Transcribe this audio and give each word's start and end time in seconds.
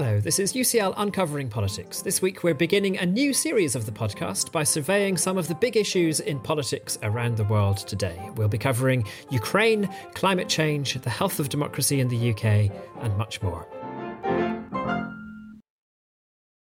Hello, 0.00 0.20
this 0.20 0.38
is 0.38 0.52
UCL 0.52 0.94
Uncovering 0.96 1.48
Politics. 1.48 2.02
This 2.02 2.22
week 2.22 2.44
we're 2.44 2.54
beginning 2.54 2.98
a 2.98 3.04
new 3.04 3.32
series 3.32 3.74
of 3.74 3.84
the 3.84 3.90
podcast 3.90 4.52
by 4.52 4.62
surveying 4.62 5.16
some 5.16 5.36
of 5.36 5.48
the 5.48 5.56
big 5.56 5.76
issues 5.76 6.20
in 6.20 6.38
politics 6.38 6.96
around 7.02 7.36
the 7.36 7.42
world 7.42 7.78
today. 7.78 8.16
We'll 8.36 8.46
be 8.46 8.58
covering 8.58 9.08
Ukraine, 9.32 9.88
climate 10.14 10.48
change, 10.48 10.94
the 10.94 11.10
health 11.10 11.40
of 11.40 11.48
democracy 11.48 11.98
in 11.98 12.06
the 12.06 12.30
UK, 12.30 12.70
and 13.02 13.16
much 13.16 13.42
more. 13.42 13.66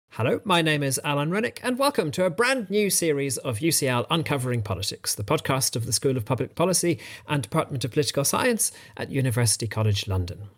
Hello, 0.08 0.40
my 0.42 0.60
name 0.60 0.82
is 0.82 1.00
Alan 1.04 1.30
Renwick, 1.30 1.60
and 1.62 1.78
welcome 1.78 2.10
to 2.10 2.24
a 2.24 2.30
brand 2.30 2.68
new 2.68 2.90
series 2.90 3.38
of 3.38 3.60
UCL 3.60 4.06
Uncovering 4.10 4.62
Politics, 4.62 5.14
the 5.14 5.22
podcast 5.22 5.76
of 5.76 5.86
the 5.86 5.92
School 5.92 6.16
of 6.16 6.24
Public 6.24 6.56
Policy 6.56 6.98
and 7.28 7.44
Department 7.44 7.84
of 7.84 7.92
Political 7.92 8.24
Science 8.24 8.72
at 8.96 9.12
University 9.12 9.68
College 9.68 10.08
London. 10.08 10.48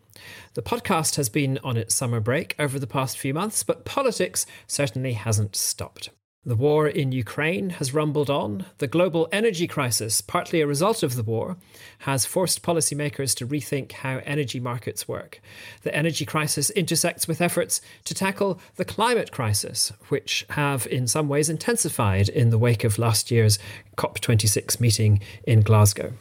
The 0.55 0.63
podcast 0.63 1.17
has 1.17 1.29
been 1.29 1.59
on 1.65 1.77
its 1.77 1.95
summer 1.95 2.21
break 2.21 2.55
over 2.59 2.79
the 2.79 2.87
past 2.87 3.19
few 3.19 3.35
months, 3.35 3.63
but 3.63 3.85
politics 3.85 4.47
certainly 4.67 5.15
hasn't 5.15 5.57
stopped. 5.57 6.11
The 6.45 6.57
war 6.57 6.89
in 6.89 7.13
Ukraine 7.13 7.71
has 7.71 7.95
rumbled 7.95 8.29
on. 8.29 8.67
The 8.79 8.89
global 8.89 9.29
energy 9.31 9.69
crisis, 9.69 10.21
partly 10.21 10.61
a 10.61 10.67
result 10.67 11.05
of 11.05 11.15
the 11.15 11.23
war, 11.23 11.57
has 12.01 12.27
forced 12.27 12.65
policymakers 12.65 13.33
to 13.37 13.47
rethink 13.47 13.93
how 13.93 14.21
energy 14.25 14.59
markets 14.59 15.07
work. 15.07 15.41
The 15.83 15.95
energy 15.95 16.27
crisis 16.27 16.71
intersects 16.71 17.29
with 17.29 17.41
efforts 17.41 17.81
to 18.07 18.15
tackle 18.15 18.61
the 18.75 18.85
climate 18.85 19.31
crisis, 19.31 19.93
which 20.09 20.45
have 20.51 20.85
in 20.89 21.07
some 21.07 21.29
ways 21.29 21.49
intensified 21.49 22.29
in 22.29 22.51
the 22.51 22.59
wake 22.59 22.83
of 22.83 22.99
last 22.99 23.31
year's 23.31 23.61
COP26 23.97 24.81
meeting 24.81 25.21
in 25.45 25.61
Glasgow. 25.61 26.13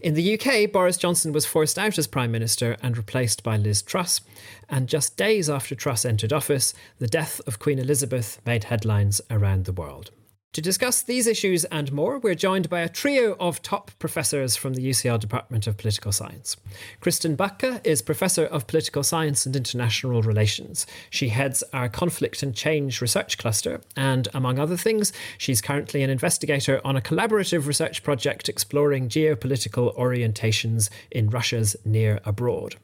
In 0.00 0.14
the 0.14 0.38
UK, 0.38 0.70
Boris 0.70 0.96
Johnson 0.96 1.32
was 1.32 1.46
forced 1.46 1.78
out 1.78 1.98
as 1.98 2.06
Prime 2.06 2.30
Minister 2.30 2.76
and 2.82 2.96
replaced 2.96 3.42
by 3.42 3.56
Liz 3.56 3.82
Truss. 3.82 4.20
And 4.68 4.88
just 4.88 5.16
days 5.16 5.50
after 5.50 5.74
Truss 5.74 6.04
entered 6.04 6.32
office, 6.32 6.74
the 6.98 7.08
death 7.08 7.40
of 7.46 7.58
Queen 7.58 7.78
Elizabeth 7.78 8.40
made 8.46 8.64
headlines 8.64 9.20
around 9.30 9.64
the 9.64 9.72
world. 9.72 10.10
To 10.54 10.62
discuss 10.62 11.02
these 11.02 11.26
issues 11.26 11.64
and 11.66 11.92
more, 11.92 12.18
we're 12.18 12.34
joined 12.34 12.70
by 12.70 12.80
a 12.80 12.88
trio 12.88 13.36
of 13.38 13.60
top 13.60 13.90
professors 13.98 14.56
from 14.56 14.72
the 14.72 14.90
UCL 14.90 15.20
Department 15.20 15.66
of 15.66 15.76
Political 15.76 16.10
Science. 16.12 16.56
Kristin 17.02 17.36
Bakke 17.36 17.84
is 17.84 18.00
Professor 18.00 18.46
of 18.46 18.66
Political 18.66 19.02
Science 19.02 19.44
and 19.44 19.54
International 19.54 20.22
Relations. 20.22 20.86
She 21.10 21.28
heads 21.28 21.62
our 21.74 21.90
Conflict 21.90 22.42
and 22.42 22.54
Change 22.54 23.02
Research 23.02 23.36
Cluster, 23.36 23.82
and 23.94 24.26
among 24.32 24.58
other 24.58 24.78
things, 24.78 25.12
she's 25.36 25.60
currently 25.60 26.02
an 26.02 26.08
investigator 26.08 26.80
on 26.82 26.96
a 26.96 27.02
collaborative 27.02 27.66
research 27.66 28.02
project 28.02 28.48
exploring 28.48 29.10
geopolitical 29.10 29.94
orientations 29.98 30.88
in 31.10 31.28
Russia's 31.28 31.76
near 31.84 32.20
abroad. 32.24 32.76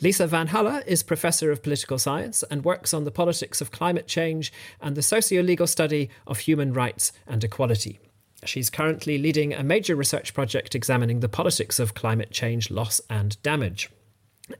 Lisa 0.00 0.26
Vanhala 0.26 0.86
is 0.86 1.02
Professor 1.02 1.50
of 1.50 1.62
Political 1.62 1.98
Science 1.98 2.42
and 2.50 2.64
works 2.64 2.92
on 2.92 3.04
the 3.04 3.10
politics 3.10 3.60
of 3.60 3.70
climate 3.70 4.06
change 4.06 4.52
and 4.80 4.96
the 4.96 5.02
socio 5.02 5.42
legal 5.42 5.66
study 5.66 6.10
of 6.26 6.40
human 6.40 6.72
rights 6.72 7.12
and 7.26 7.42
equality. 7.42 7.98
She's 8.44 8.70
currently 8.70 9.18
leading 9.18 9.54
a 9.54 9.62
major 9.62 9.96
research 9.96 10.34
project 10.34 10.74
examining 10.74 11.20
the 11.20 11.28
politics 11.28 11.78
of 11.78 11.94
climate 11.94 12.30
change 12.30 12.70
loss 12.70 13.00
and 13.08 13.40
damage. 13.42 13.90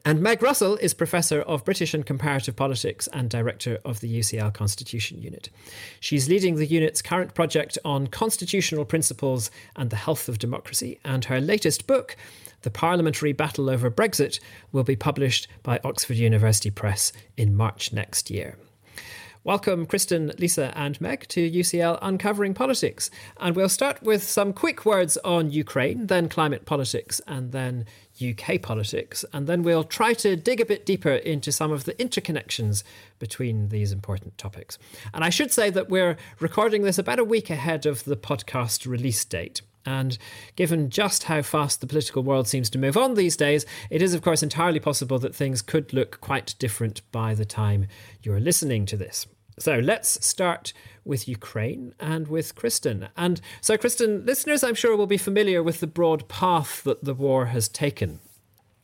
And 0.04 0.20
Meg 0.20 0.42
Russell 0.42 0.76
is 0.76 0.94
Professor 0.94 1.42
of 1.42 1.64
British 1.64 1.94
and 1.94 2.04
Comparative 2.04 2.56
Politics 2.56 3.06
and 3.12 3.30
Director 3.30 3.78
of 3.84 4.00
the 4.00 4.18
UCL 4.18 4.52
Constitution 4.52 5.22
Unit. 5.22 5.48
She's 6.00 6.28
leading 6.28 6.56
the 6.56 6.66
unit's 6.66 7.00
current 7.00 7.34
project 7.34 7.78
on 7.84 8.08
constitutional 8.08 8.84
principles 8.84 9.48
and 9.76 9.90
the 9.90 9.96
health 9.96 10.28
of 10.28 10.40
democracy, 10.40 10.98
and 11.04 11.24
her 11.26 11.40
latest 11.40 11.86
book, 11.86 12.16
the 12.62 12.70
parliamentary 12.70 13.32
battle 13.32 13.70
over 13.70 13.88
Brexit 13.88 14.40
will 14.72 14.82
be 14.82 14.96
published 14.96 15.46
by 15.62 15.78
Oxford 15.84 16.16
University 16.16 16.70
Press 16.70 17.12
in 17.36 17.54
March 17.54 17.92
next 17.92 18.28
year. 18.28 18.58
Welcome, 19.46 19.86
Kristin, 19.86 20.36
Lisa, 20.40 20.76
and 20.76 21.00
Meg 21.00 21.28
to 21.28 21.48
UCL 21.48 22.00
Uncovering 22.02 22.52
Politics. 22.52 23.12
And 23.36 23.54
we'll 23.54 23.68
start 23.68 24.02
with 24.02 24.24
some 24.24 24.52
quick 24.52 24.84
words 24.84 25.16
on 25.18 25.52
Ukraine, 25.52 26.08
then 26.08 26.28
climate 26.28 26.66
politics, 26.66 27.20
and 27.28 27.52
then 27.52 27.86
UK 28.22 28.60
politics. 28.62 29.24
And 29.32 29.46
then 29.46 29.62
we'll 29.62 29.84
try 29.84 30.14
to 30.14 30.36
dig 30.36 30.60
a 30.60 30.66
bit 30.66 30.86
deeper 30.86 31.12
into 31.12 31.52
some 31.52 31.72
of 31.72 31.84
the 31.84 31.94
interconnections 31.94 32.82
between 33.18 33.68
these 33.68 33.92
important 33.92 34.36
topics. 34.38 34.78
And 35.14 35.24
I 35.24 35.30
should 35.30 35.52
say 35.52 35.70
that 35.70 35.88
we're 35.88 36.16
recording 36.40 36.82
this 36.82 36.98
about 36.98 37.18
a 37.18 37.24
week 37.24 37.50
ahead 37.50 37.86
of 37.86 38.04
the 38.04 38.16
podcast 38.16 38.86
release 38.86 39.24
date. 39.24 39.62
And 39.84 40.18
given 40.56 40.90
just 40.90 41.24
how 41.24 41.42
fast 41.42 41.80
the 41.80 41.86
political 41.86 42.22
world 42.22 42.48
seems 42.48 42.68
to 42.70 42.78
move 42.78 42.96
on 42.96 43.14
these 43.14 43.36
days, 43.36 43.64
it 43.88 44.02
is, 44.02 44.14
of 44.14 44.22
course, 44.22 44.42
entirely 44.42 44.80
possible 44.80 45.18
that 45.20 45.34
things 45.34 45.62
could 45.62 45.92
look 45.92 46.20
quite 46.20 46.56
different 46.58 47.02
by 47.12 47.34
the 47.34 47.44
time 47.44 47.86
you're 48.22 48.40
listening 48.40 48.84
to 48.86 48.96
this. 48.96 49.26
So 49.58 49.78
let's 49.78 50.26
start 50.26 50.72
with 51.06 51.28
Ukraine 51.28 51.94
and 52.00 52.28
with 52.28 52.54
Kristin. 52.54 53.08
And 53.16 53.40
so, 53.60 53.76
Kristin, 53.76 54.26
listeners, 54.26 54.64
I'm 54.64 54.74
sure, 54.74 54.96
will 54.96 55.06
be 55.06 55.16
familiar 55.18 55.62
with 55.62 55.80
the 55.80 55.86
broad 55.86 56.28
path 56.28 56.82
that 56.84 57.04
the 57.04 57.14
war 57.14 57.46
has 57.46 57.68
taken. 57.68 58.20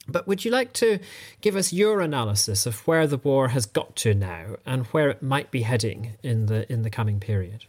But 0.09 0.27
would 0.27 0.45
you 0.45 0.51
like 0.51 0.73
to 0.75 0.99
give 1.41 1.55
us 1.55 1.73
your 1.73 2.01
analysis 2.01 2.67
of 2.67 2.87
where 2.87 3.07
the 3.07 3.19
war 3.19 3.49
has 3.49 3.67
got 3.67 3.95
to 3.97 4.15
now 4.15 4.57
and 4.67 4.87
where 4.87 5.11
it 5.11 5.23
might 5.23 5.51
be 5.51 5.63
heading 5.63 6.15
in 6.23 6.47
the 6.47 6.71
in 6.73 6.83
the 6.83 6.91
coming 6.91 7.21
period? 7.21 7.67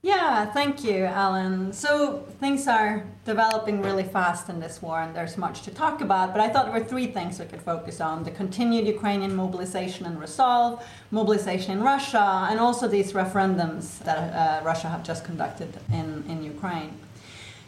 Yeah, 0.00 0.46
thank 0.46 0.84
you, 0.84 1.06
Alan. 1.06 1.72
So 1.72 2.24
things 2.38 2.68
are 2.68 3.04
developing 3.24 3.82
really 3.82 4.04
fast 4.04 4.48
in 4.48 4.60
this 4.60 4.80
war, 4.80 5.00
and 5.00 5.14
there's 5.14 5.36
much 5.36 5.62
to 5.62 5.72
talk 5.72 6.00
about. 6.00 6.32
But 6.32 6.40
I 6.40 6.48
thought 6.48 6.66
there 6.66 6.80
were 6.80 6.86
three 6.86 7.08
things 7.08 7.40
we 7.40 7.46
could 7.46 7.60
focus 7.60 8.00
on 8.00 8.22
the 8.22 8.30
continued 8.30 8.86
Ukrainian 8.86 9.34
mobilization 9.34 10.06
and 10.06 10.20
resolve, 10.20 10.86
mobilization 11.10 11.72
in 11.72 11.82
Russia, 11.82 12.46
and 12.48 12.60
also 12.60 12.86
these 12.86 13.12
referendums 13.12 13.98
that 14.04 14.18
uh, 14.18 14.64
Russia 14.64 14.86
have 14.86 15.02
just 15.02 15.24
conducted 15.24 15.76
in, 15.92 16.24
in 16.28 16.44
Ukraine. 16.44 16.96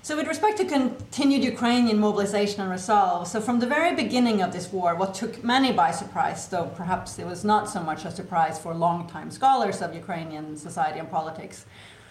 So, 0.03 0.17
with 0.17 0.29
respect 0.29 0.57
to 0.59 0.65
continued 0.65 1.43
Ukrainian 1.45 1.99
mobilization 1.99 2.63
and 2.63 2.71
resolve, 2.71 3.27
so 3.27 3.41
from 3.41 3.59
the 3.59 3.67
very 3.67 3.95
beginning 3.95 4.41
of 4.41 4.53
this 4.53 4.73
war, 4.73 4.95
what 4.95 5.15
took 5.15 5.45
many 5.45 5.73
by 5.73 5.91
surprise, 5.91 6.49
though 6.49 6.71
perhaps 6.75 7.19
it 7.19 7.27
was 7.27 7.45
not 7.45 7.69
so 7.69 7.83
much 7.83 8.05
a 8.05 8.11
surprise 8.11 8.57
for 8.59 8.73
long-time 8.73 9.31
scholars 9.31 9.83
of 9.83 9.95
Ukrainian 9.95 10.57
society 10.57 11.01
and 11.01 11.11
politics, 11.11 11.67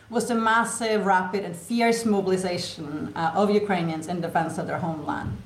was 0.10 0.28
the 0.28 0.36
massive, 0.36 1.06
rapid, 1.06 1.44
and 1.44 1.56
fierce 1.56 2.06
mobilization 2.06 3.12
uh, 3.16 3.32
of 3.36 3.52
Ukrainians 3.52 4.08
in 4.08 4.22
defense 4.22 4.58
of 4.58 4.68
their 4.68 4.80
homeland. 4.80 5.38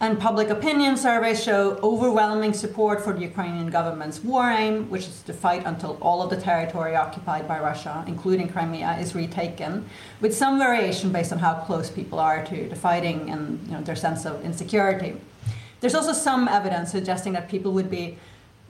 And 0.00 0.18
public 0.18 0.50
opinion 0.50 0.96
surveys 0.96 1.40
show 1.40 1.78
overwhelming 1.80 2.54
support 2.54 3.00
for 3.04 3.12
the 3.12 3.20
Ukrainian 3.20 3.70
government's 3.70 4.18
war 4.24 4.50
aim, 4.50 4.90
which 4.90 5.06
is 5.06 5.22
to 5.22 5.32
fight 5.32 5.62
until 5.64 5.96
all 6.00 6.20
of 6.22 6.28
the 6.28 6.36
territory 6.36 6.96
occupied 6.96 7.46
by 7.46 7.60
Russia, 7.60 8.02
including 8.08 8.48
Crimea, 8.48 8.98
is 8.98 9.14
retaken, 9.14 9.88
with 10.20 10.34
some 10.34 10.58
variation 10.58 11.12
based 11.12 11.32
on 11.32 11.38
how 11.38 11.54
close 11.54 11.88
people 11.88 12.18
are 12.18 12.44
to 12.46 12.68
the 12.68 12.74
fighting 12.74 13.30
and 13.30 13.64
you 13.66 13.74
know, 13.74 13.82
their 13.82 13.94
sense 13.94 14.26
of 14.26 14.44
insecurity. 14.44 15.14
There's 15.78 15.94
also 15.94 16.12
some 16.12 16.48
evidence 16.48 16.90
suggesting 16.90 17.32
that 17.34 17.48
people 17.48 17.70
would 17.72 17.88
be 17.88 18.18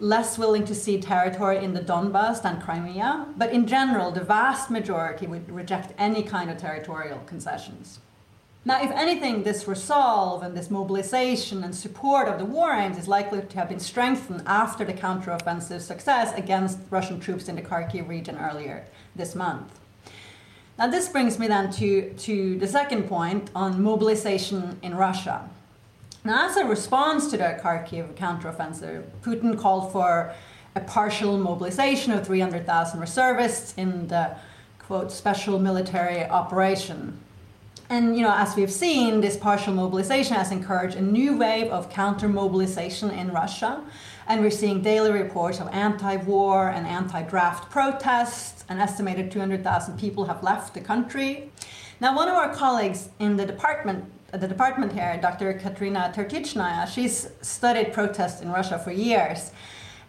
less 0.02 0.36
willing 0.36 0.64
to 0.64 0.74
cede 0.74 1.00
territory 1.00 1.64
in 1.64 1.74
the 1.74 1.80
Donbass 1.80 2.42
than 2.42 2.60
Crimea, 2.60 3.24
but 3.36 3.52
in 3.52 3.68
general, 3.68 4.10
the 4.10 4.24
vast 4.24 4.68
majority 4.68 5.28
would 5.28 5.48
reject 5.48 5.94
any 5.96 6.24
kind 6.24 6.50
of 6.50 6.58
territorial 6.58 7.20
concessions. 7.20 8.00
Now, 8.64 8.82
if 8.82 8.90
anything, 8.90 9.44
this 9.44 9.68
resolve 9.68 10.42
and 10.42 10.56
this 10.56 10.70
mobilization 10.70 11.62
and 11.62 11.72
support 11.72 12.26
of 12.26 12.40
the 12.40 12.44
war 12.44 12.72
aims 12.72 12.98
is 12.98 13.06
likely 13.06 13.42
to 13.42 13.56
have 13.56 13.68
been 13.68 13.78
strengthened 13.78 14.42
after 14.44 14.84
the 14.84 14.92
counteroffensive 14.92 15.80
success 15.80 16.36
against 16.36 16.80
Russian 16.90 17.20
troops 17.20 17.48
in 17.48 17.54
the 17.54 17.62
Kharkiv 17.62 18.08
region 18.08 18.36
earlier 18.38 18.84
this 19.14 19.36
month. 19.36 19.78
Now, 20.78 20.88
this 20.88 21.08
brings 21.10 21.38
me 21.38 21.46
then 21.46 21.70
to, 21.74 22.12
to 22.12 22.58
the 22.58 22.66
second 22.66 23.04
point 23.04 23.50
on 23.54 23.80
mobilization 23.80 24.80
in 24.82 24.96
Russia. 24.96 25.48
Now, 26.24 26.48
as 26.48 26.56
a 26.56 26.64
response 26.64 27.30
to 27.32 27.36
the 27.36 27.58
Kharkiv 27.60 28.14
counteroffensive, 28.14 29.02
Putin 29.22 29.58
called 29.58 29.90
for 29.90 30.32
a 30.76 30.80
partial 30.80 31.36
mobilization 31.36 32.12
of 32.12 32.24
300,000 32.24 33.00
reservists 33.00 33.74
in 33.76 34.06
the 34.06 34.36
quote 34.78 35.10
special 35.10 35.58
military 35.58 36.24
operation. 36.24 37.18
And 37.90 38.16
you 38.16 38.22
know, 38.22 38.32
as 38.34 38.54
we've 38.54 38.70
seen, 38.70 39.20
this 39.20 39.36
partial 39.36 39.74
mobilization 39.74 40.36
has 40.36 40.52
encouraged 40.52 40.96
a 40.96 41.02
new 41.02 41.36
wave 41.36 41.70
of 41.72 41.90
counter 41.90 42.28
mobilization 42.28 43.10
in 43.10 43.32
Russia. 43.32 43.82
And 44.28 44.40
we're 44.40 44.52
seeing 44.52 44.80
daily 44.80 45.10
reports 45.10 45.58
of 45.58 45.68
anti 45.72 46.16
war 46.16 46.70
and 46.70 46.86
anti 46.86 47.22
draft 47.22 47.70
protests. 47.70 48.64
An 48.68 48.78
estimated 48.78 49.32
200,000 49.32 49.98
people 49.98 50.24
have 50.26 50.42
left 50.42 50.72
the 50.72 50.80
country. 50.80 51.50
Now, 52.00 52.16
one 52.16 52.28
of 52.28 52.34
our 52.34 52.54
colleagues 52.54 53.08
in 53.18 53.36
the 53.36 53.44
department 53.44 54.04
the 54.32 54.48
department 54.48 54.92
here, 54.92 55.18
Dr. 55.20 55.52
Katrina 55.54 56.12
Tertytchnaya, 56.14 56.88
she's 56.88 57.28
studied 57.42 57.92
protests 57.92 58.40
in 58.40 58.50
Russia 58.50 58.78
for 58.78 58.90
years. 58.90 59.52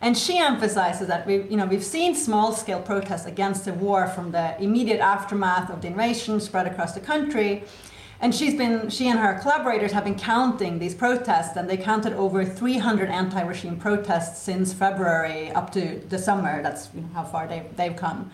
And 0.02 0.18
she 0.18 0.38
emphasizes 0.38 1.08
that 1.08 1.26
we, 1.26 1.44
you 1.44 1.56
know, 1.56 1.66
we've 1.66 1.84
seen 1.84 2.14
small-scale 2.16 2.82
protests 2.82 3.26
against 3.26 3.66
the 3.66 3.74
war 3.74 4.08
from 4.08 4.32
the 4.32 4.62
immediate 4.62 5.00
aftermath 5.00 5.70
of 5.70 5.82
the 5.82 5.88
invasion 5.88 6.40
spread 6.40 6.68
across 6.68 6.94
the 6.94 7.00
country. 7.00 7.64
And 8.20 8.34
she's 8.34 8.54
been, 8.54 8.90
she 8.90 9.08
and 9.10 9.20
her 9.20 9.40
collaborators 9.42 9.92
have 9.92 10.06
been 10.06 10.16
counting 10.16 10.80
these 10.80 10.96
protests, 10.96 11.58
and 11.58 11.70
they 11.70 11.78
counted 11.78 12.14
over 12.14 12.46
300 12.46 13.10
anti-regime 13.10 13.78
protests 13.78 14.42
since 14.42 14.72
February 14.74 15.52
up 15.52 15.72
to 15.74 16.02
the 16.08 16.18
summer. 16.18 16.64
That's 16.64 16.90
you 16.94 17.02
know, 17.02 17.10
how 17.14 17.24
far 17.24 17.48
they've, 17.48 17.76
they've 17.76 17.96
come. 17.96 18.32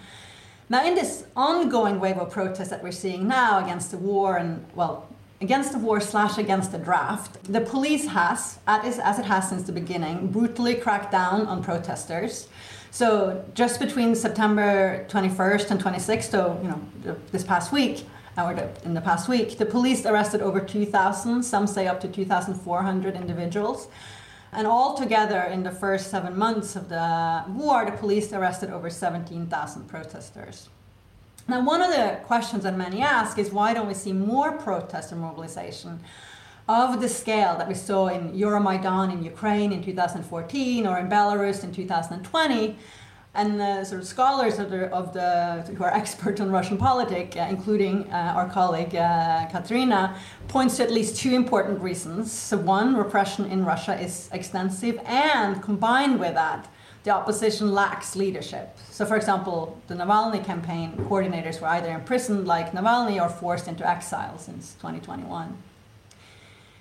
Now, 0.70 0.86
in 0.86 0.94
this 0.94 1.26
ongoing 1.36 2.00
wave 2.00 2.18
of 2.18 2.32
protests 2.32 2.70
that 2.70 2.84
we're 2.84 2.92
seeing 2.92 3.28
now 3.28 3.64
against 3.64 3.90
the 3.90 3.98
war 3.98 4.38
and, 4.38 4.64
well, 4.76 5.08
against 5.42 5.72
the 5.72 5.78
war 5.78 6.00
slash 6.02 6.38
against 6.38 6.72
the 6.72 6.78
draft, 6.78 7.42
the 7.52 7.62
police 7.62 8.08
has, 8.08 8.60
as 8.68 9.20
it 9.20 9.26
has 9.26 9.50
since 9.50 9.64
the 9.64 9.72
beginning, 9.72 10.28
brutally 10.28 10.76
cracked 10.76 11.12
down 11.12 11.46
on 11.48 11.64
protesters. 11.64 12.48
So 12.92 13.46
just 13.54 13.80
between 13.80 14.16
September 14.16 15.06
21st 15.10 15.72
and 15.72 15.82
26th, 15.82 16.24
so 16.24 16.60
you 16.62 16.70
know, 16.70 17.18
this 17.32 17.44
past 17.44 17.72
week, 17.72 18.06
uh, 18.38 18.46
or 18.46 18.70
in 18.84 18.94
the 18.94 19.02
past 19.02 19.30
week, 19.30 19.58
the 19.58 19.66
police 19.66 20.06
arrested 20.06 20.42
over 20.42 20.60
2,000, 20.60 21.44
some 21.44 21.68
say 21.68 21.88
up 21.88 22.00
to 22.02 22.08
2,400 22.08 23.16
individuals. 23.16 23.88
And 24.52 24.66
altogether, 24.66 25.42
in 25.44 25.62
the 25.62 25.72
first 25.72 26.10
seven 26.10 26.36
months 26.36 26.76
of 26.76 26.90
the 26.90 27.44
war, 27.50 27.86
the 27.86 27.92
police 27.92 28.34
arrested 28.34 28.72
over 28.72 28.90
17,000 28.90 29.88
protesters. 29.88 30.70
Now, 31.50 31.66
one 31.66 31.82
of 31.82 31.90
the 31.90 32.20
questions 32.28 32.62
that 32.62 32.78
many 32.78 33.02
ask 33.02 33.40
is 33.40 33.50
why 33.50 33.74
don't 33.74 33.88
we 33.88 33.96
see 33.96 34.14
more 34.14 34.52
protest 34.52 35.12
and 35.12 35.20
mobilization 35.20 36.00
of 36.68 37.02
the 37.02 37.10
scale 37.10 37.58
that 37.58 37.68
we 37.68 37.74
saw 37.74 38.08
in 38.10 38.34
Euromaidan 38.34 39.12
in 39.12 39.24
Ukraine 39.24 39.72
in 39.72 39.84
2014 39.84 40.86
or 40.86 41.00
in 41.00 41.10
Belarus 41.10 41.64
in 41.64 41.72
2020? 41.74 42.78
And 43.34 43.60
the 43.60 43.84
sort 43.84 44.00
of 44.00 44.08
scholars 44.08 44.60
of 44.60 44.70
the, 44.70 44.92
of 44.92 45.12
the 45.14 45.64
who 45.76 45.84
are 45.84 45.92
experts 45.92 46.40
on 46.40 46.52
Russian 46.52 46.78
politics, 46.78 47.36
uh, 47.36 47.48
including 47.50 48.08
uh, 48.12 48.34
our 48.36 48.48
colleague 48.48 48.96
uh, 48.96 49.48
Katerina, 49.52 50.16
points 50.48 50.78
to 50.78 50.84
at 50.84 50.92
least 50.92 51.16
two 51.16 51.34
important 51.34 51.82
reasons. 51.82 52.32
So 52.32 52.58
one, 52.58 52.96
repression 52.96 53.46
in 53.46 53.66
Russia 53.66 54.00
is 54.00 54.30
extensive, 54.32 55.00
and 55.04 55.64
combined 55.64 56.20
with 56.20 56.36
that, 56.36 56.68
the 57.04 57.12
opposition 57.12 57.74
lacks 57.74 58.16
leadership. 58.16 58.78
So, 58.90 59.06
for 59.06 59.16
example, 59.16 59.80
the 59.88 59.96
Navalny 59.96 60.44
campaign 60.44 60.94
coordinators 60.98 61.62
were 61.62 61.68
either 61.68 61.90
imprisoned 61.90 62.48
like 62.48 62.72
Navalny 62.72 63.22
or 63.22 63.30
forced 63.30 63.68
into 63.68 63.88
exile 63.88 64.38
since 64.38 64.74
2021. 64.76 65.58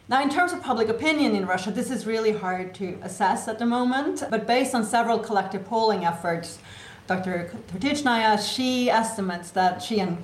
Now, 0.09 0.23
in 0.23 0.31
terms 0.31 0.53
of 0.53 0.63
public 0.63 0.89
opinion 0.89 1.37
in 1.37 1.47
Russia, 1.47 1.71
this 1.71 1.91
is 1.91 2.07
really 2.07 2.33
hard 2.33 2.75
to 2.77 2.99
assess 3.03 3.47
at 3.47 3.59
the 3.59 3.67
moment, 3.67 4.25
but 4.31 4.47
based 4.47 4.75
on 4.75 4.85
several 4.85 5.19
collective 5.19 5.67
polling 5.67 6.05
efforts, 6.05 6.59
Dr. 7.07 7.51
Tertytchnaya, 7.73 8.39
she 8.39 8.91
estimates 8.91 9.51
that 9.51 9.83
she 9.83 10.01
and 10.01 10.19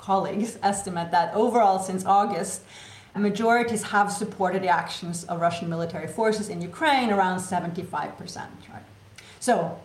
colleagues 0.00 0.58
estimate 0.62 1.10
that 1.12 1.32
overall 1.34 1.78
since 1.78 2.04
August, 2.04 2.62
majorities 3.16 3.82
have 3.84 4.10
supported 4.10 4.62
the 4.62 4.68
actions 4.68 5.24
of 5.24 5.40
Russian 5.40 5.68
military 5.68 6.06
forces 6.06 6.48
in 6.48 6.60
Ukraine 6.62 7.10
around 7.10 7.38
75%. 7.38 8.36
Right? 8.36 8.82
So, 9.40 9.80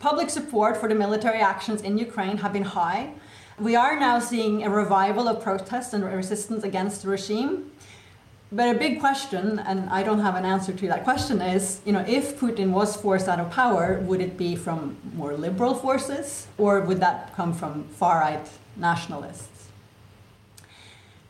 public 0.00 0.30
support 0.30 0.76
for 0.76 0.88
the 0.88 0.96
military 0.96 1.38
actions 1.38 1.80
in 1.80 1.96
Ukraine 1.96 2.38
have 2.38 2.52
been 2.52 2.64
high. 2.64 3.12
We 3.56 3.76
are 3.76 3.98
now 3.98 4.18
seeing 4.18 4.64
a 4.64 4.70
revival 4.70 5.28
of 5.28 5.40
protests 5.44 5.92
and 5.92 6.04
resistance 6.04 6.64
against 6.64 7.02
the 7.02 7.08
regime. 7.08 7.70
But 8.50 8.74
a 8.74 8.78
big 8.78 8.98
question, 8.98 9.60
and 9.60 9.88
I 9.90 10.02
don't 10.02 10.18
have 10.18 10.34
an 10.34 10.44
answer 10.44 10.72
to 10.72 10.88
that 10.88 11.04
question, 11.04 11.40
is 11.40 11.80
you 11.84 11.92
know 11.92 12.04
if 12.08 12.40
Putin 12.40 12.70
was 12.70 12.96
forced 12.96 13.28
out 13.28 13.38
of 13.38 13.48
power, 13.52 14.00
would 14.00 14.20
it 14.20 14.36
be 14.36 14.56
from 14.56 14.96
more 15.14 15.34
liberal 15.34 15.74
forces, 15.74 16.48
or 16.58 16.80
would 16.80 16.98
that 16.98 17.32
come 17.36 17.52
from 17.52 17.84
far-right 18.00 18.48
nationalists? 18.76 19.68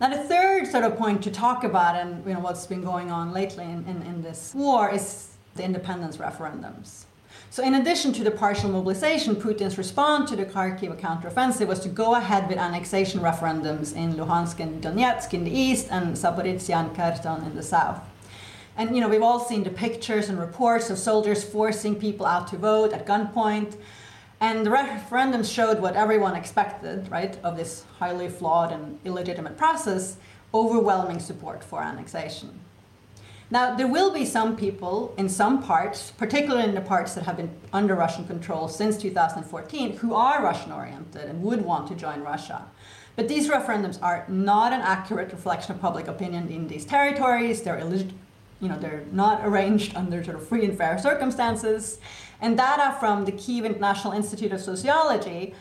Now, 0.00 0.08
the 0.08 0.24
third 0.24 0.66
sort 0.66 0.84
of 0.84 0.96
point 0.96 1.22
to 1.24 1.30
talk 1.30 1.62
about, 1.62 1.94
and 1.94 2.24
you 2.26 2.32
know 2.32 2.40
what's 2.40 2.66
been 2.66 2.82
going 2.82 3.10
on 3.10 3.34
lately 3.34 3.64
in, 3.64 3.84
in, 3.84 4.00
in 4.02 4.22
this 4.22 4.54
war, 4.54 4.90
is 4.90 5.36
the 5.56 5.62
independence 5.62 6.16
referendums. 6.16 7.04
So, 7.52 7.64
in 7.64 7.74
addition 7.74 8.12
to 8.12 8.22
the 8.22 8.30
partial 8.30 8.70
mobilization, 8.70 9.34
Putin's 9.34 9.76
response 9.76 10.30
to 10.30 10.36
the 10.36 10.44
Kharkiv 10.44 11.00
counteroffensive 11.00 11.66
was 11.66 11.80
to 11.80 11.88
go 11.88 12.14
ahead 12.14 12.48
with 12.48 12.58
annexation 12.58 13.18
referendums 13.20 13.92
in 13.96 14.14
Luhansk 14.14 14.60
and 14.60 14.80
Donetsk 14.80 15.34
in 15.34 15.42
the 15.42 15.50
east 15.50 15.88
and 15.90 16.14
Zaporizhia 16.14 16.76
and 16.76 16.94
Kherson 16.94 17.44
in 17.44 17.56
the 17.56 17.62
south. 17.64 18.02
And 18.76 18.94
you 18.94 19.00
know, 19.00 19.08
we've 19.08 19.20
all 19.20 19.40
seen 19.40 19.64
the 19.64 19.70
pictures 19.70 20.28
and 20.28 20.38
reports 20.38 20.90
of 20.90 20.98
soldiers 20.98 21.42
forcing 21.42 21.96
people 21.96 22.24
out 22.24 22.46
to 22.48 22.56
vote 22.56 22.92
at 22.92 23.04
gunpoint. 23.04 23.76
And 24.38 24.64
the 24.64 24.70
referendums 24.70 25.52
showed 25.52 25.80
what 25.80 25.96
everyone 25.96 26.36
expected, 26.36 27.10
right, 27.10 27.36
of 27.42 27.56
this 27.56 27.84
highly 27.98 28.28
flawed 28.28 28.70
and 28.70 29.00
illegitimate 29.04 29.58
process 29.58 30.18
overwhelming 30.54 31.18
support 31.18 31.64
for 31.64 31.82
annexation. 31.82 32.60
Now, 33.52 33.74
there 33.74 33.88
will 33.88 34.12
be 34.12 34.24
some 34.24 34.56
people 34.56 35.12
in 35.18 35.28
some 35.28 35.60
parts, 35.60 36.12
particularly 36.12 36.68
in 36.68 36.74
the 36.74 36.80
parts 36.80 37.14
that 37.14 37.24
have 37.24 37.36
been 37.36 37.50
under 37.72 37.96
Russian 37.96 38.24
control 38.24 38.68
since 38.68 38.96
2014, 38.96 39.96
who 39.96 40.14
are 40.14 40.40
Russian 40.40 40.70
oriented 40.70 41.28
and 41.28 41.42
would 41.42 41.62
want 41.62 41.88
to 41.88 41.96
join 41.96 42.20
Russia. 42.20 42.66
But 43.16 43.26
these 43.26 43.48
referendums 43.48 44.00
are 44.00 44.24
not 44.28 44.72
an 44.72 44.80
accurate 44.80 45.32
reflection 45.32 45.74
of 45.74 45.80
public 45.80 46.06
opinion 46.06 46.48
in 46.48 46.68
these 46.68 46.84
territories. 46.84 47.62
They're 47.62 47.80
you 48.60 48.68
know, 48.68 48.78
they're 48.78 49.04
not 49.10 49.44
arranged 49.44 49.96
under 49.96 50.22
sort 50.22 50.36
of 50.36 50.46
free 50.46 50.66
and 50.66 50.76
fair 50.76 50.98
circumstances. 50.98 51.98
And 52.40 52.56
data 52.56 52.96
from 53.00 53.24
the 53.24 53.32
Kiev 53.32 53.80
National 53.80 54.12
Institute 54.12 54.52
of 54.52 54.60
Sociology, 54.60 55.54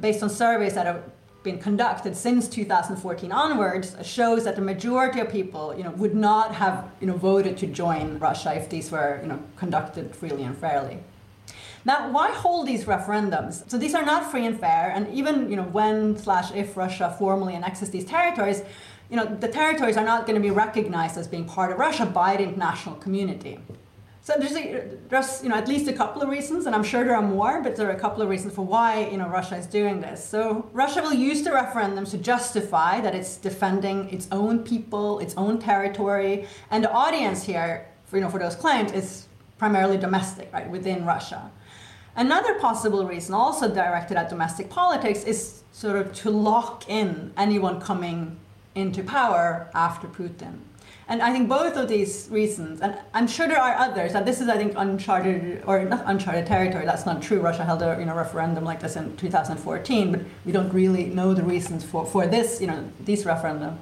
based 0.00 0.22
on 0.22 0.30
surveys 0.30 0.74
that 0.74 0.86
have 0.86 1.02
been 1.44 1.58
conducted 1.58 2.16
since 2.16 2.48
2014 2.48 3.30
onwards 3.30 3.94
shows 4.02 4.44
that 4.44 4.56
the 4.56 4.62
majority 4.62 5.20
of 5.20 5.28
people, 5.30 5.76
you 5.76 5.84
know, 5.84 5.90
would 5.90 6.14
not 6.14 6.54
have, 6.54 6.90
you 7.00 7.06
know, 7.06 7.16
voted 7.16 7.56
to 7.58 7.66
join 7.66 8.18
Russia 8.18 8.54
if 8.54 8.68
these 8.70 8.90
were, 8.90 9.20
you 9.22 9.28
know, 9.28 9.38
conducted 9.54 10.16
freely 10.16 10.42
and 10.42 10.56
fairly. 10.56 10.98
Now, 11.84 12.10
why 12.10 12.30
hold 12.30 12.66
these 12.66 12.84
referendums? 12.84 13.70
So 13.70 13.76
these 13.76 13.94
are 13.94 14.04
not 14.04 14.30
free 14.30 14.46
and 14.46 14.58
fair, 14.58 14.90
and 14.94 15.06
even, 15.14 15.50
you 15.50 15.56
know, 15.56 15.64
when 15.64 16.16
slash 16.16 16.50
if 16.52 16.78
Russia 16.78 17.14
formally 17.18 17.54
annexes 17.54 17.90
these 17.90 18.06
territories, 18.06 18.62
you 19.10 19.16
know, 19.16 19.26
the 19.26 19.48
territories 19.48 19.98
are 19.98 20.04
not 20.04 20.26
going 20.26 20.40
to 20.40 20.40
be 20.40 20.50
recognized 20.50 21.18
as 21.18 21.28
being 21.28 21.44
part 21.44 21.70
of 21.70 21.78
Russia 21.78 22.06
by 22.06 22.38
the 22.38 22.44
international 22.44 22.96
community. 22.96 23.60
So 24.26 24.32
there's, 24.38 24.56
a, 24.56 24.88
there's 25.10 25.42
you 25.42 25.50
know 25.50 25.56
at 25.56 25.68
least 25.68 25.86
a 25.86 25.92
couple 25.92 26.22
of 26.22 26.30
reasons, 26.30 26.64
and 26.64 26.74
I'm 26.74 26.82
sure 26.82 27.04
there 27.04 27.14
are 27.14 27.20
more, 27.20 27.60
but 27.62 27.76
there 27.76 27.86
are 27.90 27.92
a 27.92 28.00
couple 28.00 28.22
of 28.22 28.30
reasons 28.30 28.54
for 28.54 28.64
why 28.64 29.06
you 29.12 29.18
know 29.18 29.28
Russia 29.28 29.54
is 29.54 29.66
doing 29.66 30.00
this. 30.00 30.26
So 30.26 30.66
Russia 30.72 31.02
will 31.02 31.12
use 31.12 31.42
the 31.42 31.50
referendums 31.50 32.10
to 32.12 32.18
justify 32.18 33.02
that 33.02 33.14
it's 33.14 33.36
defending 33.36 34.08
its 34.08 34.26
own 34.32 34.60
people, 34.60 35.18
its 35.18 35.34
own 35.36 35.58
territory, 35.58 36.48
and 36.70 36.82
the 36.82 36.90
audience 36.90 37.44
here, 37.44 37.86
for, 38.06 38.16
you 38.16 38.22
know, 38.22 38.30
for 38.30 38.38
those 38.38 38.56
claims 38.56 38.92
is 38.92 39.26
primarily 39.58 39.98
domestic, 39.98 40.50
right, 40.54 40.70
within 40.70 41.04
Russia. 41.04 41.50
Another 42.16 42.58
possible 42.58 43.06
reason, 43.06 43.34
also 43.34 43.74
directed 43.74 44.16
at 44.16 44.30
domestic 44.30 44.70
politics, 44.70 45.24
is 45.24 45.64
sort 45.72 45.96
of 45.96 46.14
to 46.14 46.30
lock 46.30 46.88
in 46.88 47.30
anyone 47.36 47.78
coming 47.78 48.38
into 48.74 49.04
power 49.04 49.68
after 49.74 50.08
Putin. 50.08 50.60
And 51.06 51.20
I 51.20 51.32
think 51.32 51.48
both 51.48 51.76
of 51.76 51.86
these 51.88 52.28
reasons, 52.30 52.80
and 52.80 52.98
I'm 53.12 53.28
sure 53.28 53.46
there 53.46 53.60
are 53.60 53.74
others, 53.74 54.14
and 54.14 54.26
this 54.26 54.40
is, 54.40 54.48
I 54.48 54.56
think, 54.56 54.72
uncharted 54.76 55.62
or 55.66 55.84
not 55.84 56.02
uncharted 56.06 56.46
territory. 56.46 56.86
That's 56.86 57.04
not 57.04 57.20
true. 57.20 57.40
Russia 57.40 57.64
held 57.64 57.82
a 57.82 57.96
you 57.98 58.06
know 58.06 58.14
referendum 58.14 58.64
like 58.64 58.80
this 58.80 58.96
in 58.96 59.14
2014, 59.16 60.12
but 60.12 60.20
we 60.46 60.52
don't 60.52 60.72
really 60.72 61.04
know 61.06 61.34
the 61.34 61.42
reasons 61.42 61.84
for, 61.84 62.06
for 62.06 62.26
this 62.26 62.60
you 62.60 62.66
know 62.66 62.90
this 63.00 63.26
referendum. 63.26 63.78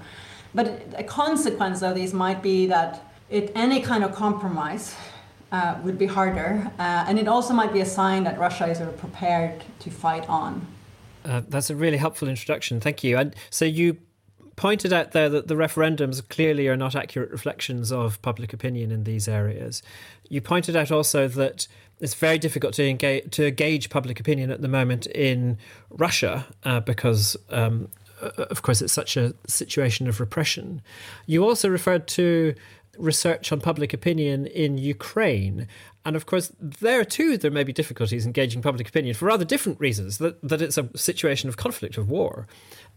But 0.55 0.83
a 0.97 1.05
consequence 1.05 1.83
of 1.83 1.95
these 1.95 2.13
might 2.13 2.43
be 2.43 2.67
that 2.67 3.01
it, 3.31 3.53
any 3.55 3.81
kind 3.81 4.03
of 4.05 4.13
compromise 4.13 4.95
uh, 5.53 5.79
would 5.85 5.99
be 5.99 6.07
harder, 6.07 6.71
uh, 6.79 7.05
and 7.07 7.19
it 7.19 7.29
also 7.29 7.55
might 7.55 7.73
be 7.73 7.81
a 7.81 7.87
sign 7.87 8.25
that 8.25 8.39
Russia 8.39 8.67
is 8.67 8.79
sort 8.79 8.89
of 8.89 8.99
prepared 8.99 9.63
to 9.79 9.91
fight 9.91 10.29
on. 10.29 10.67
Uh, 11.25 11.43
that's 11.49 11.71
a 11.71 11.77
really 11.77 11.99
helpful 11.99 12.29
introduction. 12.29 12.81
Thank 12.81 13.05
you. 13.05 13.17
And 13.17 13.35
so 13.51 13.65
you 13.65 13.99
pointed 14.63 14.93
out 14.93 15.11
there 15.11 15.29
that 15.29 15.49
the 15.49 15.57
referendums 15.57 16.23
clearly 16.29 16.69
are 16.69 16.77
not 16.77 16.95
accurate 16.95 17.33
reflections 17.33 17.91
of 17.91 18.23
public 18.23 18.53
opinion 18.53 18.93
in 18.93 19.03
these 19.03 19.27
areas. 19.27 19.83
You 20.29 20.41
pointed 20.41 20.77
out 20.77 20.93
also 20.93 21.27
that 21.27 21.67
it's 21.99 22.15
very 22.15 22.39
difficult 22.39 22.73
to 22.75 22.89
engage 22.89 23.29
to 23.33 23.51
gauge 23.51 23.91
public 23.91 24.21
opinion 24.21 24.53
at 24.53 24.61
the 24.63 24.69
moment 24.69 25.07
in 25.07 25.59
Russia 25.91 26.47
uh, 26.63 26.79
because. 26.79 27.37
Um, 27.51 27.89
of 28.39 28.63
course, 28.63 28.81
it's 28.81 28.93
such 28.93 29.17
a 29.17 29.35
situation 29.49 30.07
of 30.07 30.21
repression. 30.21 30.81
You 31.27 31.43
also 31.43 31.69
referred 31.69 32.07
to 32.19 32.55
research 32.99 33.51
on 33.51 33.61
public 33.61 33.93
opinion 33.93 34.47
in 34.47 34.79
Ukraine. 34.79 35.67
And 36.05 36.15
of 36.15 36.27
course, 36.27 36.53
there 36.61 37.05
too, 37.05 37.37
there 37.37 37.51
may 37.51 37.65
be 37.65 37.73
difficulties 37.73 38.27
engaging 38.27 38.63
public 38.63 38.89
opinion 38.89 39.15
for 39.15 39.27
rather 39.27 39.45
different 39.45 39.81
reasons, 39.81 40.19
that, 40.19 40.41
that 40.43 40.63
it's 40.63 40.79
a 40.79 40.89
situation 40.97 41.49
of 41.49 41.57
conflict, 41.57 41.97
of 41.97 42.09
war. 42.09 42.47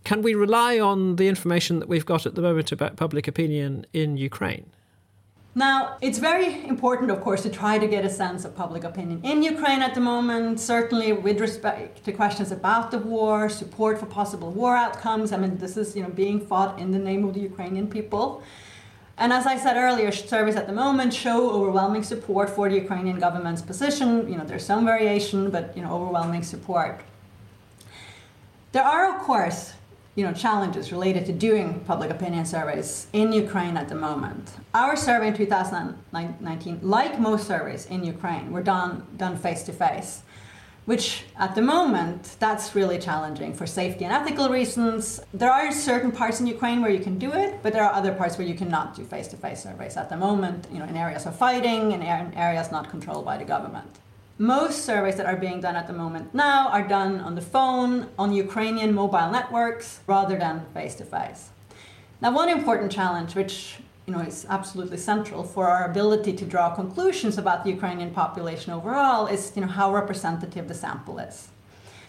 Can 0.05 0.21
we 0.21 0.35
rely 0.35 0.79
on 0.79 1.15
the 1.15 1.27
information 1.27 1.79
that 1.79 1.89
we've 1.89 2.05
got 2.05 2.27
at 2.27 2.35
the 2.35 2.41
moment 2.41 2.71
about 2.71 2.95
public 2.95 3.27
opinion 3.27 3.87
in 3.91 4.17
Ukraine? 4.17 4.67
Now, 5.55 5.97
it's 5.99 6.19
very 6.19 6.63
important, 6.67 7.09
of 7.09 7.21
course, 7.21 7.41
to 7.41 7.49
try 7.49 7.79
to 7.79 7.87
get 7.87 8.05
a 8.05 8.09
sense 8.09 8.45
of 8.45 8.55
public 8.55 8.83
opinion 8.83 9.19
in 9.23 9.41
Ukraine 9.41 9.81
at 9.81 9.95
the 9.95 10.01
moment, 10.01 10.59
certainly 10.59 11.11
with 11.11 11.39
respect 11.41 12.05
to 12.05 12.11
questions 12.11 12.51
about 12.51 12.91
the 12.91 12.99
war, 12.99 13.49
support 13.49 13.97
for 13.99 14.05
possible 14.05 14.51
war 14.51 14.75
outcomes. 14.75 15.31
I 15.31 15.37
mean, 15.37 15.57
this 15.57 15.75
is 15.75 15.95
you 15.95 16.03
know, 16.03 16.09
being 16.09 16.39
fought 16.39 16.77
in 16.77 16.91
the 16.91 16.99
name 16.99 17.25
of 17.25 17.33
the 17.33 17.39
Ukrainian 17.39 17.87
people. 17.87 18.43
And 19.17 19.33
as 19.33 19.47
I 19.47 19.57
said 19.57 19.75
earlier, 19.75 20.11
surveys 20.11 20.55
at 20.55 20.67
the 20.67 20.73
moment 20.73 21.15
show 21.15 21.49
overwhelming 21.49 22.03
support 22.03 22.47
for 22.51 22.69
the 22.69 22.75
Ukrainian 22.75 23.17
government's 23.17 23.63
position. 23.63 24.29
You 24.29 24.37
know, 24.37 24.45
there's 24.45 24.65
some 24.65 24.85
variation, 24.85 25.49
but 25.49 25.75
you 25.75 25.81
know, 25.81 25.91
overwhelming 25.97 26.43
support. 26.43 27.01
There 28.73 28.83
are, 28.83 29.05
of 29.15 29.21
course, 29.21 29.73
you 30.15 30.23
know, 30.23 30.31
challenges 30.31 30.91
related 30.93 31.25
to 31.25 31.33
doing 31.33 31.81
public 31.81 32.09
opinion 32.09 32.45
surveys 32.45 33.07
in 33.11 33.33
Ukraine 33.33 33.75
at 33.75 33.89
the 33.89 33.95
moment. 33.95 34.49
Our 34.73 34.95
survey 34.95 35.27
in 35.27 35.33
2019, 35.35 36.79
like 36.81 37.19
most 37.19 37.47
surveys 37.47 37.85
in 37.87 38.03
Ukraine, 38.03 38.51
were 38.51 38.63
done 38.63 39.05
done 39.17 39.35
face 39.37 39.63
to 39.63 39.73
face, 39.73 40.23
which 40.85 41.25
at 41.37 41.53
the 41.53 41.61
moment 41.61 42.37
that's 42.39 42.75
really 42.75 42.97
challenging 42.97 43.53
for 43.53 43.67
safety 43.67 44.05
and 44.05 44.13
ethical 44.13 44.47
reasons. 44.47 45.19
There 45.33 45.51
are 45.51 45.69
certain 45.73 46.13
parts 46.13 46.39
in 46.39 46.47
Ukraine 46.47 46.81
where 46.81 46.91
you 46.91 47.03
can 47.07 47.19
do 47.19 47.33
it, 47.33 47.59
but 47.61 47.73
there 47.73 47.83
are 47.83 47.93
other 47.93 48.13
parts 48.13 48.37
where 48.37 48.47
you 48.47 48.55
cannot 48.55 48.95
do 48.95 49.03
face 49.03 49.27
to 49.29 49.37
face 49.37 49.63
surveys 49.63 49.97
at 49.97 50.07
the 50.09 50.17
moment. 50.17 50.67
You 50.71 50.79
know, 50.79 50.85
in 50.85 50.95
areas 50.95 51.25
of 51.25 51.35
fighting, 51.35 51.91
in 51.91 52.01
areas 52.01 52.71
not 52.71 52.89
controlled 52.89 53.25
by 53.25 53.37
the 53.37 53.45
government. 53.45 53.99
Most 54.37 54.83
surveys 54.83 55.15
that 55.15 55.25
are 55.25 55.37
being 55.37 55.61
done 55.61 55.77
at 55.77 55.87
the 55.87 55.93
moment 55.93 56.33
now 56.33 56.67
are 56.67 56.85
done 56.85 57.21
on 57.21 57.35
the 57.35 57.41
phone, 57.41 58.09
on 58.19 58.33
Ukrainian 58.33 58.93
mobile 58.93 59.31
networks, 59.31 60.01
rather 60.07 60.37
than 60.37 60.65
face 60.73 60.95
to 60.95 61.05
face. 61.05 61.51
Now, 62.19 62.33
one 62.33 62.49
important 62.49 62.91
challenge, 62.91 63.33
which 63.33 63.77
you 64.05 64.13
know, 64.13 64.19
is 64.19 64.45
absolutely 64.49 64.97
central 64.97 65.45
for 65.45 65.69
our 65.69 65.89
ability 65.89 66.33
to 66.33 66.45
draw 66.45 66.75
conclusions 66.75 67.37
about 67.37 67.63
the 67.63 67.69
Ukrainian 67.69 68.11
population 68.11 68.73
overall, 68.73 69.25
is 69.27 69.53
you 69.55 69.61
know, 69.61 69.69
how 69.69 69.93
representative 69.93 70.67
the 70.67 70.73
sample 70.73 71.17
is. 71.17 71.47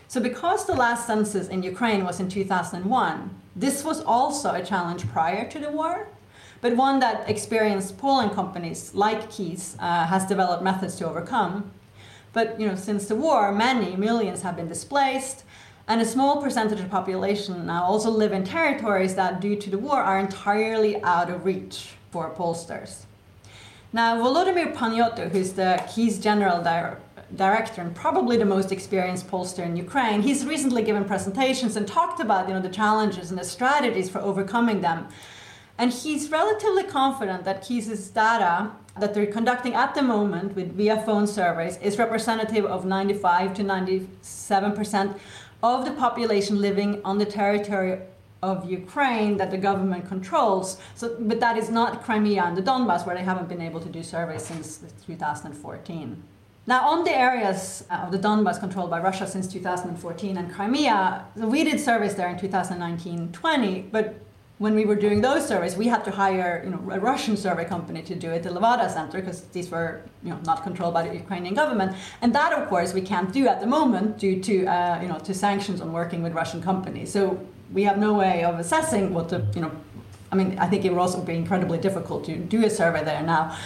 So, 0.08 0.20
because 0.20 0.66
the 0.66 0.74
last 0.74 1.06
census 1.06 1.46
in 1.46 1.62
Ukraine 1.62 2.04
was 2.04 2.18
in 2.18 2.28
2001, 2.28 3.30
this 3.54 3.84
was 3.84 4.02
also 4.02 4.52
a 4.52 4.64
challenge 4.64 5.06
prior 5.08 5.48
to 5.48 5.60
the 5.60 5.70
war, 5.70 6.08
but 6.60 6.76
one 6.76 6.98
that 6.98 7.30
experienced 7.30 7.98
polling 7.98 8.30
companies 8.30 8.94
like 8.94 9.30
Keyes 9.30 9.76
uh, 9.78 10.06
has 10.06 10.26
developed 10.26 10.64
methods 10.64 10.96
to 10.96 11.08
overcome. 11.08 11.70
But 12.36 12.60
you 12.60 12.66
know, 12.68 12.74
since 12.74 13.06
the 13.06 13.14
war, 13.14 13.50
many 13.50 13.96
millions 13.96 14.42
have 14.42 14.56
been 14.56 14.68
displaced, 14.68 15.44
and 15.88 16.02
a 16.02 16.04
small 16.04 16.42
percentage 16.42 16.80
of 16.80 16.84
the 16.84 16.90
population 16.90 17.64
now 17.64 17.82
also 17.84 18.10
live 18.10 18.32
in 18.32 18.44
territories 18.44 19.14
that, 19.14 19.40
due 19.40 19.56
to 19.56 19.70
the 19.70 19.78
war, 19.78 20.02
are 20.02 20.18
entirely 20.18 21.02
out 21.02 21.30
of 21.30 21.46
reach 21.46 21.94
for 22.10 22.28
pollsters. 22.34 23.06
Now, 23.94 24.18
Volodymyr 24.18 24.74
Paniotto, 24.74 25.30
who's 25.30 25.54
the 25.54 25.82
Keyes 25.88 26.18
general 26.18 26.62
di- 26.62 26.96
director 27.36 27.80
and 27.80 27.96
probably 27.96 28.36
the 28.36 28.44
most 28.44 28.70
experienced 28.70 29.28
pollster 29.28 29.64
in 29.64 29.74
Ukraine, 29.74 30.20
he's 30.20 30.44
recently 30.44 30.82
given 30.82 31.06
presentations 31.06 31.74
and 31.74 31.88
talked 31.88 32.20
about 32.20 32.48
you 32.48 32.52
know, 32.52 32.60
the 32.60 32.68
challenges 32.68 33.30
and 33.30 33.38
the 33.38 33.44
strategies 33.44 34.10
for 34.10 34.18
overcoming 34.18 34.82
them. 34.82 35.08
And 35.78 35.90
he's 35.90 36.30
relatively 36.30 36.84
confident 36.84 37.44
that 37.44 37.62
Keyes' 37.62 38.10
data 38.10 38.72
that 39.00 39.14
they're 39.14 39.26
conducting 39.26 39.74
at 39.74 39.94
the 39.94 40.02
moment 40.02 40.54
with 40.54 40.72
via 40.76 41.02
phone 41.02 41.26
surveys 41.26 41.76
is 41.78 41.98
representative 41.98 42.64
of 42.64 42.84
95 42.84 43.54
to 43.54 43.62
97 43.62 44.72
percent 44.72 45.16
of 45.62 45.84
the 45.84 45.92
population 45.92 46.60
living 46.60 47.00
on 47.04 47.18
the 47.18 47.24
territory 47.24 47.98
of 48.42 48.70
Ukraine 48.70 49.36
that 49.38 49.50
the 49.50 49.56
government 49.56 50.06
controls. 50.06 50.78
So, 50.94 51.16
but 51.18 51.40
that 51.40 51.56
is 51.56 51.70
not 51.70 52.04
Crimea 52.04 52.42
and 52.44 52.56
the 52.56 52.62
Donbass, 52.62 53.06
where 53.06 53.16
they 53.16 53.24
haven't 53.24 53.48
been 53.48 53.62
able 53.62 53.80
to 53.80 53.88
do 53.88 54.02
surveys 54.02 54.44
since 54.44 54.82
2014. 55.06 56.22
Now, 56.68 56.88
on 56.88 57.04
the 57.04 57.16
areas 57.16 57.84
uh, 57.90 57.94
of 58.04 58.12
the 58.12 58.18
Donbass 58.18 58.58
controlled 58.58 58.90
by 58.90 59.00
Russia 59.00 59.26
since 59.26 59.46
2014 59.46 60.36
and 60.36 60.52
Crimea, 60.52 61.24
we 61.36 61.64
did 61.64 61.78
surveys 61.80 62.14
there 62.16 62.28
in 62.28 62.38
2019 62.38 63.32
20, 63.32 63.80
but 63.92 64.16
when 64.58 64.74
we 64.74 64.86
were 64.86 64.96
doing 64.96 65.20
those 65.20 65.46
surveys, 65.46 65.76
we 65.76 65.86
had 65.86 66.02
to 66.04 66.10
hire 66.10 66.62
you 66.64 66.70
know, 66.70 66.80
a 66.90 66.98
Russian 66.98 67.36
survey 67.36 67.66
company 67.66 68.02
to 68.02 68.14
do 68.14 68.30
it, 68.30 68.42
the 68.42 68.48
Levada 68.48 68.90
Center, 68.90 69.20
because 69.20 69.42
these 69.48 69.70
were 69.70 70.00
you 70.22 70.30
know, 70.30 70.38
not 70.46 70.62
controlled 70.62 70.94
by 70.94 71.06
the 71.06 71.14
Ukrainian 71.14 71.54
government. 71.54 71.94
And 72.22 72.34
that, 72.34 72.54
of 72.54 72.66
course, 72.68 72.94
we 72.94 73.02
can't 73.02 73.30
do 73.32 73.48
at 73.48 73.60
the 73.60 73.66
moment 73.66 74.16
due 74.18 74.40
to, 74.42 74.66
uh, 74.66 75.00
you 75.02 75.08
know, 75.08 75.18
to 75.18 75.34
sanctions 75.34 75.82
on 75.82 75.92
working 75.92 76.22
with 76.22 76.32
Russian 76.32 76.62
companies. 76.62 77.12
So 77.12 77.38
we 77.70 77.82
have 77.82 77.98
no 77.98 78.14
way 78.14 78.44
of 78.44 78.58
assessing 78.58 79.12
what 79.12 79.28
the, 79.28 79.46
you 79.54 79.60
know, 79.60 79.72
I 80.32 80.36
mean, 80.36 80.58
I 80.58 80.66
think 80.68 80.86
it 80.86 80.90
would 80.90 81.00
also 81.00 81.20
be 81.20 81.34
incredibly 81.34 81.78
difficult 81.78 82.24
to 82.24 82.36
do 82.36 82.64
a 82.64 82.70
survey 82.70 83.04
there 83.04 83.22
now, 83.22 83.58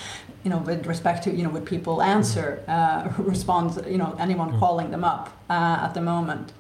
you 0.42 0.50
know, 0.50 0.59
with 0.59 0.87
respect 0.87 1.23
to, 1.25 1.30
you 1.30 1.44
know, 1.44 1.50
would 1.50 1.66
people 1.66 2.02
answer, 2.02 2.64
uh, 2.66 3.09
respond, 3.18 3.87
you 3.87 3.99
know, 3.99 4.16
anyone 4.18 4.52
mm. 4.52 4.59
calling 4.59 4.90
them 4.90 5.04
up 5.04 5.38
uh, 5.49 5.87
at 5.87 5.94
the 5.94 6.00
moment 6.00 6.52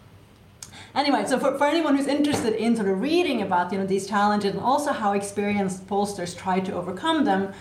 anyway, 0.94 1.24
so 1.26 1.38
for, 1.38 1.56
for 1.56 1.66
anyone 1.66 1.96
who's 1.96 2.06
interested 2.06 2.54
in 2.54 2.76
sort 2.76 2.88
of 2.88 3.00
reading 3.00 3.42
about 3.42 3.72
you 3.72 3.78
know 3.78 3.86
these 3.86 4.06
challenges 4.06 4.52
and 4.52 4.60
also 4.60 4.92
how 4.92 5.12
experienced 5.12 5.86
pollsters 5.86 6.36
try 6.36 6.60
to 6.60 6.72
overcome 6.72 7.24
them, 7.24 7.52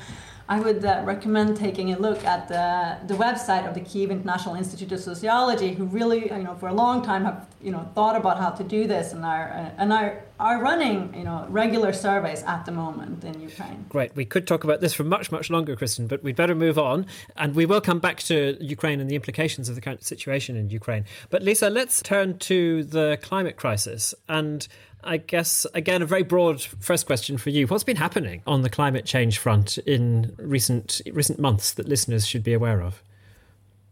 I 0.49 0.59
would 0.59 0.83
uh, 0.83 1.03
recommend 1.05 1.57
taking 1.57 1.93
a 1.93 1.99
look 1.99 2.25
at 2.25 2.47
the, 2.47 2.97
the 3.05 3.13
website 3.13 3.67
of 3.67 3.75
the 3.75 3.81
Kiev 3.81 4.09
International 4.09 4.55
Institute 4.55 4.91
of 4.91 4.99
Sociology, 4.99 5.73
who 5.75 5.85
really, 5.85 6.23
you 6.23 6.43
know, 6.43 6.55
for 6.55 6.69
a 6.69 6.73
long 6.73 7.03
time 7.03 7.23
have, 7.23 7.45
you 7.61 7.71
know, 7.71 7.87
thought 7.93 8.15
about 8.15 8.39
how 8.39 8.49
to 8.49 8.63
do 8.63 8.87
this 8.87 9.13
and 9.13 9.23
are, 9.23 9.49
uh, 9.51 9.69
and 9.77 9.93
are, 9.93 10.23
are 10.39 10.59
running, 10.59 11.13
you 11.15 11.23
know, 11.23 11.45
regular 11.49 11.93
surveys 11.93 12.41
at 12.47 12.65
the 12.65 12.71
moment 12.71 13.23
in 13.23 13.39
Ukraine. 13.39 13.85
Great. 13.89 14.15
We 14.15 14.25
could 14.25 14.47
talk 14.47 14.63
about 14.63 14.81
this 14.81 14.91
for 14.91 15.03
much, 15.03 15.31
much 15.31 15.51
longer, 15.51 15.75
Kristin, 15.75 16.07
but 16.07 16.23
we'd 16.23 16.35
better 16.35 16.55
move 16.55 16.79
on. 16.79 17.05
And 17.37 17.53
we 17.53 17.67
will 17.67 17.81
come 17.81 17.99
back 17.99 18.17
to 18.23 18.57
Ukraine 18.59 18.99
and 18.99 19.07
the 19.07 19.15
implications 19.15 19.69
of 19.69 19.75
the 19.75 19.81
current 19.81 20.03
situation 20.03 20.55
in 20.55 20.71
Ukraine. 20.71 21.05
But 21.29 21.43
Lisa, 21.43 21.69
let's 21.69 22.01
turn 22.01 22.39
to 22.39 22.83
the 22.85 23.19
climate 23.21 23.55
crisis 23.55 24.15
and 24.27 24.67
I 25.03 25.17
guess, 25.17 25.65
again, 25.73 26.01
a 26.01 26.05
very 26.05 26.23
broad 26.23 26.61
first 26.61 27.05
question 27.05 27.37
for 27.37 27.49
you. 27.49 27.67
What's 27.67 27.83
been 27.83 27.97
happening 27.97 28.41
on 28.45 28.61
the 28.63 28.69
climate 28.69 29.05
change 29.05 29.37
front 29.37 29.77
in 29.79 30.35
recent 30.37 31.01
recent 31.11 31.39
months 31.39 31.73
that 31.73 31.87
listeners 31.87 32.27
should 32.27 32.43
be 32.43 32.53
aware 32.53 32.81
of? 32.81 33.01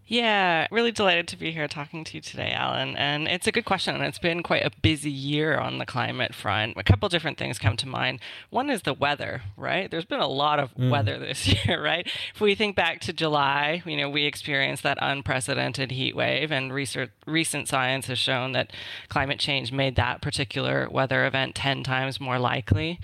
Yeah, 0.09 0.67
really 0.71 0.93
delighted 0.93 1.27
to 1.29 1.37
be 1.37 1.51
here 1.51 1.67
talking 1.67 2.05
to 2.05 2.15
you 2.15 2.21
today, 2.21 2.51
Alan. 2.51 2.95
And 2.95 3.27
it's 3.27 3.45
a 3.45 3.51
good 3.51 3.65
question. 3.65 3.93
And 3.93 4.05
it's 4.05 4.19
been 4.19 4.41
quite 4.41 4.65
a 4.65 4.71
busy 4.81 5.11
year 5.11 5.57
on 5.57 5.79
the 5.79 5.85
climate 5.85 6.33
front. 6.33 6.77
A 6.77 6.83
couple 6.83 7.09
different 7.09 7.37
things 7.37 7.59
come 7.59 7.75
to 7.75 7.87
mind. 7.87 8.21
One 8.49 8.69
is 8.69 8.83
the 8.83 8.93
weather, 8.93 9.41
right? 9.57 9.91
There's 9.91 10.05
been 10.05 10.21
a 10.21 10.27
lot 10.27 10.59
of 10.59 10.73
mm. 10.75 10.89
weather 10.89 11.19
this 11.19 11.47
year, 11.47 11.83
right? 11.83 12.07
If 12.33 12.39
we 12.39 12.55
think 12.55 12.77
back 12.77 13.01
to 13.01 13.11
July, 13.11 13.83
you 13.85 13.97
know, 13.97 14.09
we 14.09 14.23
experienced 14.23 14.83
that 14.83 14.97
unprecedented 15.01 15.91
heat 15.91 16.15
wave, 16.15 16.51
and 16.51 16.73
research, 16.73 17.09
recent 17.25 17.67
science 17.67 18.07
has 18.07 18.17
shown 18.17 18.53
that 18.53 18.71
climate 19.09 19.39
change 19.39 19.73
made 19.73 19.97
that 19.97 20.21
particular 20.21 20.87
weather 20.89 21.25
event 21.25 21.53
10 21.53 21.83
times 21.83 22.21
more 22.21 22.39
likely. 22.39 23.01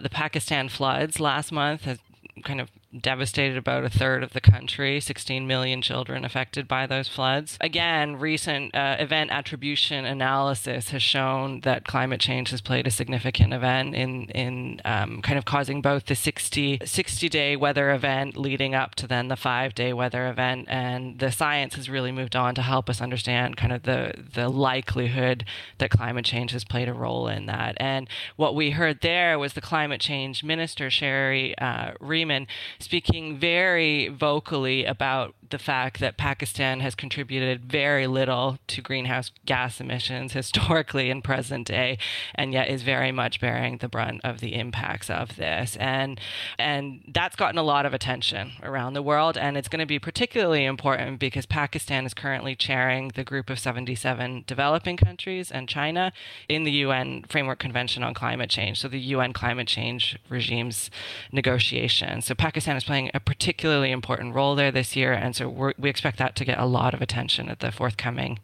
The 0.00 0.08
Pakistan 0.08 0.70
floods 0.70 1.20
last 1.20 1.52
month 1.52 1.82
has 1.82 1.98
kind 2.44 2.60
of 2.60 2.70
devastated 3.00 3.56
about 3.56 3.84
a 3.84 3.90
third 3.90 4.22
of 4.22 4.32
the 4.32 4.40
country, 4.40 5.00
16 5.00 5.46
million 5.46 5.82
children 5.82 6.24
affected 6.24 6.68
by 6.68 6.86
those 6.86 7.08
floods. 7.08 7.58
Again, 7.60 8.16
recent 8.16 8.74
uh, 8.74 8.96
event 8.98 9.30
attribution 9.30 10.04
analysis 10.04 10.90
has 10.90 11.02
shown 11.02 11.60
that 11.60 11.84
climate 11.84 12.20
change 12.20 12.50
has 12.50 12.60
played 12.60 12.86
a 12.86 12.90
significant 12.90 13.52
event 13.52 13.94
in, 13.94 14.24
in 14.30 14.80
um, 14.84 15.20
kind 15.22 15.38
of 15.38 15.44
causing 15.44 15.82
both 15.82 16.06
the 16.06 16.14
60, 16.14 16.80
60 16.84 17.28
day 17.28 17.56
weather 17.56 17.90
event 17.92 18.36
leading 18.36 18.74
up 18.74 18.94
to 18.96 19.06
then 19.06 19.28
the 19.28 19.36
five 19.36 19.74
day 19.74 19.92
weather 19.92 20.28
event. 20.28 20.66
And 20.68 21.18
the 21.18 21.30
science 21.30 21.74
has 21.74 21.90
really 21.90 22.12
moved 22.12 22.36
on 22.36 22.54
to 22.54 22.62
help 22.62 22.88
us 22.88 23.00
understand 23.00 23.56
kind 23.56 23.72
of 23.72 23.82
the, 23.82 24.12
the 24.34 24.48
likelihood 24.48 25.44
that 25.78 25.90
climate 25.90 26.24
change 26.24 26.52
has 26.52 26.64
played 26.64 26.88
a 26.88 26.94
role 26.94 27.28
in 27.28 27.46
that. 27.46 27.76
And 27.78 28.08
what 28.36 28.54
we 28.54 28.70
heard 28.70 29.00
there 29.00 29.38
was 29.38 29.52
the 29.52 29.60
climate 29.60 30.00
change 30.00 30.42
minister, 30.44 30.90
Sherry 30.90 31.56
uh, 31.58 31.92
Rehman, 32.00 32.46
speaking 32.78 33.38
very 33.38 34.08
vocally 34.08 34.84
about 34.84 35.34
the 35.50 35.58
fact 35.58 36.00
that 36.00 36.16
Pakistan 36.16 36.80
has 36.80 36.94
contributed 36.94 37.64
very 37.64 38.06
little 38.06 38.58
to 38.66 38.82
greenhouse 38.82 39.30
gas 39.44 39.80
emissions 39.80 40.32
historically 40.32 41.10
and 41.10 41.22
present 41.22 41.66
day, 41.66 41.98
and 42.34 42.52
yet 42.52 42.68
is 42.68 42.82
very 42.82 43.12
much 43.12 43.40
bearing 43.40 43.78
the 43.78 43.88
brunt 43.88 44.20
of 44.24 44.40
the 44.40 44.54
impacts 44.54 45.10
of 45.10 45.36
this. 45.36 45.76
And 45.76 46.20
and 46.58 47.02
that's 47.08 47.36
gotten 47.36 47.58
a 47.58 47.62
lot 47.62 47.86
of 47.86 47.94
attention 47.94 48.52
around 48.62 48.94
the 48.94 49.02
world, 49.02 49.36
and 49.36 49.56
it's 49.56 49.68
going 49.68 49.80
to 49.80 49.86
be 49.86 49.98
particularly 49.98 50.64
important 50.64 51.18
because 51.18 51.46
Pakistan 51.46 52.06
is 52.06 52.14
currently 52.14 52.56
chairing 52.56 53.12
the 53.14 53.24
group 53.24 53.50
of 53.50 53.58
77 53.58 54.44
developing 54.46 54.96
countries 54.96 55.50
and 55.50 55.68
China 55.68 56.12
in 56.48 56.64
the 56.64 56.72
UN 56.72 57.24
Framework 57.28 57.58
Convention 57.58 58.02
on 58.02 58.14
Climate 58.14 58.50
Change, 58.50 58.80
so 58.80 58.88
the 58.88 59.00
UN 59.00 59.32
climate 59.32 59.68
change 59.68 60.18
regimes 60.28 60.90
negotiation. 61.32 62.22
So 62.22 62.34
Pakistan 62.34 62.76
is 62.76 62.84
playing 62.84 63.10
a 63.14 63.20
particularly 63.20 63.90
important 63.90 64.34
role 64.34 64.54
there 64.54 64.72
this 64.72 64.96
year, 64.96 65.12
and 65.12 65.35
so 65.36 65.74
we 65.78 65.90
expect 65.90 66.18
that 66.18 66.34
to 66.36 66.44
get 66.44 66.58
a 66.58 66.66
lot 66.66 66.94
of 66.94 67.02
attention 67.02 67.48
at 67.48 67.60
the 67.60 67.70
forthcoming 67.70 68.38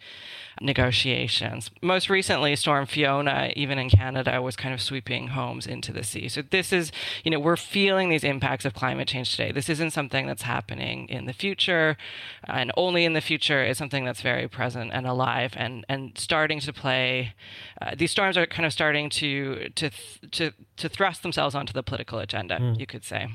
negotiations. 0.60 1.70
Most 1.80 2.10
recently, 2.10 2.54
Storm 2.56 2.86
Fiona, 2.86 3.52
even 3.56 3.78
in 3.78 3.88
Canada, 3.88 4.42
was 4.42 4.56
kind 4.56 4.74
of 4.74 4.82
sweeping 4.82 5.28
homes 5.28 5.66
into 5.66 5.92
the 5.92 6.04
sea. 6.04 6.28
So 6.28 6.42
this 6.42 6.72
is, 6.72 6.92
you 7.24 7.30
know, 7.30 7.40
we're 7.40 7.56
feeling 7.56 8.10
these 8.10 8.24
impacts 8.24 8.64
of 8.64 8.74
climate 8.74 9.08
change 9.08 9.30
today. 9.30 9.52
This 9.52 9.68
isn't 9.68 9.92
something 9.92 10.26
that's 10.26 10.42
happening 10.42 11.08
in 11.08 11.24
the 11.24 11.32
future, 11.32 11.96
and 12.44 12.70
only 12.76 13.04
in 13.04 13.14
the 13.14 13.20
future 13.20 13.64
is 13.64 13.78
something 13.78 14.04
that's 14.04 14.20
very 14.20 14.48
present 14.48 14.90
and 14.92 15.06
alive 15.06 15.54
and 15.56 15.84
and 15.88 16.16
starting 16.18 16.60
to 16.60 16.72
play. 16.72 17.34
Uh, 17.80 17.94
these 17.96 18.10
storms 18.10 18.36
are 18.36 18.46
kind 18.46 18.66
of 18.66 18.72
starting 18.72 19.08
to 19.10 19.70
to 19.70 19.90
to 20.30 20.52
to 20.76 20.88
thrust 20.88 21.22
themselves 21.22 21.54
onto 21.54 21.72
the 21.72 21.82
political 21.82 22.18
agenda, 22.18 22.58
mm. 22.58 22.78
you 22.78 22.86
could 22.86 23.04
say. 23.04 23.28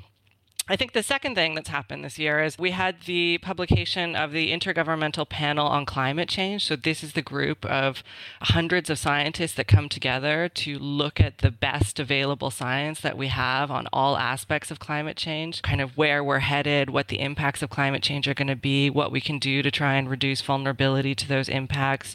I 0.70 0.76
think 0.76 0.92
the 0.92 1.02
second 1.02 1.36
thing 1.36 1.56
that's 1.56 1.70
happened 1.70 2.04
this 2.04 2.20
year 2.20 2.44
is 2.44 2.60
we 2.60 2.72
had 2.72 2.98
the 3.06 3.38
publication 3.38 4.18
of 4.18 4.34
the 4.34 4.52
Intergovernmental 4.52 5.30
Panel 5.30 5.66
on 5.66 5.86
Climate 5.86 6.28
Change. 6.28 6.66
So, 6.66 6.76
this 6.76 7.04
is 7.04 7.14
the 7.14 7.22
group 7.22 7.66
of 7.66 8.04
hundreds 8.42 8.90
of 8.90 9.00
scientists 9.00 9.54
that 9.54 9.70
come 9.70 9.88
together 9.88 10.50
to 10.50 10.78
look 10.78 11.22
at 11.22 11.38
the 11.38 11.52
best 11.52 12.02
available 12.02 12.52
science 12.52 13.00
that 13.00 13.18
we 13.18 13.28
have 13.28 13.72
on 13.72 13.88
all 13.94 14.18
aspects 14.18 14.70
of 14.70 14.78
climate 14.78 15.16
change, 15.16 15.62
kind 15.62 15.80
of 15.80 15.96
where 15.96 16.22
we're 16.22 16.40
headed, 16.40 16.90
what 16.90 17.08
the 17.08 17.22
impacts 17.22 17.62
of 17.62 17.70
climate 17.70 18.04
change 18.04 18.28
are 18.28 18.34
going 18.34 18.48
to 18.50 18.56
be, 18.56 18.90
what 18.90 19.10
we 19.10 19.22
can 19.22 19.40
do 19.40 19.62
to 19.62 19.72
try 19.72 19.96
and 19.96 20.10
reduce 20.10 20.42
vulnerability 20.42 21.16
to 21.16 21.30
those 21.30 21.48
impacts, 21.48 22.14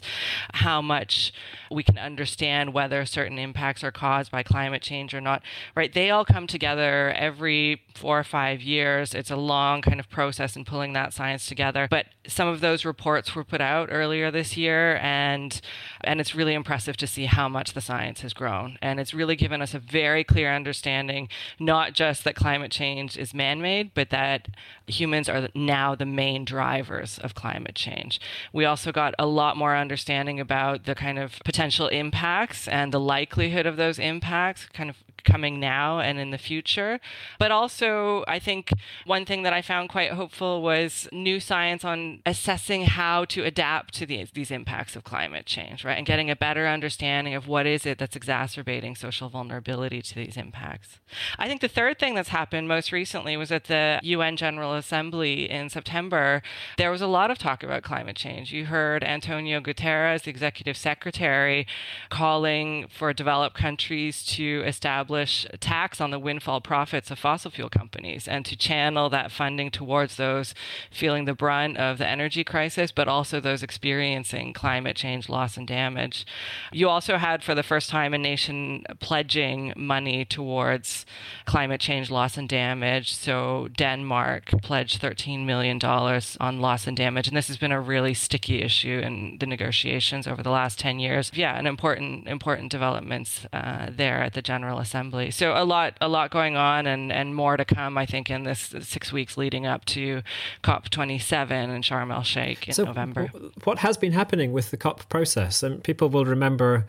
how 0.53 0.79
much 0.79 1.33
we 1.71 1.81
can 1.81 1.97
understand 1.97 2.71
whether 2.71 3.03
certain 3.03 3.39
impacts 3.39 3.83
are 3.83 3.91
caused 3.91 4.29
by 4.29 4.43
climate 4.43 4.83
change 4.83 5.15
or 5.15 5.21
not, 5.21 5.41
right? 5.75 5.91
They 5.91 6.11
all 6.11 6.23
come 6.23 6.45
together 6.45 7.11
every 7.17 7.81
four 7.95 8.19
or 8.19 8.23
five 8.23 8.42
five 8.43 8.61
years. 8.61 9.15
It's 9.15 9.31
a 9.31 9.37
long 9.37 9.81
kind 9.81 10.01
of 10.01 10.09
process 10.09 10.57
in 10.57 10.65
pulling 10.65 10.91
that 10.93 11.13
science 11.13 11.45
together. 11.45 11.87
But 11.89 12.07
some 12.27 12.49
of 12.49 12.59
those 12.59 12.83
reports 12.83 13.33
were 13.33 13.45
put 13.45 13.61
out 13.61 13.87
earlier 13.89 14.31
this 14.31 14.57
year, 14.57 14.97
and 14.97 15.61
and 16.03 16.19
it's 16.19 16.35
really 16.35 16.53
impressive 16.53 16.97
to 16.97 17.07
see 17.07 17.25
how 17.25 17.47
much 17.47 17.71
the 17.73 17.79
science 17.79 18.19
has 18.21 18.33
grown. 18.33 18.77
And 18.81 18.99
it's 18.99 19.13
really 19.13 19.37
given 19.37 19.61
us 19.61 19.73
a 19.73 19.79
very 19.79 20.25
clear 20.25 20.53
understanding, 20.53 21.29
not 21.57 21.93
just 21.93 22.25
that 22.25 22.35
climate 22.35 22.71
change 22.71 23.17
is 23.17 23.33
man-made, 23.33 23.93
but 23.93 24.09
that 24.09 24.49
humans 24.87 25.29
are 25.29 25.47
now 25.55 25.95
the 25.95 26.05
main 26.05 26.43
drivers 26.43 27.19
of 27.19 27.33
climate 27.33 27.75
change. 27.75 28.19
We 28.51 28.65
also 28.65 28.91
got 28.91 29.13
a 29.17 29.25
lot 29.25 29.55
more 29.55 29.77
understanding 29.77 30.39
about 30.41 30.83
the 30.83 30.95
kind 30.95 31.17
of 31.17 31.39
potential 31.45 31.87
impacts 31.87 32.67
and 32.67 32.91
the 32.91 32.99
likelihood 32.99 33.65
of 33.65 33.77
those 33.77 33.99
impacts, 33.99 34.65
kind 34.73 34.89
of 34.89 34.97
coming 35.23 35.59
now 35.59 35.99
and 35.99 36.19
in 36.19 36.31
the 36.31 36.37
future. 36.37 36.99
But 37.39 37.51
also, 37.51 38.23
I 38.27 38.39
think 38.39 38.71
one 39.05 39.25
thing 39.25 39.43
that 39.43 39.53
I 39.53 39.61
found 39.61 39.89
quite 39.89 40.11
hopeful 40.11 40.61
was 40.61 41.07
new 41.11 41.39
science 41.39 41.83
on 41.83 42.21
assessing 42.25 42.85
how 42.85 43.25
to 43.25 43.43
adapt 43.43 43.93
to 43.95 44.05
these, 44.05 44.31
these 44.31 44.51
impacts 44.51 44.95
of 44.95 45.03
climate 45.03 45.45
change, 45.45 45.83
right? 45.83 45.97
And 45.97 46.05
getting 46.05 46.29
a 46.29 46.35
better 46.35 46.67
understanding 46.67 47.33
of 47.33 47.47
what 47.47 47.65
is 47.65 47.85
it 47.85 47.97
that's 47.97 48.15
exacerbating 48.15 48.95
social 48.95 49.29
vulnerability 49.29 50.01
to 50.01 50.15
these 50.15 50.37
impacts. 50.37 50.99
I 51.37 51.47
think 51.47 51.61
the 51.61 51.67
third 51.67 51.99
thing 51.99 52.15
that's 52.15 52.29
happened 52.29 52.67
most 52.67 52.91
recently 52.91 53.37
was 53.37 53.51
at 53.51 53.65
the 53.65 53.99
UN 54.03 54.37
General 54.37 54.73
Assembly 54.75 55.49
in 55.49 55.69
September, 55.69 56.41
there 56.77 56.91
was 56.91 57.01
a 57.01 57.07
lot 57.07 57.31
of 57.31 57.37
talk 57.37 57.63
about 57.63 57.83
climate 57.83 58.15
change. 58.15 58.51
You 58.51 58.65
heard 58.65 59.03
Antonio 59.03 59.59
Guterres, 59.59 60.23
the 60.23 60.29
executive 60.29 60.77
secretary, 60.77 61.67
calling 62.09 62.87
for 62.87 63.13
developed 63.13 63.55
countries 63.55 64.23
to 64.25 64.63
establish 64.65 65.12
establish 65.15 65.45
a 65.53 65.57
tax 65.57 66.01
on 66.01 66.11
the 66.11 66.19
windfall 66.19 66.61
profits 66.61 67.11
of 67.11 67.19
fossil 67.19 67.51
fuel 67.51 67.69
companies 67.69 68.27
and 68.27 68.45
to 68.45 68.55
channel 68.55 69.09
that 69.09 69.31
funding 69.31 69.69
towards 69.69 70.15
those 70.15 70.53
feeling 70.91 71.25
the 71.25 71.33
brunt 71.33 71.77
of 71.77 71.97
the 71.97 72.07
energy 72.07 72.43
crisis, 72.43 72.91
but 72.91 73.07
also 73.07 73.39
those 73.39 73.63
experiencing 73.63 74.53
climate 74.53 74.95
change 74.95 75.29
loss 75.29 75.57
and 75.57 75.67
damage. 75.67 76.25
You 76.71 76.89
also 76.89 77.17
had, 77.17 77.43
for 77.43 77.55
the 77.55 77.63
first 77.63 77.89
time, 77.89 78.13
a 78.13 78.17
nation 78.17 78.83
pledging 78.99 79.73
money 79.75 80.25
towards 80.25 81.05
climate 81.45 81.81
change 81.81 82.09
loss 82.09 82.37
and 82.37 82.49
damage. 82.49 83.13
So 83.13 83.69
Denmark 83.77 84.51
pledged 84.63 85.01
$13 85.01 85.45
million 85.45 85.79
on 85.83 86.59
loss 86.59 86.87
and 86.87 86.97
damage. 86.97 87.27
And 87.27 87.37
this 87.37 87.47
has 87.47 87.57
been 87.57 87.71
a 87.71 87.81
really 87.81 88.13
sticky 88.13 88.61
issue 88.61 88.99
in 89.03 89.37
the 89.39 89.45
negotiations 89.45 90.27
over 90.27 90.41
the 90.41 90.49
last 90.49 90.79
10 90.79 90.99
years. 90.99 91.31
Yeah, 91.33 91.57
an 91.57 91.67
important, 91.67 92.27
important 92.27 92.71
developments 92.71 93.45
uh, 93.53 93.87
there 93.91 94.23
at 94.23 94.33
the 94.33 94.41
General 94.41 94.79
Assembly. 94.79 95.02
Assembly. 95.03 95.31
So 95.31 95.53
a 95.53 95.65
lot, 95.65 95.97
a 95.99 96.07
lot 96.07 96.31
going 96.31 96.55
on, 96.55 96.87
and 96.87 97.11
and 97.11 97.35
more 97.35 97.57
to 97.57 97.65
come. 97.65 97.97
I 97.97 98.05
think 98.05 98.29
in 98.29 98.43
this 98.43 98.73
six 98.81 99.11
weeks 99.11 99.35
leading 99.35 99.65
up 99.65 99.83
to 99.85 100.21
COP27 100.63 101.51
in 101.51 101.81
Sharm 101.81 102.13
el 102.13 102.23
Sheikh 102.23 102.69
in 102.69 102.73
so 102.73 102.85
November. 102.85 103.27
What 103.65 103.79
has 103.79 103.97
been 103.97 104.13
happening 104.13 104.53
with 104.53 104.71
the 104.71 104.77
COP 104.77 105.07
process? 105.09 105.61
And 105.61 105.83
people 105.83 106.09
will 106.09 106.25
remember 106.25 106.85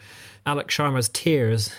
Alok 0.46 0.68
Sharma's 0.68 1.08
tears 1.08 1.72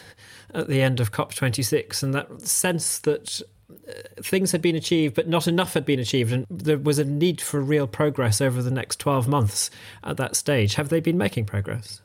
at 0.53 0.67
the 0.67 0.81
end 0.81 0.99
of 0.99 1.13
COP26, 1.13 2.03
and 2.03 2.13
that 2.13 2.41
sense 2.41 2.99
that 2.99 3.41
uh, 3.69 3.93
things 4.21 4.51
had 4.51 4.61
been 4.61 4.75
achieved, 4.75 5.15
but 5.15 5.27
not 5.27 5.47
enough 5.47 5.73
had 5.73 5.85
been 5.85 5.99
achieved, 5.99 6.33
and 6.33 6.45
there 6.49 6.77
was 6.77 6.99
a 6.99 7.05
need 7.05 7.39
for 7.39 7.61
real 7.61 7.87
progress 7.87 8.41
over 8.41 8.61
the 8.61 8.71
next 8.71 8.99
12 8.99 9.27
months 9.27 9.69
at 10.03 10.17
that 10.17 10.35
stage. 10.35 10.75
Have 10.75 10.89
they 10.89 10.99
been 10.99 11.17
making 11.17 11.45
progress? 11.45 12.01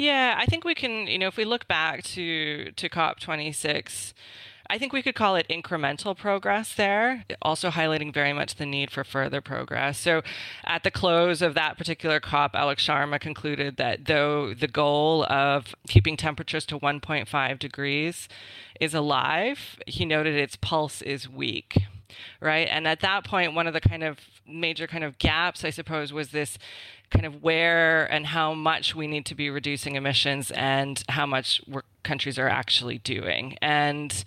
Yeah, 0.00 0.34
I 0.38 0.46
think 0.46 0.64
we 0.64 0.74
can, 0.74 1.06
you 1.08 1.18
know, 1.18 1.26
if 1.26 1.36
we 1.36 1.44
look 1.44 1.68
back 1.68 2.02
to 2.04 2.72
to 2.72 2.88
COP26, 2.88 4.14
I 4.70 4.78
think 4.78 4.94
we 4.94 5.02
could 5.02 5.14
call 5.14 5.36
it 5.36 5.46
incremental 5.50 6.16
progress 6.16 6.72
there, 6.74 7.26
also 7.42 7.68
highlighting 7.68 8.14
very 8.14 8.32
much 8.32 8.54
the 8.54 8.64
need 8.64 8.90
for 8.90 9.04
further 9.04 9.42
progress. 9.42 9.98
So, 9.98 10.22
at 10.64 10.84
the 10.84 10.90
close 10.90 11.42
of 11.42 11.52
that 11.52 11.76
particular 11.76 12.18
COP, 12.18 12.54
Alok 12.54 12.78
Sharma 12.78 13.20
concluded 13.20 13.76
that 13.76 14.06
though 14.06 14.54
the 14.54 14.68
goal 14.68 15.24
of 15.24 15.74
keeping 15.86 16.16
temperatures 16.16 16.64
to 16.66 16.78
1.5 16.78 17.58
degrees 17.58 18.26
is 18.80 18.94
alive, 18.94 19.76
he 19.86 20.06
noted 20.06 20.34
its 20.34 20.56
pulse 20.56 21.02
is 21.02 21.28
weak 21.28 21.76
right? 22.40 22.66
And 22.68 22.88
at 22.88 23.00
that 23.00 23.24
point, 23.24 23.54
one 23.54 23.68
of 23.68 23.72
the 23.72 23.80
kind 23.80 24.02
of 24.02 24.18
major 24.46 24.88
kind 24.88 25.04
of 25.04 25.18
gaps, 25.18 25.64
I 25.64 25.70
suppose, 25.70 26.12
was 26.12 26.30
this 26.30 26.58
kind 27.10 27.26
of 27.26 27.42
where 27.42 28.06
and 28.12 28.26
how 28.26 28.54
much 28.54 28.94
we 28.94 29.06
need 29.06 29.26
to 29.26 29.34
be 29.34 29.50
reducing 29.50 29.96
emissions 29.96 30.50
and 30.52 31.02
how 31.08 31.26
much 31.26 31.60
we're 31.66 31.82
countries 32.02 32.38
are 32.38 32.48
actually 32.48 32.98
doing. 32.98 33.56
And 33.60 34.24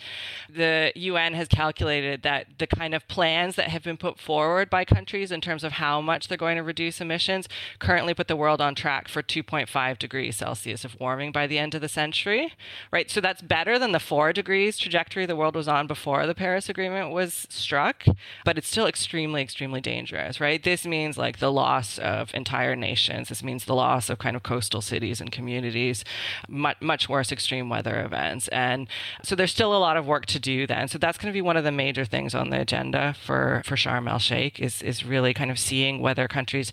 the 0.50 0.92
UN 0.96 1.34
has 1.34 1.48
calculated 1.48 2.24
that 2.24 2.48
the 2.60 2.68
kind 2.68 2.94
of 2.94 3.08
plans 3.08 3.56
that 3.56 3.70
have 3.70 3.84
been 3.84 3.98
put 3.98 4.20
forward 4.20 4.70
by 4.70 4.86
countries 4.86 5.32
in 5.32 5.42
terms 5.42 5.64
of 5.64 5.74
how 5.74 6.02
much 6.02 6.28
they're 6.28 6.38
going 6.38 6.58
to 6.58 6.64
reduce 6.64 7.02
emissions 7.02 7.48
currently 7.80 8.14
put 8.14 8.28
the 8.28 8.36
world 8.36 8.62
on 8.62 8.76
track 8.76 9.08
for 9.08 9.22
2.5 9.22 10.00
degrees 10.00 10.36
Celsius 10.38 10.86
of 10.86 11.00
warming 11.00 11.32
by 11.32 11.48
the 11.48 11.58
end 11.58 11.76
of 11.76 11.82
the 11.82 11.90
century, 11.90 12.54
right? 12.92 13.10
So 13.10 13.22
that's 13.22 13.42
better 13.42 13.78
than 13.80 13.92
the 13.92 14.00
4 14.00 14.34
degrees 14.34 14.78
trajectory 14.78 15.26
the 15.26 15.36
world 15.36 15.56
was 15.56 15.68
on 15.68 15.88
before 15.88 16.26
the 16.28 16.36
Paris 16.36 16.70
Agreement 16.70 17.12
was 17.12 17.48
struck, 17.50 18.06
but 18.46 18.58
it's 18.58 18.68
still 18.68 18.88
extremely, 18.88 19.42
extremely 19.42 19.82
dangerous, 19.82 20.40
right? 20.40 20.62
This 20.62 20.86
means 20.86 21.18
like 21.18 21.40
the 21.40 21.52
loss 21.52 21.98
of 21.98 22.34
entire 22.34 22.76
nations. 22.76 23.30
This 23.30 23.44
means 23.44 23.66
the 23.66 23.76
loss 23.76 24.10
of 24.10 24.20
kind 24.20 24.36
of 24.36 24.44
coastal 24.44 24.82
cities 24.82 25.22
and 25.22 25.32
communities, 25.32 26.04
much, 26.48 26.80
much 26.82 27.10
worse 27.10 27.32
extreme 27.32 27.63
extreme 27.64 27.70
weather 27.70 28.04
events. 28.04 28.48
And 28.50 28.88
so 29.24 29.36
there's 29.36 29.52
still 29.52 29.76
a 29.76 29.80
lot 29.80 29.98
of 29.98 30.06
work 30.06 30.26
to 30.28 30.40
do 30.40 30.68
then. 30.68 30.88
So 30.88 30.98
that's 30.98 31.18
going 31.18 31.32
to 31.32 31.34
be 31.34 31.42
one 31.42 31.58
of 31.58 31.64
the 31.64 31.72
major 31.72 32.06
things 32.06 32.36
on 32.36 32.50
the 32.50 32.60
agenda 32.60 33.16
for, 33.26 33.62
for 33.66 33.76
Sharm 33.76 34.10
el 34.10 34.20
Sheikh 34.20 34.60
is, 34.60 34.82
is 34.82 35.06
really 35.06 35.34
kind 35.34 35.52
of 35.52 35.58
seeing 35.58 36.02
whether 36.02 36.28
countries 36.28 36.72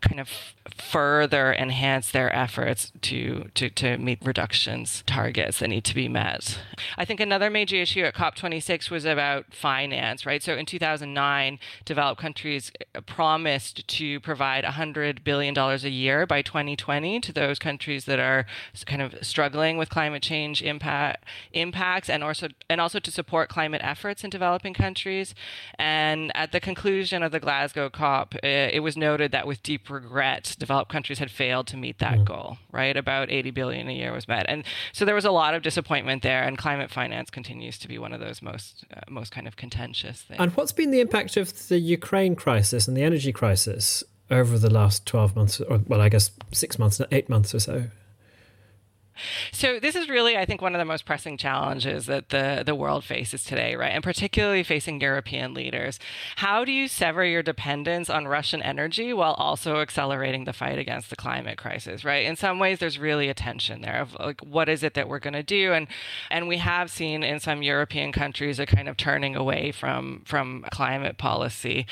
kind 0.00 0.20
of 0.20 0.28
further 0.76 1.52
enhance 1.52 2.10
their 2.10 2.34
efforts 2.34 2.92
to, 3.02 3.50
to, 3.54 3.70
to 3.70 3.98
meet 3.98 4.18
reductions 4.24 5.02
targets 5.06 5.58
that 5.58 5.68
need 5.68 5.84
to 5.84 5.94
be 5.94 6.08
met. 6.08 6.58
I 6.96 7.04
think 7.04 7.20
another 7.20 7.50
major 7.50 7.76
issue 7.76 8.02
at 8.04 8.14
COP26 8.14 8.90
was 8.90 9.04
about 9.04 9.54
finance, 9.54 10.26
right? 10.26 10.42
So 10.42 10.54
in 10.54 10.66
2009, 10.66 11.58
developed 11.84 12.20
countries 12.20 12.72
promised 13.06 13.86
to 13.88 14.20
provide 14.20 14.64
$100 14.64 15.24
billion 15.24 15.56
a 15.56 15.76
year 15.88 16.26
by 16.26 16.42
2020 16.42 17.20
to 17.20 17.32
those 17.32 17.58
countries 17.58 18.04
that 18.04 18.18
are 18.18 18.46
kind 18.86 19.02
of 19.02 19.14
struggling 19.22 19.76
with 19.76 19.88
climate 19.88 20.22
change 20.22 20.62
impact, 20.62 21.24
impacts 21.52 22.08
and 22.08 22.22
also, 22.22 22.48
and 22.68 22.80
also 22.80 22.98
to 22.98 23.10
support 23.10 23.48
climate 23.48 23.80
efforts 23.84 24.24
in 24.24 24.30
developing 24.30 24.74
countries. 24.74 25.34
And 25.78 26.34
at 26.36 26.52
the 26.52 26.60
conclusion 26.60 27.22
of 27.22 27.32
the 27.32 27.40
Glasgow 27.40 27.90
COP, 27.90 28.34
eh, 28.42 28.70
it 28.72 28.80
was 28.80 28.96
noted 28.96 29.32
that 29.32 29.46
with 29.46 29.62
deep 29.62 29.90
regret, 29.90 30.56
developed 30.70 30.92
countries 30.92 31.18
had 31.18 31.32
failed 31.32 31.66
to 31.66 31.76
meet 31.76 31.98
that 31.98 32.18
mm. 32.18 32.24
goal, 32.24 32.56
right? 32.70 32.96
About 32.96 33.28
80 33.28 33.50
billion 33.50 33.88
a 33.88 33.92
year 33.92 34.12
was 34.12 34.28
met. 34.28 34.46
And 34.48 34.62
so 34.92 35.04
there 35.04 35.16
was 35.16 35.24
a 35.24 35.32
lot 35.32 35.52
of 35.52 35.62
disappointment 35.62 36.22
there 36.22 36.44
and 36.44 36.56
climate 36.56 36.92
finance 36.92 37.28
continues 37.28 37.76
to 37.78 37.88
be 37.88 37.98
one 37.98 38.12
of 38.12 38.20
those 38.20 38.40
most 38.40 38.84
uh, 38.96 39.00
most 39.08 39.32
kind 39.32 39.48
of 39.48 39.56
contentious 39.56 40.22
things. 40.22 40.38
And 40.38 40.52
what's 40.52 40.70
been 40.70 40.92
the 40.92 41.00
impact 41.00 41.36
of 41.36 41.66
the 41.66 41.80
Ukraine 41.80 42.36
crisis 42.36 42.86
and 42.86 42.96
the 42.96 43.02
energy 43.02 43.32
crisis 43.32 44.04
over 44.30 44.58
the 44.58 44.70
last 44.70 45.06
12 45.06 45.34
months 45.34 45.60
or 45.60 45.80
well 45.88 46.00
I 46.00 46.08
guess 46.08 46.30
6 46.52 46.78
months 46.78 47.00
8 47.10 47.28
months 47.28 47.52
or 47.52 47.58
so? 47.58 47.86
So 49.52 49.78
this 49.80 49.94
is 49.94 50.08
really, 50.08 50.36
I 50.36 50.44
think, 50.44 50.62
one 50.62 50.74
of 50.74 50.78
the 50.78 50.84
most 50.84 51.04
pressing 51.04 51.36
challenges 51.36 52.06
that 52.06 52.30
the, 52.30 52.62
the 52.64 52.74
world 52.74 53.04
faces 53.04 53.44
today, 53.44 53.74
right? 53.76 53.92
And 53.92 54.02
particularly 54.02 54.62
facing 54.62 55.00
European 55.00 55.54
leaders. 55.54 55.98
How 56.36 56.64
do 56.64 56.72
you 56.72 56.88
sever 56.88 57.24
your 57.24 57.42
dependence 57.42 58.10
on 58.10 58.26
Russian 58.26 58.62
energy 58.62 59.12
while 59.12 59.34
also 59.34 59.80
accelerating 59.80 60.44
the 60.44 60.52
fight 60.52 60.78
against 60.78 61.10
the 61.10 61.16
climate 61.16 61.58
crisis, 61.58 62.04
right? 62.04 62.24
In 62.26 62.36
some 62.36 62.58
ways, 62.58 62.78
there's 62.78 62.98
really 62.98 63.28
a 63.28 63.34
tension 63.34 63.80
there 63.80 64.00
of 64.00 64.14
like, 64.18 64.40
what 64.40 64.68
is 64.68 64.82
it 64.82 64.94
that 64.94 65.08
we're 65.08 65.18
going 65.18 65.34
to 65.34 65.42
do? 65.42 65.72
And 65.72 65.86
and 66.30 66.48
we 66.48 66.58
have 66.58 66.90
seen 66.90 67.22
in 67.22 67.40
some 67.40 67.62
European 67.62 68.12
countries 68.12 68.58
a 68.58 68.66
kind 68.66 68.88
of 68.88 68.96
turning 68.96 69.36
away 69.36 69.72
from 69.72 70.22
from 70.24 70.64
climate 70.70 71.18
policy. 71.18 71.86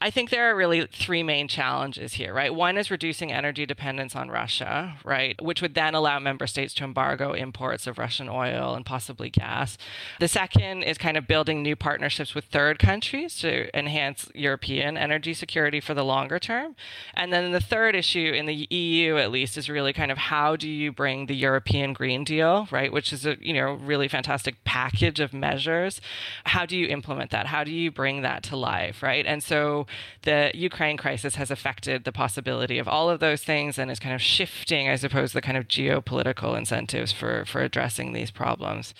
I 0.00 0.10
think 0.10 0.30
there 0.30 0.50
are 0.50 0.56
really 0.56 0.86
three 0.86 1.22
main 1.22 1.48
challenges 1.48 2.14
here, 2.14 2.32
right? 2.34 2.54
One 2.54 2.78
is 2.78 2.90
reducing 2.90 3.32
energy 3.32 3.66
dependence 3.66 4.14
on 4.14 4.30
Russia, 4.30 4.96
right, 5.04 5.40
which 5.42 5.62
would 5.62 5.74
then 5.74 5.94
allow 5.94 6.18
member 6.18 6.46
states 6.46 6.67
to 6.74 6.84
embargo 6.84 7.32
imports 7.32 7.86
of 7.86 7.98
Russian 7.98 8.28
oil 8.28 8.74
and 8.74 8.84
possibly 8.84 9.30
gas. 9.30 9.78
The 10.20 10.28
second 10.28 10.82
is 10.82 10.98
kind 10.98 11.16
of 11.16 11.26
building 11.26 11.62
new 11.62 11.76
partnerships 11.76 12.34
with 12.34 12.46
third 12.46 12.78
countries 12.78 13.36
to 13.38 13.76
enhance 13.76 14.28
European 14.34 14.96
energy 14.96 15.34
security 15.34 15.80
for 15.80 15.94
the 15.94 16.04
longer 16.04 16.38
term. 16.38 16.76
And 17.14 17.32
then 17.32 17.52
the 17.52 17.60
third 17.60 17.94
issue 17.94 18.32
in 18.34 18.46
the 18.46 18.66
EU 18.70 19.16
at 19.16 19.30
least 19.30 19.56
is 19.56 19.68
really 19.68 19.92
kind 19.92 20.10
of 20.10 20.18
how 20.18 20.56
do 20.56 20.68
you 20.68 20.92
bring 20.92 21.26
the 21.26 21.36
European 21.36 21.92
Green 21.92 22.24
Deal, 22.24 22.68
right, 22.70 22.92
which 22.92 23.12
is 23.12 23.24
a, 23.26 23.36
you 23.40 23.54
know, 23.54 23.72
really 23.72 24.08
fantastic 24.08 24.62
package 24.64 25.20
of 25.20 25.32
measures. 25.32 26.00
How 26.44 26.66
do 26.66 26.76
you 26.76 26.86
implement 26.88 27.30
that? 27.30 27.46
How 27.46 27.64
do 27.64 27.70
you 27.70 27.90
bring 27.90 28.22
that 28.22 28.42
to 28.44 28.56
life, 28.56 29.02
right? 29.02 29.24
And 29.26 29.42
so 29.42 29.86
the 30.22 30.50
Ukraine 30.54 30.96
crisis 30.96 31.36
has 31.36 31.50
affected 31.50 32.04
the 32.04 32.12
possibility 32.12 32.78
of 32.78 32.88
all 32.88 33.08
of 33.08 33.20
those 33.20 33.42
things 33.42 33.78
and 33.78 33.90
is 33.90 33.98
kind 33.98 34.14
of 34.14 34.20
shifting, 34.20 34.88
I 34.88 34.96
suppose, 34.96 35.32
the 35.32 35.40
kind 35.40 35.56
of 35.56 35.68
geopolitical 35.68 36.57
incentives 36.58 37.12
for 37.12 37.44
for 37.46 37.62
addressing 37.62 38.12
these 38.12 38.30
problems. 38.30 38.92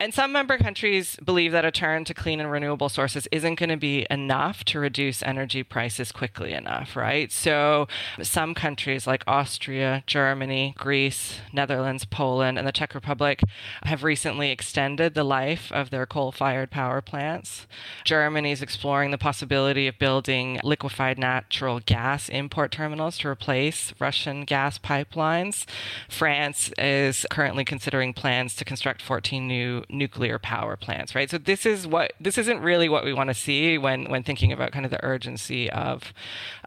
And 0.00 0.14
some 0.14 0.32
member 0.32 0.56
countries 0.56 1.18
believe 1.22 1.52
that 1.52 1.66
a 1.66 1.70
turn 1.70 2.06
to 2.06 2.14
clean 2.14 2.40
and 2.40 2.50
renewable 2.50 2.88
sources 2.88 3.28
isn't 3.30 3.56
going 3.56 3.68
to 3.68 3.76
be 3.76 4.06
enough 4.08 4.64
to 4.64 4.80
reduce 4.80 5.22
energy 5.22 5.62
prices 5.62 6.10
quickly 6.10 6.54
enough, 6.54 6.96
right? 6.96 7.30
So 7.30 7.86
some 8.22 8.54
countries 8.54 9.06
like 9.06 9.22
Austria, 9.26 10.02
Germany, 10.06 10.74
Greece, 10.78 11.40
Netherlands, 11.52 12.06
Poland, 12.06 12.56
and 12.56 12.66
the 12.66 12.72
Czech 12.72 12.94
Republic 12.94 13.42
have 13.82 14.02
recently 14.02 14.50
extended 14.50 15.12
the 15.12 15.22
life 15.22 15.70
of 15.70 15.90
their 15.90 16.06
coal 16.06 16.32
fired 16.32 16.70
power 16.70 17.02
plants. 17.02 17.66
Germany 18.06 18.52
is 18.52 18.62
exploring 18.62 19.10
the 19.10 19.18
possibility 19.18 19.86
of 19.86 19.98
building 19.98 20.60
liquefied 20.64 21.18
natural 21.18 21.78
gas 21.78 22.30
import 22.30 22.72
terminals 22.72 23.18
to 23.18 23.28
replace 23.28 23.92
Russian 23.98 24.46
gas 24.46 24.78
pipelines. 24.78 25.66
France 26.08 26.72
is 26.78 27.26
currently 27.28 27.66
considering 27.66 28.14
plans 28.14 28.56
to 28.56 28.64
construct 28.64 29.02
14 29.02 29.46
new 29.46 29.84
nuclear 29.92 30.38
power 30.38 30.76
plants, 30.76 31.14
right? 31.14 31.30
So 31.30 31.38
this 31.38 31.66
is 31.66 31.86
what 31.86 32.12
this 32.20 32.38
isn't 32.38 32.60
really 32.60 32.88
what 32.88 33.04
we 33.04 33.12
want 33.12 33.28
to 33.28 33.34
see 33.34 33.78
when 33.78 34.10
when 34.10 34.22
thinking 34.22 34.52
about 34.52 34.72
kind 34.72 34.84
of 34.84 34.90
the 34.90 35.04
urgency 35.04 35.70
of 35.70 36.12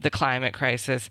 the 0.02 0.10
climate 0.10 0.54
crisis. 0.54 1.10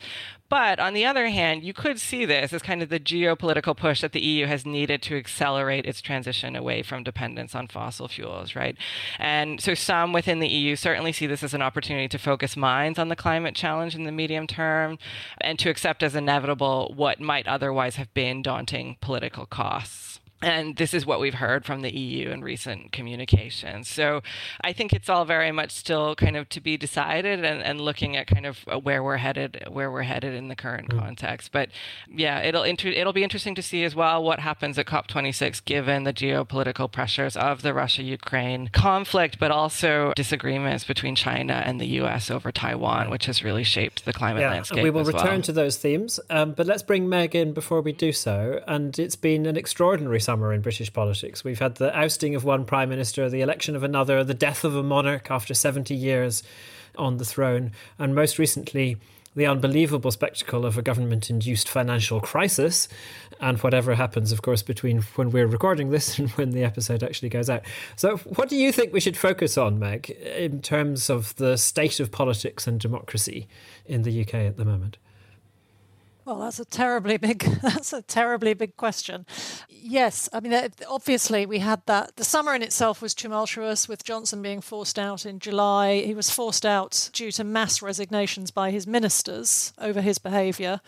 But 0.53 0.79
on 0.79 0.93
the 0.93 1.07
other 1.07 1.29
hand, 1.29 1.65
you 1.65 1.73
could 1.73 1.99
see 1.99 2.27
this 2.27 2.53
as 2.53 2.61
kind 2.61 2.83
of 2.83 2.91
the 2.91 3.01
geopolitical 3.01 3.75
push 3.75 4.03
that 4.03 4.13
the 4.13 4.21
EU 4.21 4.45
has 4.45 4.67
needed 4.67 5.01
to 5.05 5.17
accelerate 5.17 5.87
its 5.87 6.03
transition 6.03 6.55
away 6.57 6.83
from 6.83 7.03
dependence 7.03 7.55
on 7.55 7.69
fossil 7.69 8.07
fuels, 8.07 8.55
right? 8.55 8.77
And 9.19 9.63
so 9.63 9.73
some 9.73 10.13
within 10.13 10.41
the 10.41 10.49
EU 10.49 10.77
certainly 10.77 11.11
see 11.11 11.27
this 11.27 11.43
as 11.43 11.55
an 11.55 11.63
opportunity 11.63 12.07
to 12.09 12.19
focus 12.19 12.55
minds 12.55 12.99
on 12.99 13.09
the 13.09 13.17
climate 13.17 13.55
challenge 13.55 13.95
in 13.95 14.05
the 14.05 14.13
medium 14.13 14.47
term 14.47 14.99
and 15.41 15.59
to 15.59 15.71
accept 15.71 16.03
as 16.03 16.15
inevitable 16.15 16.93
what 16.95 17.19
might 17.19 17.49
otherwise 17.49 17.97
have 17.97 18.13
been 18.13 18.43
daunting 18.43 18.99
political 19.01 19.47
costs. 19.47 20.21
And 20.43 20.77
this 20.77 20.93
is 20.93 21.07
what 21.07 21.21
we've 21.21 21.35
heard 21.35 21.65
from 21.65 21.83
the 21.83 21.97
EU 21.97 22.31
in 22.31 22.43
recent 22.43 22.93
communications. 22.93 23.89
So 23.89 24.23
I 24.63 24.73
think 24.73 24.93
it's 24.93 25.09
all 25.09 25.25
very 25.25 25.53
much 25.53 25.71
still 25.71 26.15
kind 26.15 26.37
of 26.37 26.49
to 26.51 26.61
be 26.61 26.77
decided 26.77 27.45
and, 27.45 27.63
and 27.63 27.81
looking 27.81 28.17
at 28.17 28.27
kind 28.27 28.47
of 28.47 28.59
where 28.83 29.03
we're 29.03 29.19
headed, 29.19 29.65
where 29.71 29.91
we're 29.91 30.03
headed 30.03 30.35
in 30.35 30.49
the 30.49 30.57
current 30.57 30.89
mm. 30.89 30.99
context. 30.99 31.53
But 31.53 31.71
yeah, 32.11 32.41
it'll 32.41 32.65
inter- 32.65 32.89
it'll 32.89 33.13
be 33.13 33.23
interesting 33.23 33.55
to 33.55 33.63
see 33.63 33.85
as 33.85 33.95
well 33.95 34.23
what 34.23 34.41
happens 34.41 34.79
at 34.79 34.87
COP26 34.87 35.65
given 35.65 36.05
the 36.05 36.13
geopolitical 36.13 36.91
pressures 36.91 37.37
of 37.37 37.63
the 37.63 37.73
Russia-Ukraine 37.73 38.69
conflict, 38.69 39.39
but 39.39 39.51
also 39.51 40.13
disagreements 40.17 40.85
between 40.85 41.15
China 41.15 41.63
and 41.65 41.81
the 41.81 41.87
U.S. 41.87 42.31
over 42.31 42.51
Taiwan, 42.51 43.11
which 43.11 43.27
has 43.27 43.45
really 43.45 43.65
shaped 43.65 44.05
the 44.05 44.13
climate 44.13 44.43
yeah, 44.43 44.51
landscape. 44.51 44.83
We 44.83 44.91
will 44.91 45.05
return 45.05 45.25
well. 45.25 45.43
to 45.43 45.53
those 45.53 45.77
themes, 45.77 46.19
um, 46.31 46.53
but 46.53 46.67
let's 46.67 46.83
bring 46.83 47.09
Meg 47.09 47.35
in 47.35 47.53
before 47.53 47.81
we 47.81 47.93
do 47.93 48.13
so. 48.13 48.61
And 48.67 48.99
it's 48.99 49.17
been 49.17 49.47
an 49.47 49.57
extraordinary 49.57 50.21
summer 50.33 50.55
in 50.55 50.63
British 50.63 50.91
politics. 50.91 51.45
We've 51.45 51.59
had 51.59 51.75
the 51.75 51.95
ousting 51.95 52.35
of 52.35 52.43
one 52.43 52.65
prime 52.65 52.89
minister, 52.89 53.29
the 53.29 53.43
election 53.43 53.77
of 53.77 53.83
another, 53.83 54.25
the 54.25 54.33
death 54.33 54.65
of 54.65 54.75
a 54.75 54.83
monarch 54.83 55.31
after 55.31 55.53
70 55.53 55.95
years 55.95 56.43
on 56.97 57.19
the 57.19 57.25
throne, 57.27 57.73
and 57.99 58.15
most 58.15 58.39
recently, 58.39 58.97
the 59.37 59.45
unbelievable 59.45 60.11
spectacle 60.11 60.65
of 60.65 60.79
a 60.79 60.83
government 60.83 61.29
induced 61.29 61.69
financial 61.69 62.19
crisis, 62.19 62.89
and 63.41 63.59
whatever 63.59 63.95
happens, 63.95 64.33
of 64.33 64.41
course, 64.41 64.63
between 64.63 65.03
when 65.17 65.31
we're 65.31 65.47
recording 65.47 65.91
this 65.91 66.19
and 66.19 66.31
when 66.31 66.53
the 66.53 66.65
episode 66.65 67.03
actually 67.03 67.29
goes 67.29 67.51
out. 67.51 67.61
So, 67.97 68.17
what 68.17 68.49
do 68.49 68.57
you 68.57 68.73
think 68.73 68.95
we 68.95 69.01
should 69.01 69.19
focus 69.19 69.59
on, 69.59 69.79
Meg, 69.79 70.09
in 70.11 70.63
terms 70.63 71.11
of 71.11 71.37
the 71.37 71.59
state 71.59 72.01
of 72.01 72.11
politics 72.11 72.67
and 72.67 72.81
democracy 72.81 73.49
in 73.85 74.01
the 74.03 74.23
UK 74.23 74.35
at 74.35 74.57
the 74.57 74.65
moment? 74.65 74.97
Well, 76.25 76.39
that's 76.39 76.61
a 76.61 76.65
terribly 76.65 77.17
big. 77.17 77.41
That's 77.63 77.93
a 77.93 78.01
terribly 78.01 78.55
big 78.55 78.77
question. 78.77 79.27
Yes, 79.69 80.29
I 80.33 80.39
mean, 80.39 80.53
eh, 80.53 80.69
obviously 80.89 81.47
we 81.47 81.59
had 81.59 81.85
that. 81.87 82.15
The 82.15 82.25
summer 82.25 82.55
in 82.55 82.63
itself 82.63 83.03
was 83.03 83.13
tumultuous, 83.13 83.89
with 83.89 84.05
Johnson 84.05 84.41
being 84.41 84.61
forced 84.61 84.99
out 84.99 85.27
in 85.27 85.41
July. 85.41 86.03
He 86.03 86.15
was 86.15 86.31
forced 86.31 86.65
out 86.65 87.11
due 87.13 87.33
to 87.33 87.43
mass 87.43 87.83
resignations 87.83 88.53
by 88.53 88.71
his 88.71 88.87
ministers 88.87 89.73
over 89.79 90.01
his 90.01 90.19
behaviour. 90.19 90.81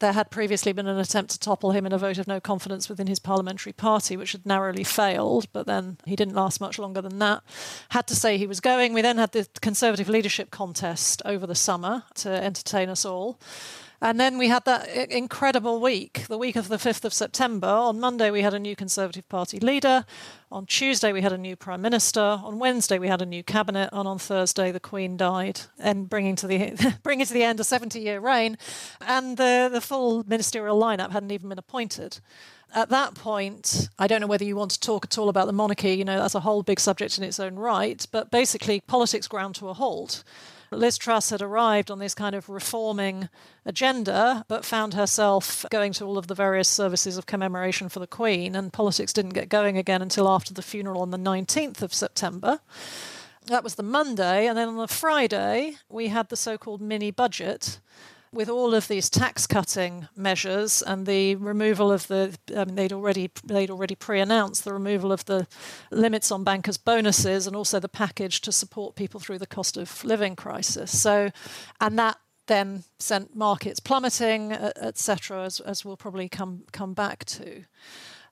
There 0.00 0.12
had 0.12 0.30
previously 0.30 0.72
been 0.72 0.88
an 0.88 0.98
attempt 0.98 1.30
to 1.32 1.38
topple 1.38 1.70
him 1.70 1.86
in 1.86 1.92
a 1.92 1.98
vote 1.98 2.18
of 2.18 2.26
no 2.26 2.40
confidence 2.40 2.88
within 2.88 3.06
his 3.06 3.20
parliamentary 3.20 3.72
party, 3.72 4.16
which 4.16 4.32
had 4.32 4.46
narrowly 4.46 4.82
failed, 4.82 5.46
but 5.52 5.66
then 5.66 5.98
he 6.04 6.16
didn't 6.16 6.34
last 6.34 6.60
much 6.60 6.78
longer 6.78 7.02
than 7.02 7.20
that. 7.20 7.42
Had 7.90 8.08
to 8.08 8.16
say 8.16 8.38
he 8.38 8.46
was 8.46 8.60
going. 8.60 8.92
We 8.92 9.02
then 9.02 9.18
had 9.18 9.32
the 9.32 9.46
Conservative 9.60 10.08
leadership 10.08 10.50
contest 10.50 11.22
over 11.24 11.46
the 11.46 11.54
summer 11.54 12.04
to 12.16 12.30
entertain 12.30 12.88
us 12.88 13.04
all. 13.04 13.38
And 14.02 14.18
then 14.18 14.38
we 14.38 14.48
had 14.48 14.64
that 14.64 14.88
uh, 14.88 15.06
incredible 15.10 15.80
week, 15.80 16.26
the 16.26 16.38
week 16.38 16.56
of 16.56 16.68
the 16.68 16.76
5th 16.76 17.04
of 17.04 17.12
September. 17.12 17.66
On 17.68 18.00
Monday, 18.00 18.30
we 18.30 18.40
had 18.40 18.54
a 18.54 18.58
new 18.58 18.74
Conservative 18.74 19.28
Party 19.28 19.60
leader. 19.60 20.06
On 20.50 20.64
Tuesday, 20.64 21.12
we 21.12 21.20
had 21.20 21.32
a 21.32 21.38
new 21.38 21.54
Prime 21.54 21.82
Minister. 21.82 22.20
On 22.20 22.58
Wednesday, 22.58 22.98
we 22.98 23.08
had 23.08 23.20
a 23.20 23.26
new 23.26 23.42
cabinet. 23.42 23.90
And 23.92 24.08
on 24.08 24.18
Thursday, 24.18 24.72
the 24.72 24.80
Queen 24.80 25.18
died, 25.18 25.60
and 25.78 26.08
bringing 26.08 26.34
to 26.36 26.46
the 26.46 26.96
bringing 27.02 27.26
to 27.26 27.32
the 27.34 27.44
end 27.44 27.60
a 27.60 27.64
70 27.64 28.00
year 28.00 28.20
reign. 28.20 28.56
And 29.02 29.36
the, 29.36 29.68
the 29.70 29.82
full 29.82 30.24
ministerial 30.26 30.80
lineup 30.80 31.10
hadn't 31.10 31.30
even 31.30 31.50
been 31.50 31.58
appointed 31.58 32.20
at 32.74 32.88
that 32.90 33.14
point, 33.14 33.88
I 33.98 34.06
don't 34.06 34.20
know 34.20 34.26
whether 34.26 34.44
you 34.44 34.56
want 34.56 34.70
to 34.72 34.80
talk 34.80 35.04
at 35.04 35.18
all 35.18 35.28
about 35.28 35.46
the 35.46 35.52
monarchy, 35.52 35.94
you 35.94 36.04
know, 36.04 36.18
that's 36.18 36.34
a 36.34 36.40
whole 36.40 36.62
big 36.62 36.78
subject 36.78 37.18
in 37.18 37.24
its 37.24 37.40
own 37.40 37.56
right, 37.56 38.06
but 38.12 38.30
basically, 38.30 38.80
politics 38.80 39.26
ground 39.26 39.56
to 39.56 39.68
a 39.68 39.74
halt. 39.74 40.22
Liz 40.76 40.98
Truss 40.98 41.30
had 41.30 41.42
arrived 41.42 41.90
on 41.90 41.98
this 41.98 42.14
kind 42.14 42.34
of 42.34 42.48
reforming 42.48 43.28
agenda, 43.66 44.44
but 44.46 44.64
found 44.64 44.94
herself 44.94 45.66
going 45.68 45.92
to 45.94 46.04
all 46.04 46.16
of 46.16 46.28
the 46.28 46.34
various 46.34 46.68
services 46.68 47.16
of 47.16 47.26
commemoration 47.26 47.88
for 47.88 47.98
the 47.98 48.06
Queen, 48.06 48.54
and 48.54 48.72
politics 48.72 49.12
didn't 49.12 49.34
get 49.34 49.48
going 49.48 49.76
again 49.76 50.00
until 50.00 50.28
after 50.28 50.54
the 50.54 50.62
funeral 50.62 51.02
on 51.02 51.10
the 51.10 51.18
19th 51.18 51.82
of 51.82 51.92
September. 51.92 52.60
That 53.46 53.64
was 53.64 53.74
the 53.74 53.82
Monday, 53.82 54.46
and 54.46 54.56
then 54.56 54.68
on 54.68 54.76
the 54.76 54.86
Friday, 54.86 55.76
we 55.88 56.08
had 56.08 56.28
the 56.28 56.36
so 56.36 56.56
called 56.56 56.80
mini 56.80 57.10
budget 57.10 57.80
with 58.32 58.48
all 58.48 58.74
of 58.74 58.86
these 58.86 59.10
tax 59.10 59.46
cutting 59.46 60.06
measures 60.14 60.82
and 60.82 61.04
the 61.06 61.34
removal 61.36 61.90
of 61.90 62.06
the, 62.06 62.36
they'd 62.46 62.92
already 62.92 63.30
they'd 63.44 63.70
already 63.70 63.96
pre-announced 63.96 64.64
the 64.64 64.72
removal 64.72 65.10
of 65.10 65.24
the 65.24 65.46
limits 65.90 66.30
on 66.30 66.44
bankers' 66.44 66.76
bonuses 66.76 67.46
and 67.46 67.56
also 67.56 67.80
the 67.80 67.88
package 67.88 68.40
to 68.42 68.52
support 68.52 68.94
people 68.94 69.18
through 69.18 69.38
the 69.38 69.46
cost 69.46 69.76
of 69.76 70.04
living 70.04 70.36
crisis. 70.36 70.96
So, 70.96 71.30
and 71.80 71.98
that 71.98 72.18
then 72.46 72.84
sent 72.98 73.34
markets 73.34 73.80
plummeting, 73.80 74.52
etc., 74.52 75.44
as, 75.44 75.60
as 75.60 75.84
we'll 75.84 75.96
probably 75.96 76.28
come 76.28 76.64
come 76.72 76.94
back 76.94 77.24
to. 77.24 77.64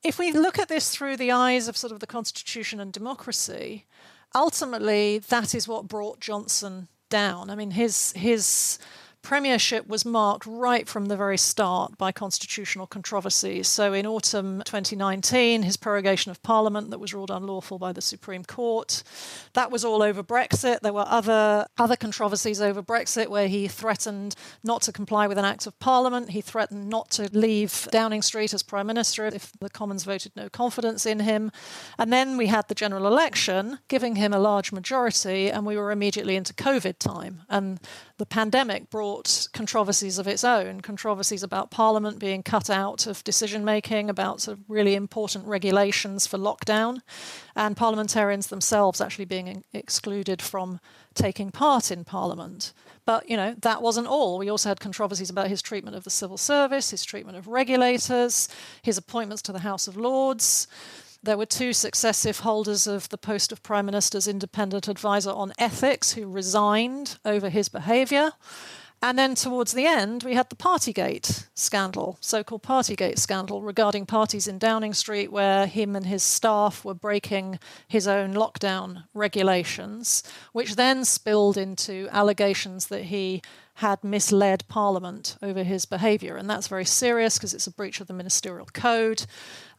If 0.04 0.18
we 0.18 0.30
look 0.30 0.60
at 0.60 0.68
this 0.68 0.90
through 0.90 1.16
the 1.16 1.32
eyes 1.32 1.66
of 1.66 1.76
sort 1.76 1.92
of 1.92 1.98
the 1.98 2.06
constitution 2.06 2.78
and 2.78 2.92
democracy, 2.92 3.86
ultimately 4.32 5.18
that 5.18 5.56
is 5.56 5.66
what 5.66 5.88
brought 5.88 6.20
Johnson 6.20 6.86
down. 7.10 7.50
I 7.50 7.56
mean, 7.56 7.72
his 7.72 8.12
his 8.12 8.78
premiership 9.22 9.86
was 9.86 10.04
marked 10.04 10.46
right 10.46 10.88
from 10.88 11.06
the 11.06 11.16
very 11.16 11.38
start 11.38 11.98
by 11.98 12.12
constitutional 12.12 12.86
controversies. 12.86 13.68
So 13.68 13.92
in 13.92 14.06
autumn 14.06 14.62
2019, 14.64 15.62
his 15.62 15.76
prorogation 15.76 16.30
of 16.30 16.42
Parliament 16.42 16.90
that 16.90 16.98
was 16.98 17.12
ruled 17.12 17.30
unlawful 17.30 17.78
by 17.78 17.92
the 17.92 18.00
Supreme 18.00 18.44
Court, 18.44 19.02
that 19.52 19.70
was 19.70 19.84
all 19.84 20.02
over 20.02 20.22
Brexit. 20.22 20.80
There 20.80 20.92
were 20.92 21.06
other 21.06 21.66
other 21.76 21.96
controversies 21.96 22.60
over 22.60 22.82
Brexit 22.82 23.28
where 23.28 23.48
he 23.48 23.68
threatened 23.68 24.34
not 24.62 24.82
to 24.82 24.92
comply 24.92 25.26
with 25.26 25.38
an 25.38 25.44
Act 25.44 25.66
of 25.66 25.78
Parliament. 25.78 26.30
He 26.30 26.40
threatened 26.40 26.88
not 26.88 27.10
to 27.10 27.28
leave 27.32 27.88
Downing 27.90 28.22
Street 28.22 28.54
as 28.54 28.62
Prime 28.62 28.86
Minister 28.86 29.26
if 29.26 29.52
the 29.60 29.70
Commons 29.70 30.04
voted 30.04 30.32
no 30.36 30.48
confidence 30.48 31.06
in 31.06 31.20
him. 31.20 31.50
And 31.98 32.12
then 32.12 32.36
we 32.36 32.46
had 32.46 32.68
the 32.68 32.74
general 32.74 33.06
election, 33.06 33.78
giving 33.88 34.16
him 34.16 34.32
a 34.32 34.38
large 34.38 34.72
majority, 34.72 35.50
and 35.50 35.66
we 35.66 35.76
were 35.76 35.90
immediately 35.90 36.36
into 36.36 36.54
COVID 36.54 36.98
time. 36.98 37.42
And 37.48 37.80
the 38.18 38.26
pandemic 38.26 38.90
brought 38.90 39.17
controversies 39.52 40.18
of 40.18 40.28
its 40.28 40.44
own 40.44 40.80
controversies 40.80 41.42
about 41.42 41.70
Parliament 41.70 42.18
being 42.18 42.42
cut 42.42 42.68
out 42.70 43.06
of 43.06 43.24
decision 43.24 43.64
making, 43.64 44.10
about 44.10 44.40
sort 44.40 44.58
of 44.58 44.64
really 44.68 44.94
important 44.94 45.46
regulations 45.46 46.26
for 46.26 46.38
lockdown, 46.38 47.00
and 47.56 47.76
parliamentarians 47.76 48.48
themselves 48.48 49.00
actually 49.00 49.24
being 49.24 49.64
excluded 49.72 50.40
from 50.42 50.80
taking 51.14 51.50
part 51.50 51.90
in 51.90 52.04
Parliament. 52.04 52.72
But, 53.04 53.28
you 53.28 53.36
know, 53.36 53.54
that 53.62 53.80
wasn't 53.80 54.06
all. 54.06 54.38
We 54.38 54.50
also 54.50 54.68
had 54.68 54.80
controversies 54.80 55.30
about 55.30 55.48
his 55.48 55.62
treatment 55.62 55.96
of 55.96 56.04
the 56.04 56.10
civil 56.10 56.36
service, 56.36 56.90
his 56.90 57.04
treatment 57.04 57.38
of 57.38 57.48
regulators, 57.48 58.48
his 58.82 58.98
appointments 58.98 59.42
to 59.42 59.52
the 59.52 59.60
House 59.60 59.88
of 59.88 59.96
Lords. 59.96 60.68
There 61.22 61.38
were 61.38 61.46
two 61.46 61.72
successive 61.72 62.40
holders 62.40 62.86
of 62.86 63.08
the 63.08 63.18
post 63.18 63.50
of 63.50 63.62
Prime 63.62 63.86
Minister's 63.86 64.28
independent 64.28 64.86
advisor 64.86 65.30
on 65.30 65.52
ethics 65.58 66.12
who 66.12 66.28
resigned 66.28 67.18
over 67.24 67.48
his 67.48 67.68
behaviour. 67.68 68.32
And 69.00 69.16
then 69.16 69.36
towards 69.36 69.72
the 69.72 69.86
end, 69.86 70.24
we 70.24 70.34
had 70.34 70.50
the 70.50 70.56
Partygate 70.56 71.46
scandal, 71.54 72.18
so 72.20 72.42
called 72.42 72.64
Partygate 72.64 73.18
scandal, 73.18 73.62
regarding 73.62 74.06
parties 74.06 74.48
in 74.48 74.58
Downing 74.58 74.92
Street 74.92 75.30
where 75.30 75.66
him 75.66 75.94
and 75.94 76.06
his 76.06 76.24
staff 76.24 76.84
were 76.84 76.94
breaking 76.94 77.60
his 77.86 78.08
own 78.08 78.34
lockdown 78.34 79.04
regulations, 79.14 80.24
which 80.52 80.74
then 80.74 81.04
spilled 81.04 81.56
into 81.56 82.08
allegations 82.10 82.88
that 82.88 83.04
he 83.04 83.40
had 83.78 84.02
misled 84.02 84.66
Parliament 84.66 85.36
over 85.40 85.62
his 85.62 85.84
behaviour. 85.84 86.36
And 86.36 86.50
that's 86.50 86.66
very 86.66 86.84
serious 86.84 87.38
because 87.38 87.54
it's 87.54 87.68
a 87.68 87.70
breach 87.70 88.00
of 88.00 88.08
the 88.08 88.12
ministerial 88.12 88.66
code 88.72 89.24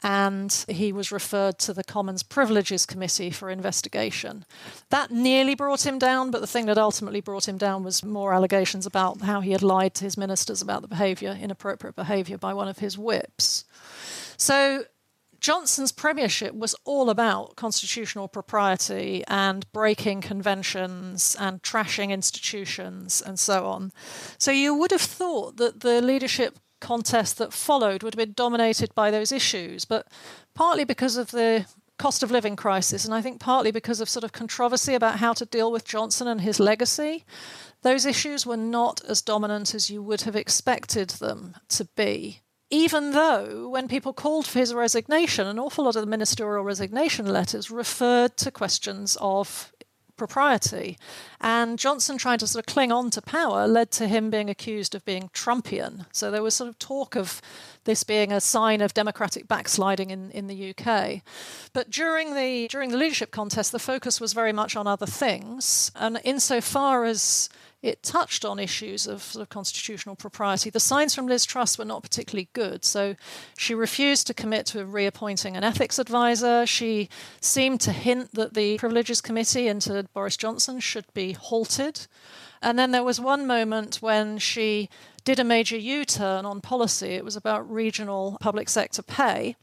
and 0.01 0.63
he 0.69 0.93
was 0.93 1.11
referred 1.11 1.59
to 1.59 1.73
the 1.73 1.83
Commons 1.83 2.23
Privileges 2.23 2.85
Committee 2.85 3.29
for 3.29 3.49
investigation. 3.49 4.45
That 4.89 5.11
nearly 5.11 5.53
brought 5.53 5.85
him 5.85 5.99
down, 5.99 6.31
but 6.31 6.39
the 6.39 6.47
thing 6.47 6.65
that 6.67 6.77
ultimately 6.77 7.19
brought 7.19 7.49
him 7.49 7.57
down 7.57 7.83
was 7.83 8.01
more 8.01 8.33
allegations 8.33 8.85
about 8.85 9.19
how 9.19 9.41
he 9.41 9.51
had 9.51 9.61
lied 9.61 9.95
to 9.95 10.05
his 10.05 10.17
ministers 10.17 10.61
about 10.61 10.81
the 10.81 10.87
behaviour, 10.87 11.31
inappropriate 11.31 11.97
behaviour 11.97 12.37
by 12.37 12.53
one 12.53 12.69
of 12.69 12.79
his 12.79 12.97
whips. 12.97 13.65
So 14.37 14.85
Johnson's 15.39 15.91
premiership 15.91 16.53
was 16.53 16.75
all 16.83 17.09
about 17.09 17.55
constitutional 17.55 18.27
propriety 18.27 19.23
and 19.27 19.71
breaking 19.71 20.21
conventions 20.21 21.35
and 21.39 21.61
trashing 21.63 22.09
institutions 22.09 23.21
and 23.25 23.39
so 23.39 23.65
on. 23.65 23.91
So 24.37 24.51
you 24.51 24.75
would 24.75 24.91
have 24.91 25.01
thought 25.01 25.57
that 25.57 25.79
the 25.81 26.01
leadership 26.01 26.59
contest 26.81 27.37
that 27.37 27.53
followed 27.53 28.03
would 28.03 28.13
have 28.13 28.25
been 28.25 28.33
dominated 28.33 28.93
by 28.95 29.11
those 29.11 29.31
issues, 29.31 29.85
but 29.85 30.07
partly 30.55 30.83
because 30.83 31.17
of 31.17 31.31
the 31.31 31.65
cost 31.97 32.23
of 32.23 32.31
living 32.31 32.55
crisis, 32.55 33.03
and 33.05 33.13
I 33.13 33.21
think 33.21 33.39
partly 33.39 33.71
because 33.71 33.99
of 33.99 34.09
sort 34.09 34.23
of 34.23 34.31
controversy 34.31 34.93
about 34.93 35.19
how 35.19 35.33
to 35.33 35.45
deal 35.45 35.71
with 35.71 35.85
Johnson 35.85 36.27
and 36.27 36.41
his 36.41 36.59
legacy, 36.59 37.25
those 37.81 38.05
issues 38.05 38.45
were 38.45 38.57
not 38.57 39.01
as 39.07 39.21
dominant 39.21 39.75
as 39.75 39.89
you 39.89 40.01
would 40.01 40.21
have 40.21 40.35
expected 40.35 41.09
them 41.09 41.55
to 41.69 41.85
be. 41.95 42.41
Even 42.71 43.11
though, 43.11 43.67
when 43.69 43.87
people 43.87 44.13
called 44.13 44.45
for 44.45 44.59
his 44.59 44.73
resignation, 44.73 45.47
an 45.47 45.57
awful 45.57 45.85
lot 45.85 45.95
of 45.95 46.01
the 46.01 46.09
ministerial 46.09 46.63
resignation 46.63 47.25
letters 47.25 47.71
referred 47.71 48.37
to 48.37 48.51
questions 48.51 49.17
of 49.19 49.73
propriety. 50.19 50.99
And 51.41 51.79
Johnson 51.79 52.19
trying 52.19 52.37
to 52.39 52.47
sort 52.47 52.67
of 52.67 52.71
cling 52.71 52.91
on 52.91 53.09
to 53.11 53.21
power 53.21 53.67
led 53.67 53.89
to 53.91 54.07
him 54.07 54.29
being 54.29 54.49
accused 54.49 54.93
of 54.93 55.03
being 55.05 55.29
Trumpian. 55.29 56.05
So 56.11 56.29
there 56.29 56.43
was 56.43 56.53
sort 56.53 56.69
of 56.69 56.77
talk 56.77 57.15
of 57.15 57.41
this 57.85 58.03
being 58.03 58.31
a 58.31 58.41
sign 58.41 58.81
of 58.81 58.93
democratic 58.93 59.47
backsliding 59.47 60.11
in, 60.11 60.29
in 60.31 60.45
the 60.45 60.75
UK. 60.75 61.23
But 61.73 61.89
during 61.89 62.35
the 62.35 62.67
during 62.67 62.91
the 62.91 62.97
leadership 62.97 63.31
contest, 63.31 63.71
the 63.71 63.79
focus 63.79 64.21
was 64.21 64.33
very 64.33 64.53
much 64.53 64.75
on 64.75 64.85
other 64.85 65.07
things. 65.07 65.91
And 65.95 66.19
insofar 66.23 67.05
as 67.05 67.49
it 67.81 68.03
touched 68.03 68.43
on 68.43 68.59
issues 68.59 69.07
of, 69.07 69.21
sort 69.21 69.41
of 69.41 69.49
constitutional 69.49 70.15
propriety. 70.15 70.69
The 70.69 70.79
signs 70.79 71.15
from 71.15 71.27
Liz 71.27 71.45
Truss 71.45 71.77
were 71.77 71.85
not 71.85 72.03
particularly 72.03 72.49
good. 72.53 72.83
So 72.83 73.15
she 73.57 73.73
refused 73.73 74.27
to 74.27 74.33
commit 74.33 74.65
to 74.67 74.85
reappointing 74.85 75.55
an 75.55 75.63
ethics 75.63 75.97
advisor. 75.97 76.65
She 76.65 77.09
seemed 77.39 77.79
to 77.81 77.91
hint 77.91 78.33
that 78.33 78.53
the 78.53 78.77
Privileges 78.77 79.21
Committee 79.21 79.67
into 79.67 80.03
Boris 80.13 80.35
Johnson 80.35 80.81
should 80.81 81.05
be 81.13 81.31
halted. 81.33 82.07
And 82.61 82.77
then 82.77 82.91
there 82.91 83.03
was 83.03 83.21
one 83.21 83.47
moment 83.47 83.97
when 84.01 84.37
she 84.39 84.89
did 85.23 85.39
a 85.39 85.45
major 85.45 85.77
U 85.77 86.03
turn 86.03 86.45
on 86.45 86.59
policy. 86.59 87.09
It 87.09 87.23
was 87.23 87.37
about 87.37 87.71
regional 87.71 88.37
public 88.41 88.67
sector 88.67 89.01
pay. 89.01 89.55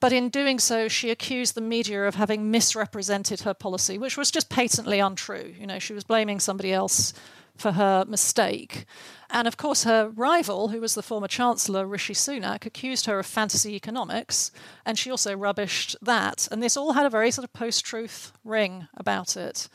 But 0.00 0.12
in 0.12 0.30
doing 0.30 0.58
so, 0.58 0.88
she 0.88 1.10
accused 1.10 1.54
the 1.54 1.60
media 1.60 2.08
of 2.08 2.16
having 2.16 2.50
misrepresented 2.50 3.42
her 3.42 3.54
policy, 3.54 3.98
which 3.98 4.16
was 4.16 4.32
just 4.32 4.48
patently 4.48 4.98
untrue. 4.98 5.54
You 5.56 5.66
know, 5.66 5.78
she 5.78 5.92
was 5.92 6.02
blaming 6.02 6.40
somebody 6.40 6.72
else 6.72 7.12
for 7.56 7.72
her 7.72 8.04
mistake. 8.06 8.84
And 9.30 9.48
of 9.48 9.56
course, 9.56 9.84
her 9.84 10.10
rival, 10.10 10.68
who 10.68 10.80
was 10.80 10.94
the 10.94 11.02
former 11.02 11.28
Chancellor, 11.28 11.86
Rishi 11.86 12.14
Sunak, 12.14 12.66
accused 12.66 13.06
her 13.06 13.18
of 13.18 13.26
fantasy 13.26 13.74
economics, 13.74 14.50
and 14.84 14.98
she 14.98 15.10
also 15.10 15.36
rubbished 15.36 15.96
that. 16.02 16.48
And 16.50 16.62
this 16.62 16.76
all 16.76 16.92
had 16.92 17.06
a 17.06 17.10
very 17.10 17.30
sort 17.30 17.44
of 17.44 17.52
post 17.52 17.84
truth 17.84 18.32
ring 18.44 18.88
about 18.94 19.36
it. 19.36 19.68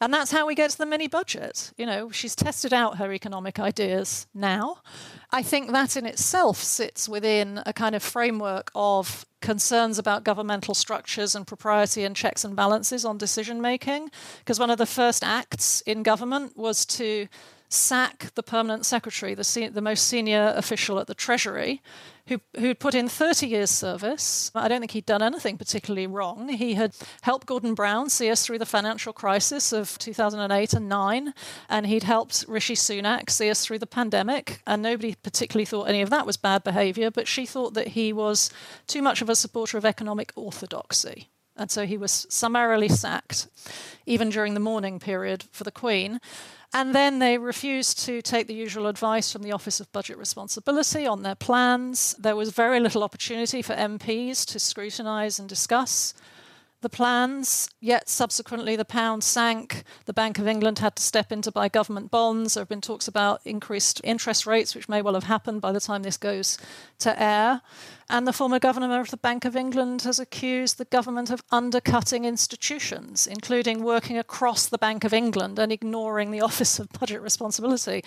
And 0.00 0.14
that's 0.14 0.30
how 0.30 0.46
we 0.46 0.54
get 0.54 0.70
to 0.70 0.78
the 0.78 0.86
mini 0.86 1.08
budget. 1.08 1.72
You 1.76 1.84
know, 1.84 2.10
she's 2.10 2.34
tested 2.34 2.72
out 2.72 2.96
her 2.96 3.12
economic 3.12 3.58
ideas 3.58 4.26
now. 4.32 4.78
I 5.30 5.42
think 5.42 5.72
that 5.72 5.96
in 5.96 6.06
itself 6.06 6.56
sits 6.56 7.08
within 7.08 7.62
a 7.66 7.72
kind 7.74 7.94
of 7.94 8.02
framework 8.02 8.70
of 8.74 9.26
concerns 9.42 9.98
about 9.98 10.24
governmental 10.24 10.74
structures 10.74 11.34
and 11.34 11.46
propriety 11.46 12.04
and 12.04 12.16
checks 12.16 12.44
and 12.44 12.56
balances 12.56 13.04
on 13.04 13.18
decision 13.18 13.60
making. 13.60 14.10
Because 14.38 14.58
one 14.58 14.70
of 14.70 14.78
the 14.78 14.86
first 14.86 15.22
acts 15.22 15.82
in 15.82 16.02
government 16.02 16.56
was 16.56 16.86
to 16.86 17.28
sack 17.70 18.32
the 18.34 18.42
permanent 18.42 18.84
secretary, 18.84 19.32
the, 19.32 19.44
se- 19.44 19.68
the 19.68 19.80
most 19.80 20.06
senior 20.06 20.52
official 20.56 20.98
at 20.98 21.06
the 21.06 21.14
Treasury, 21.14 21.80
who, 22.26 22.40
who'd 22.58 22.80
put 22.80 22.96
in 22.96 23.08
30 23.08 23.46
years' 23.46 23.70
service. 23.70 24.50
I 24.56 24.66
don't 24.66 24.80
think 24.80 24.90
he'd 24.90 25.06
done 25.06 25.22
anything 25.22 25.56
particularly 25.56 26.08
wrong. 26.08 26.48
He 26.48 26.74
had 26.74 26.94
helped 27.22 27.46
Gordon 27.46 27.74
Brown 27.74 28.10
see 28.10 28.28
us 28.28 28.44
through 28.44 28.58
the 28.58 28.66
financial 28.66 29.12
crisis 29.12 29.72
of 29.72 29.96
2008 29.98 30.74
and 30.74 30.88
9, 30.88 31.34
and 31.68 31.86
he'd 31.86 32.02
helped 32.02 32.44
Rishi 32.48 32.74
Sunak 32.74 33.30
see 33.30 33.48
us 33.48 33.64
through 33.64 33.78
the 33.78 33.86
pandemic. 33.86 34.62
And 34.66 34.82
nobody 34.82 35.14
particularly 35.14 35.64
thought 35.64 35.88
any 35.88 36.02
of 36.02 36.10
that 36.10 36.26
was 36.26 36.36
bad 36.36 36.64
behaviour, 36.64 37.10
but 37.10 37.28
she 37.28 37.46
thought 37.46 37.74
that 37.74 37.88
he 37.88 38.12
was 38.12 38.50
too 38.88 39.00
much 39.00 39.22
of 39.22 39.28
a 39.28 39.36
supporter 39.36 39.78
of 39.78 39.84
economic 39.84 40.32
orthodoxy. 40.34 41.28
And 41.56 41.70
so 41.70 41.84
he 41.84 41.98
was 41.98 42.26
summarily 42.30 42.88
sacked, 42.88 43.46
even 44.06 44.30
during 44.30 44.54
the 44.54 44.60
mourning 44.60 44.98
period 44.98 45.44
for 45.52 45.62
the 45.62 45.70
Queen. 45.70 46.20
And 46.72 46.94
then 46.94 47.18
they 47.18 47.36
refused 47.36 47.98
to 48.04 48.22
take 48.22 48.46
the 48.46 48.54
usual 48.54 48.86
advice 48.86 49.32
from 49.32 49.42
the 49.42 49.50
Office 49.50 49.80
of 49.80 49.90
Budget 49.90 50.18
Responsibility 50.18 51.04
on 51.04 51.22
their 51.22 51.34
plans. 51.34 52.14
There 52.16 52.36
was 52.36 52.50
very 52.50 52.78
little 52.78 53.02
opportunity 53.02 53.60
for 53.60 53.74
MPs 53.74 54.44
to 54.46 54.60
scrutinise 54.60 55.40
and 55.40 55.48
discuss 55.48 56.14
the 56.80 56.88
plans, 56.88 57.68
yet 57.80 58.08
subsequently 58.08 58.74
the 58.74 58.84
pound 58.84 59.22
sank. 59.22 59.84
The 60.06 60.12
Bank 60.12 60.38
of 60.38 60.46
England 60.46 60.78
had 60.78 60.96
to 60.96 61.02
step 61.02 61.30
in 61.30 61.42
to 61.42 61.52
buy 61.52 61.68
government 61.68 62.10
bonds. 62.10 62.54
There 62.54 62.62
have 62.62 62.68
been 62.68 62.80
talks 62.80 63.06
about 63.06 63.40
increased 63.44 64.00
interest 64.02 64.46
rates, 64.46 64.74
which 64.74 64.88
may 64.88 65.02
well 65.02 65.14
have 65.14 65.24
happened 65.24 65.60
by 65.60 65.72
the 65.72 65.80
time 65.80 66.02
this 66.02 66.16
goes 66.16 66.56
to 67.00 67.22
air. 67.22 67.60
And 68.08 68.26
the 68.26 68.32
former 68.32 68.58
governor 68.58 69.00
of 69.00 69.10
the 69.10 69.16
Bank 69.16 69.44
of 69.44 69.54
England 69.54 70.02
has 70.02 70.18
accused 70.18 70.78
the 70.78 70.86
government 70.86 71.30
of 71.30 71.42
undercutting 71.50 72.24
institutions, 72.24 73.26
including 73.26 73.82
working 73.82 74.16
across 74.16 74.66
the 74.66 74.78
Bank 74.78 75.04
of 75.04 75.12
England 75.12 75.58
and 75.58 75.70
ignoring 75.70 76.30
the 76.30 76.40
Office 76.50 76.78
of 76.78 76.88
Budget 76.98 77.20
Responsibility. 77.20 78.02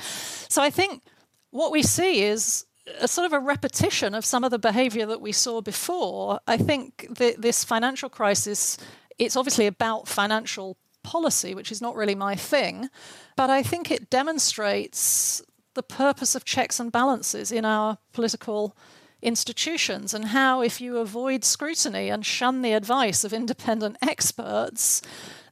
So 0.49 0.61
I 0.61 0.71
think 0.71 1.03
what 1.51 1.71
we 1.71 1.83
see 1.83 2.23
is 2.23 2.65
a 2.99 3.07
sort 3.07 3.25
of 3.25 3.33
a 3.33 3.39
repetition 3.39 4.13
of 4.13 4.25
some 4.25 4.43
of 4.43 4.51
the 4.51 4.59
behavior 4.59 5.05
that 5.05 5.21
we 5.21 5.31
saw 5.31 5.61
before. 5.61 6.39
I 6.47 6.57
think 6.57 7.07
that 7.17 7.41
this 7.41 7.63
financial 7.63 8.09
crisis, 8.09 8.77
it's 9.17 9.35
obviously 9.35 9.67
about 9.67 10.07
financial 10.07 10.77
policy, 11.03 11.53
which 11.53 11.71
is 11.71 11.81
not 11.81 11.95
really 11.95 12.15
my 12.15 12.35
thing, 12.35 12.89
but 13.35 13.49
I 13.49 13.63
think 13.63 13.91
it 13.91 14.09
demonstrates 14.09 15.41
the 15.75 15.83
purpose 15.83 16.35
of 16.35 16.45
checks 16.45 16.79
and 16.79 16.91
balances 16.91 17.51
in 17.51 17.65
our 17.65 17.97
political 18.13 18.75
institutions 19.21 20.13
and 20.13 20.25
how, 20.25 20.61
if 20.61 20.81
you 20.81 20.97
avoid 20.97 21.43
scrutiny 21.43 22.09
and 22.09 22.25
shun 22.25 22.61
the 22.61 22.73
advice 22.73 23.23
of 23.23 23.33
independent 23.33 23.97
experts, 24.01 25.01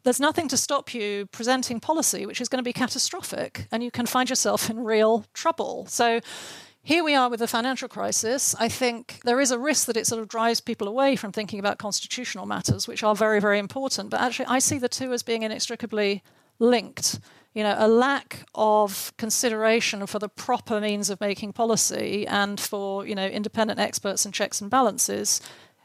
there's 0.03 0.19
nothing 0.19 0.47
to 0.49 0.57
stop 0.57 0.93
you 0.93 1.25
presenting 1.27 1.79
policy 1.79 2.25
which 2.25 2.41
is 2.41 2.49
going 2.49 2.57
to 2.59 2.67
be 2.67 2.73
catastrophic 2.73 3.67
and 3.71 3.83
you 3.83 3.91
can 3.91 4.05
find 4.05 4.29
yourself 4.29 4.69
in 4.69 4.83
real 4.83 5.25
trouble. 5.33 5.85
So 5.87 6.19
here 6.83 7.03
we 7.03 7.13
are 7.13 7.29
with 7.29 7.39
the 7.39 7.47
financial 7.47 7.87
crisis. 7.87 8.55
I 8.59 8.67
think 8.67 9.19
there 9.23 9.39
is 9.39 9.51
a 9.51 9.59
risk 9.59 9.85
that 9.85 9.97
it 9.97 10.07
sort 10.07 10.21
of 10.21 10.27
drives 10.27 10.61
people 10.61 10.87
away 10.87 11.15
from 11.15 11.31
thinking 11.31 11.59
about 11.59 11.77
constitutional 11.77 12.45
matters, 12.45 12.87
which 12.87 13.03
are 13.03 13.15
very, 13.15 13.39
very 13.39 13.59
important. 13.59 14.09
But 14.09 14.21
actually, 14.21 14.47
I 14.47 14.59
see 14.59 14.79
the 14.79 14.89
two 14.89 15.13
as 15.13 15.21
being 15.21 15.43
inextricably 15.43 16.23
linked. 16.59 17.19
You 17.53 17.63
know, 17.63 17.75
a 17.77 17.87
lack 17.87 18.45
of 18.55 19.13
consideration 19.17 20.07
for 20.07 20.19
the 20.19 20.29
proper 20.29 20.79
means 20.79 21.09
of 21.09 21.19
making 21.19 21.53
policy 21.53 22.25
and 22.25 22.59
for, 22.59 23.05
you 23.05 23.13
know, 23.13 23.27
independent 23.27 23.79
experts 23.79 24.25
and 24.25 24.33
checks 24.33 24.61
and 24.61 24.71
balances 24.71 25.41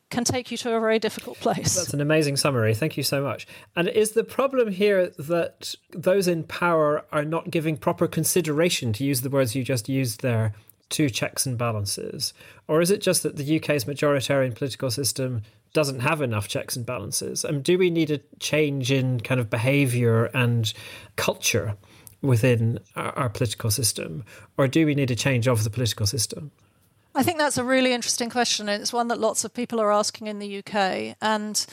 can 0.09 0.23
take 0.23 0.53
you 0.53 0.57
to 0.57 0.73
a 0.73 0.81
very 0.81 1.01
difficult 1.01 1.37
place. 1.39 1.75
That's 1.75 1.93
an 1.93 2.01
amazing 2.01 2.37
summary. 2.37 2.75
Thank 2.75 2.97
you 2.97 3.03
so 3.03 3.23
much. 3.23 3.47
And 3.75 3.89
is 3.89 4.13
the 4.13 4.23
problem 4.23 4.71
here 4.71 5.09
that 5.19 5.75
those 5.91 6.29
in 6.29 6.45
power 6.45 7.05
are 7.11 7.25
not 7.25 7.51
giving 7.51 7.77
proper 7.77 8.07
consideration, 8.07 8.93
to 8.95 9.05
use 9.05 9.23
the 9.23 9.31
words 9.31 9.57
you 9.57 9.65
just 9.65 9.89
used 9.89 10.23
there, 10.23 10.55
to 10.91 11.11
checks 11.11 11.47
and 11.47 11.59
balances? 11.59 12.33
Or 12.69 12.81
is 12.81 12.91
it 12.91 13.01
just 13.01 13.23
that 13.23 13.37
the 13.37 13.57
UK's 13.57 13.85
majoritarian 13.85 14.55
political 14.55 14.91
system 14.91 15.43
doesn't 15.73 16.01
have 16.01 16.23
enough 16.23 16.49
checks 16.49 16.77
and 16.77 16.87
balances? 16.87 17.45
And 17.45 17.63
do 17.63 17.79
we 17.79 17.91
need 17.91 18.11
a 18.11 18.21
change 18.41 18.91
in 18.91 19.21
kind 19.21 19.41
of 19.41 19.51
behaviour 19.51 20.27
and 20.27 20.73
culture 21.17 21.77
within 22.23 22.79
our, 22.95 23.13
our 23.19 23.29
political 23.29 23.71
system? 23.71 24.25
Or 24.57 24.69
do 24.69 24.87
we 24.87 24.95
need 24.95 25.11
a 25.11 25.17
change 25.17 25.49
of 25.49 25.65
the 25.65 25.71
political 25.71 26.07
system? 26.07 26.51
I 27.15 27.23
think 27.23 27.39
that's 27.39 27.59
a 27.59 27.65
really 27.65 27.93
interesting 27.93 28.29
question. 28.29 28.69
It's 28.69 28.93
one 28.93 29.09
that 29.09 29.19
lots 29.19 29.45
of 29.45 29.55
people 29.55 29.81
are 29.81 29.93
asking 29.93 30.27
in 30.27 30.39
the 30.39 30.59
UK. 30.59 31.17
And 31.23 31.67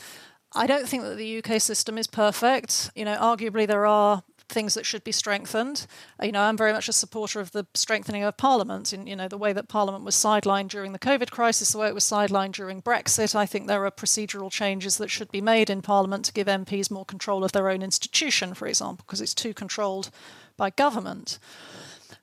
I 0.54 0.66
don't 0.66 0.88
think 0.88 1.02
that 1.02 1.16
the 1.16 1.38
UK 1.38 1.60
system 1.60 1.98
is 1.98 2.06
perfect. 2.06 2.90
You 2.94 3.04
know, 3.04 3.16
arguably 3.16 3.66
there 3.66 3.86
are 3.86 4.22
things 4.48 4.74
that 4.74 4.86
should 4.86 5.04
be 5.04 5.12
strengthened. 5.12 5.86
Uh, 6.20 6.26
you 6.26 6.32
know, 6.32 6.42
I'm 6.42 6.56
very 6.56 6.72
much 6.72 6.88
a 6.88 6.92
supporter 6.92 7.40
of 7.40 7.52
the 7.52 7.66
strengthening 7.74 8.22
of 8.22 8.36
Parliament. 8.36 8.92
In 8.92 9.06
you 9.06 9.16
know 9.16 9.28
the 9.28 9.38
way 9.38 9.52
that 9.52 9.68
Parliament 9.68 10.04
was 10.04 10.14
sidelined 10.14 10.68
during 10.68 10.92
the 10.92 10.98
COVID 10.98 11.30
crisis, 11.30 11.72
the 11.72 11.78
way 11.78 11.88
it 11.88 11.94
was 11.94 12.04
sidelined 12.04 12.52
during 12.52 12.82
Brexit. 12.82 13.34
I 13.34 13.46
think 13.46 13.66
there 13.66 13.84
are 13.84 13.90
procedural 13.90 14.50
changes 14.50 14.98
that 14.98 15.10
should 15.10 15.30
be 15.30 15.40
made 15.40 15.70
in 15.70 15.82
Parliament 15.82 16.24
to 16.26 16.32
give 16.32 16.46
MPs 16.46 16.90
more 16.90 17.04
control 17.04 17.44
of 17.44 17.52
their 17.52 17.68
own 17.68 17.82
institution, 17.82 18.54
for 18.54 18.66
example, 18.66 19.04
because 19.06 19.20
it's 19.20 19.34
too 19.34 19.54
controlled 19.54 20.10
by 20.56 20.70
government. 20.70 21.38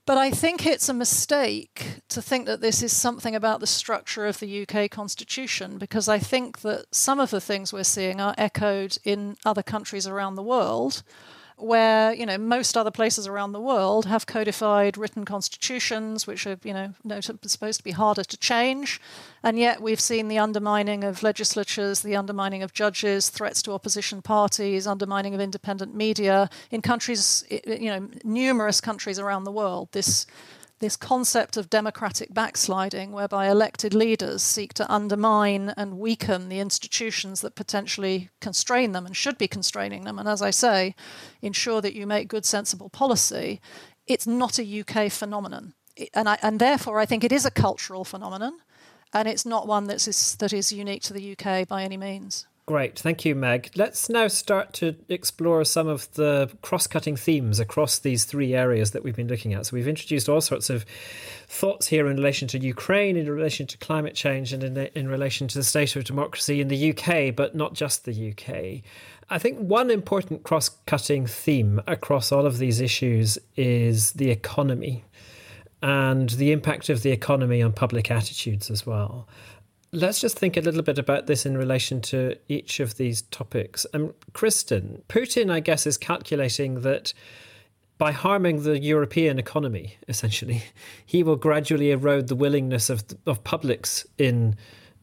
But 0.05 0.17
I 0.17 0.31
think 0.31 0.65
it's 0.65 0.89
a 0.89 0.93
mistake 0.93 2.01
to 2.09 2.21
think 2.21 2.47
that 2.47 2.59
this 2.59 2.81
is 2.81 2.95
something 2.95 3.35
about 3.35 3.59
the 3.59 3.67
structure 3.67 4.25
of 4.25 4.39
the 4.39 4.67
UK 4.67 4.89
constitution, 4.89 5.77
because 5.77 6.09
I 6.09 6.17
think 6.17 6.61
that 6.61 6.85
some 6.91 7.19
of 7.19 7.29
the 7.29 7.41
things 7.41 7.71
we're 7.71 7.83
seeing 7.83 8.19
are 8.19 8.33
echoed 8.37 8.97
in 9.03 9.37
other 9.45 9.61
countries 9.61 10.07
around 10.07 10.35
the 10.35 10.43
world 10.43 11.03
where 11.61 12.13
you 12.13 12.25
know 12.25 12.37
most 12.37 12.77
other 12.77 12.91
places 12.91 13.27
around 13.27 13.51
the 13.51 13.59
world 13.59 14.05
have 14.05 14.25
codified 14.25 14.97
written 14.97 15.25
constitutions, 15.25 16.27
which 16.27 16.45
are 16.47 16.57
you 16.63 16.73
know 16.73 16.93
supposed 17.21 17.79
to 17.79 17.83
be 17.83 17.91
harder 17.91 18.23
to 18.23 18.37
change, 18.37 18.99
and 19.43 19.57
yet 19.57 19.81
we've 19.81 19.99
seen 19.99 20.27
the 20.27 20.39
undermining 20.39 21.03
of 21.03 21.23
legislatures, 21.23 22.01
the 22.01 22.15
undermining 22.15 22.63
of 22.63 22.73
judges, 22.73 23.29
threats 23.29 23.61
to 23.61 23.71
opposition 23.71 24.21
parties, 24.21 24.87
undermining 24.87 25.33
of 25.33 25.41
independent 25.41 25.95
media 25.95 26.49
in 26.71 26.81
countries, 26.81 27.43
you 27.49 27.89
know, 27.89 28.09
numerous 28.23 28.81
countries 28.81 29.19
around 29.19 29.43
the 29.43 29.51
world. 29.51 29.89
This 29.91 30.25
this 30.81 30.97
concept 30.97 31.55
of 31.55 31.69
democratic 31.69 32.33
backsliding, 32.33 33.13
whereby 33.13 33.47
elected 33.47 33.93
leaders 33.93 34.41
seek 34.41 34.73
to 34.73 34.91
undermine 34.91 35.73
and 35.77 35.99
weaken 35.99 36.49
the 36.49 36.59
institutions 36.59 37.39
that 37.41 37.55
potentially 37.55 38.29
constrain 38.41 38.91
them 38.91 39.05
and 39.05 39.15
should 39.15 39.37
be 39.37 39.47
constraining 39.47 40.03
them. 40.03 40.19
And 40.19 40.27
as 40.27 40.41
I 40.41 40.49
say, 40.49 40.95
ensure 41.41 41.79
that 41.81 41.93
you 41.93 42.05
make 42.05 42.27
good, 42.27 42.45
sensible 42.45 42.89
policy. 42.89 43.61
It's 44.07 44.27
not 44.27 44.59
a 44.59 44.81
UK 44.81 45.09
phenomenon. 45.09 45.73
And, 46.13 46.27
I, 46.27 46.37
and 46.41 46.59
therefore, 46.59 46.99
I 46.99 47.05
think 47.05 47.23
it 47.23 47.31
is 47.31 47.45
a 47.45 47.51
cultural 47.51 48.03
phenomenon, 48.03 48.59
and 49.13 49.27
it's 49.27 49.45
not 49.45 49.67
one 49.67 49.87
that's, 49.87 50.35
that 50.35 50.51
is 50.51 50.71
unique 50.71 51.03
to 51.03 51.13
the 51.13 51.37
UK 51.37 51.67
by 51.67 51.83
any 51.83 51.97
means. 51.97 52.47
Great, 52.67 52.99
thank 52.99 53.25
you, 53.25 53.33
Meg. 53.33 53.71
Let's 53.75 54.07
now 54.07 54.27
start 54.27 54.71
to 54.73 54.95
explore 55.09 55.65
some 55.65 55.87
of 55.87 56.11
the 56.13 56.49
cross 56.61 56.85
cutting 56.85 57.15
themes 57.15 57.59
across 57.59 57.97
these 57.97 58.23
three 58.23 58.53
areas 58.53 58.91
that 58.91 59.03
we've 59.03 59.15
been 59.15 59.27
looking 59.27 59.53
at. 59.53 59.65
So, 59.65 59.75
we've 59.75 59.87
introduced 59.87 60.29
all 60.29 60.41
sorts 60.41 60.69
of 60.69 60.85
thoughts 61.47 61.87
here 61.87 62.07
in 62.07 62.17
relation 62.17 62.47
to 62.49 62.59
Ukraine, 62.59 63.17
in 63.17 63.29
relation 63.29 63.65
to 63.65 63.77
climate 63.79 64.13
change, 64.13 64.53
and 64.53 64.63
in, 64.63 64.77
in 64.77 65.07
relation 65.09 65.47
to 65.49 65.57
the 65.57 65.63
state 65.63 65.95
of 65.95 66.03
democracy 66.03 66.61
in 66.61 66.67
the 66.67 66.91
UK, 66.91 67.35
but 67.35 67.55
not 67.55 67.73
just 67.73 68.05
the 68.05 68.31
UK. 68.31 68.83
I 69.29 69.39
think 69.39 69.57
one 69.57 69.89
important 69.89 70.43
cross 70.43 70.69
cutting 70.85 71.25
theme 71.25 71.81
across 71.87 72.31
all 72.31 72.45
of 72.45 72.59
these 72.59 72.79
issues 72.79 73.39
is 73.55 74.11
the 74.13 74.29
economy 74.29 75.03
and 75.81 76.29
the 76.31 76.51
impact 76.51 76.89
of 76.89 77.01
the 77.01 77.11
economy 77.11 77.61
on 77.61 77.73
public 77.73 78.11
attitudes 78.11 78.69
as 78.69 78.85
well. 78.85 79.27
Let's 79.93 80.21
just 80.21 80.39
think 80.39 80.55
a 80.55 80.61
little 80.61 80.83
bit 80.83 80.97
about 80.97 81.27
this 81.27 81.45
in 81.45 81.57
relation 81.57 81.99
to 82.03 82.37
each 82.47 82.79
of 82.79 82.95
these 82.95 83.23
topics. 83.23 83.85
Um, 83.93 84.13
Kristin, 84.31 85.01
Putin, 85.09 85.51
I 85.51 85.59
guess, 85.59 85.85
is 85.85 85.97
calculating 85.97 86.81
that 86.81 87.13
by 87.97 88.13
harming 88.13 88.63
the 88.63 88.79
European 88.79 89.37
economy, 89.37 89.97
essentially, 90.07 90.63
he 91.05 91.23
will 91.23 91.35
gradually 91.35 91.91
erode 91.91 92.29
the 92.29 92.35
willingness 92.35 92.89
of, 92.89 93.03
of 93.27 93.43
publics 93.43 94.05
in 94.17 94.55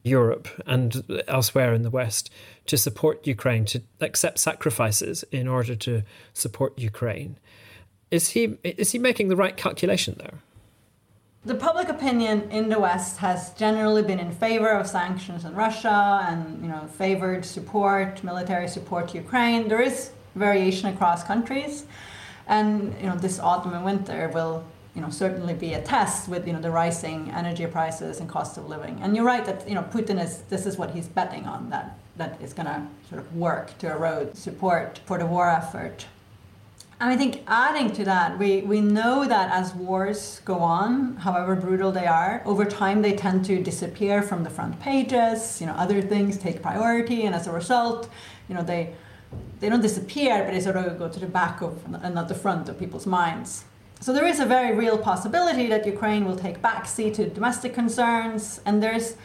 Europe 0.03 0.47
and 0.65 1.03
elsewhere 1.27 1.73
in 1.73 1.83
the 1.83 1.89
West 1.91 2.31
to 2.65 2.77
support 2.77 3.27
Ukraine, 3.27 3.65
to 3.65 3.83
accept 4.01 4.39
sacrifices 4.39 5.23
in 5.31 5.47
order 5.47 5.75
to 5.75 6.03
support 6.33 6.79
Ukraine. 6.79 7.37
Is 8.09 8.29
he 8.29 8.57
is 8.63 8.91
he 8.91 8.97
making 8.97 9.27
the 9.27 9.35
right 9.35 9.55
calculation 9.55 10.15
there? 10.17 10.39
The 11.45 11.55
public 11.55 11.87
opinion 11.87 12.49
in 12.51 12.67
the 12.67 12.79
West 12.79 13.17
has 13.17 13.53
generally 13.53 14.01
been 14.01 14.19
in 14.19 14.31
favor 14.31 14.69
of 14.69 14.87
sanctions 14.87 15.45
on 15.45 15.55
Russia 15.55 16.25
and 16.27 16.61
you 16.61 16.69
know 16.69 16.87
favored 16.97 17.45
support, 17.45 18.23
military 18.23 18.67
support 18.67 19.07
to 19.09 19.17
Ukraine. 19.17 19.67
There 19.67 19.81
is 19.81 20.11
variation 20.35 20.89
across 20.93 21.23
countries, 21.23 21.85
and 22.47 22.93
you 22.99 23.07
know 23.07 23.15
this 23.15 23.39
autumn 23.39 23.73
and 23.73 23.85
winter 23.85 24.29
will 24.33 24.65
you 24.95 25.01
know 25.01 25.09
certainly 25.09 25.53
be 25.53 25.73
a 25.75 25.81
test 25.81 26.27
with 26.27 26.45
you 26.45 26.51
know 26.51 26.61
the 26.61 26.71
rising 26.71 27.31
energy 27.31 27.65
prices 27.67 28.19
and 28.19 28.27
cost 28.27 28.57
of 28.57 28.67
living. 28.67 28.99
And 29.01 29.15
you're 29.15 29.25
right 29.25 29.45
that 29.45 29.67
you 29.67 29.75
know 29.75 29.83
Putin 29.83 30.21
is 30.21 30.41
this 30.49 30.65
is 30.65 30.77
what 30.77 30.91
he's 30.91 31.07
betting 31.07 31.45
on 31.45 31.69
that 31.69 31.97
that 32.17 32.41
is 32.41 32.51
going 32.51 32.65
to 32.65 32.85
sort 33.07 33.21
of 33.21 33.33
work 33.33 33.77
to 33.77 33.89
erode 33.89 34.35
support 34.35 34.99
for 35.05 35.17
the 35.17 35.25
war 35.25 35.49
effort 35.49 36.05
I 37.01 37.15
think 37.15 37.43
adding 37.47 37.93
to 37.93 38.03
that, 38.03 38.37
we, 38.37 38.61
we 38.61 38.81
know 38.81 39.25
that 39.25 39.49
as 39.51 39.73
wars 39.73 40.41
go 40.43 40.55
on, 40.55 41.15
however 41.15 41.55
brutal 41.55 41.93
they 41.93 42.05
are, 42.05 42.41
over 42.45 42.65
time 42.65 43.01
they 43.01 43.15
tend 43.15 43.45
to 43.45 43.63
disappear 43.63 44.21
from 44.21 44.43
the 44.43 44.49
front 44.49 44.81
pages. 44.81 45.61
You 45.61 45.67
know, 45.67 45.73
other 45.73 46.01
things 46.01 46.37
take 46.37 46.61
priority, 46.61 47.25
and 47.25 47.33
as 47.33 47.47
a 47.47 47.53
result, 47.53 48.09
you 48.49 48.55
know, 48.55 48.63
they 48.63 48.93
they 49.59 49.69
don't 49.69 49.81
disappear, 49.81 50.43
but 50.43 50.53
they 50.53 50.59
sort 50.59 50.75
of 50.75 50.97
go 50.97 51.07
to 51.07 51.19
the 51.19 51.27
back 51.27 51.61
of 51.61 51.77
and 52.03 52.15
not 52.15 52.27
the 52.27 52.35
front 52.35 52.67
of 52.67 52.77
people's 52.77 53.05
minds. 53.05 53.63
So 54.01 54.11
there 54.11 54.25
is 54.25 54.39
a 54.39 54.45
very 54.45 54.75
real 54.75 54.97
possibility 54.97 55.67
that 55.67 55.85
Ukraine 55.85 56.25
will 56.25 56.37
take 56.37 56.61
backseat 56.61 57.13
to 57.15 57.29
domestic 57.29 57.73
concerns, 57.73 58.59
and 58.65 58.83
there's 58.83 59.15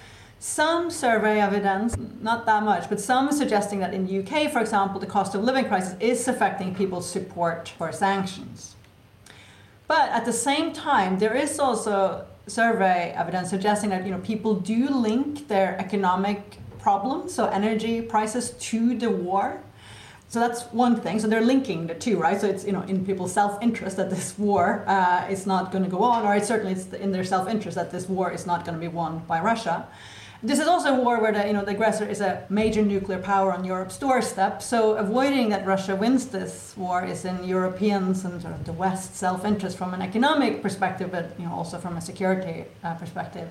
some 0.44 0.90
survey 0.90 1.40
evidence, 1.40 1.96
not 2.20 2.44
that 2.44 2.62
much, 2.62 2.86
but 2.90 3.00
some 3.00 3.32
suggesting 3.32 3.78
that 3.78 3.94
in 3.94 4.06
the 4.06 4.18
UK, 4.18 4.52
for 4.52 4.60
example, 4.60 5.00
the 5.00 5.06
cost 5.06 5.34
of 5.34 5.42
living 5.42 5.64
crisis 5.64 5.96
is 6.00 6.28
affecting 6.28 6.74
people's 6.74 7.08
support 7.08 7.70
for 7.78 7.90
sanctions. 7.90 8.76
But 9.88 10.10
at 10.10 10.26
the 10.26 10.34
same 10.34 10.74
time, 10.74 11.18
there 11.18 11.34
is 11.34 11.58
also 11.58 12.26
survey 12.46 13.14
evidence 13.16 13.48
suggesting 13.48 13.88
that 13.88 14.04
you 14.04 14.10
know 14.10 14.18
people 14.18 14.54
do 14.54 14.90
link 14.90 15.48
their 15.48 15.80
economic 15.80 16.58
problems, 16.78 17.32
so 17.32 17.46
energy 17.46 18.02
prices, 18.02 18.50
to 18.68 18.98
the 18.98 19.08
war. 19.08 19.62
So 20.28 20.40
that's 20.40 20.64
one 20.72 21.00
thing. 21.00 21.20
So 21.20 21.26
they're 21.26 21.40
linking 21.54 21.86
the 21.86 21.94
two, 21.94 22.18
right? 22.18 22.38
So 22.38 22.46
it's 22.48 22.66
you 22.66 22.72
know 22.72 22.82
in 22.82 23.06
people's 23.06 23.32
self-interest 23.32 23.96
that 23.96 24.10
this 24.10 24.38
war 24.38 24.84
uh, 24.86 25.26
is 25.30 25.46
not 25.46 25.72
going 25.72 25.84
to 25.84 25.90
go 25.90 26.02
on, 26.02 26.26
or 26.26 26.34
it's 26.36 26.48
certainly 26.48 26.72
it's 26.72 26.92
in 26.92 27.12
their 27.12 27.24
self-interest 27.24 27.76
that 27.76 27.90
this 27.90 28.10
war 28.10 28.30
is 28.30 28.44
not 28.44 28.66
going 28.66 28.74
to 28.74 28.80
be 28.80 28.88
won 28.88 29.20
by 29.20 29.40
Russia. 29.40 29.88
This 30.44 30.58
is 30.58 30.68
also 30.68 30.94
a 30.94 31.00
war 31.00 31.22
where 31.22 31.32
the, 31.32 31.46
you 31.46 31.54
know, 31.54 31.64
the 31.64 31.70
aggressor 31.70 32.04
is 32.04 32.20
a 32.20 32.44
major 32.50 32.82
nuclear 32.82 33.18
power 33.18 33.50
on 33.50 33.64
Europe's 33.64 33.96
doorstep. 33.96 34.60
So 34.60 34.94
avoiding 34.96 35.48
that 35.48 35.64
Russia 35.64 35.96
wins 35.96 36.26
this 36.26 36.74
war 36.76 37.02
is 37.02 37.24
in 37.24 37.44
Europeans 37.44 38.26
and 38.26 38.42
sort 38.42 38.52
of 38.52 38.66
the 38.66 38.72
West's 38.74 39.16
self-interest 39.16 39.78
from 39.78 39.94
an 39.94 40.02
economic 40.02 40.60
perspective, 40.60 41.10
but 41.10 41.34
you 41.38 41.46
know, 41.46 41.54
also 41.54 41.78
from 41.78 41.96
a 41.96 42.00
security 42.02 42.66
uh, 42.82 42.92
perspective. 42.92 43.48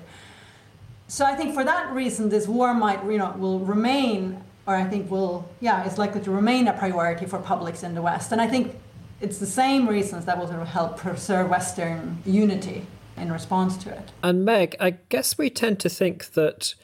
So 1.08 1.24
I 1.24 1.34
think 1.34 1.52
for 1.52 1.64
that 1.64 1.92
reason, 1.92 2.28
this 2.28 2.46
war 2.46 2.72
might, 2.74 3.04
you 3.04 3.18
know, 3.18 3.34
will 3.36 3.58
remain, 3.58 4.40
or 4.64 4.76
I 4.76 4.84
think 4.84 5.10
will, 5.10 5.48
yeah, 5.58 5.84
it's 5.84 5.98
likely 5.98 6.20
to 6.20 6.30
remain 6.30 6.68
a 6.68 6.74
priority 6.74 7.26
for 7.26 7.40
publics 7.40 7.82
in 7.82 7.96
the 7.96 8.02
West. 8.02 8.30
And 8.30 8.40
I 8.40 8.46
think 8.46 8.78
it's 9.20 9.38
the 9.38 9.46
same 9.46 9.88
reasons 9.88 10.26
that 10.26 10.38
will 10.38 10.46
sort 10.46 10.62
of 10.62 10.68
help 10.68 10.98
preserve 10.98 11.50
Western 11.50 12.22
unity 12.24 12.86
in 13.16 13.32
response 13.32 13.76
to 13.78 13.90
it. 13.90 14.12
And 14.22 14.44
Meg, 14.44 14.76
I 14.80 14.90
guess 15.08 15.38
we 15.38 15.50
tend 15.50 15.80
to 15.80 15.88
think 15.88 16.32
that 16.32 16.74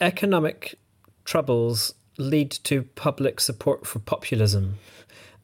economic 0.00 0.78
troubles 1.24 1.94
lead 2.18 2.50
to 2.50 2.82
public 2.82 3.40
support 3.40 3.86
for 3.86 3.98
populism 3.98 4.78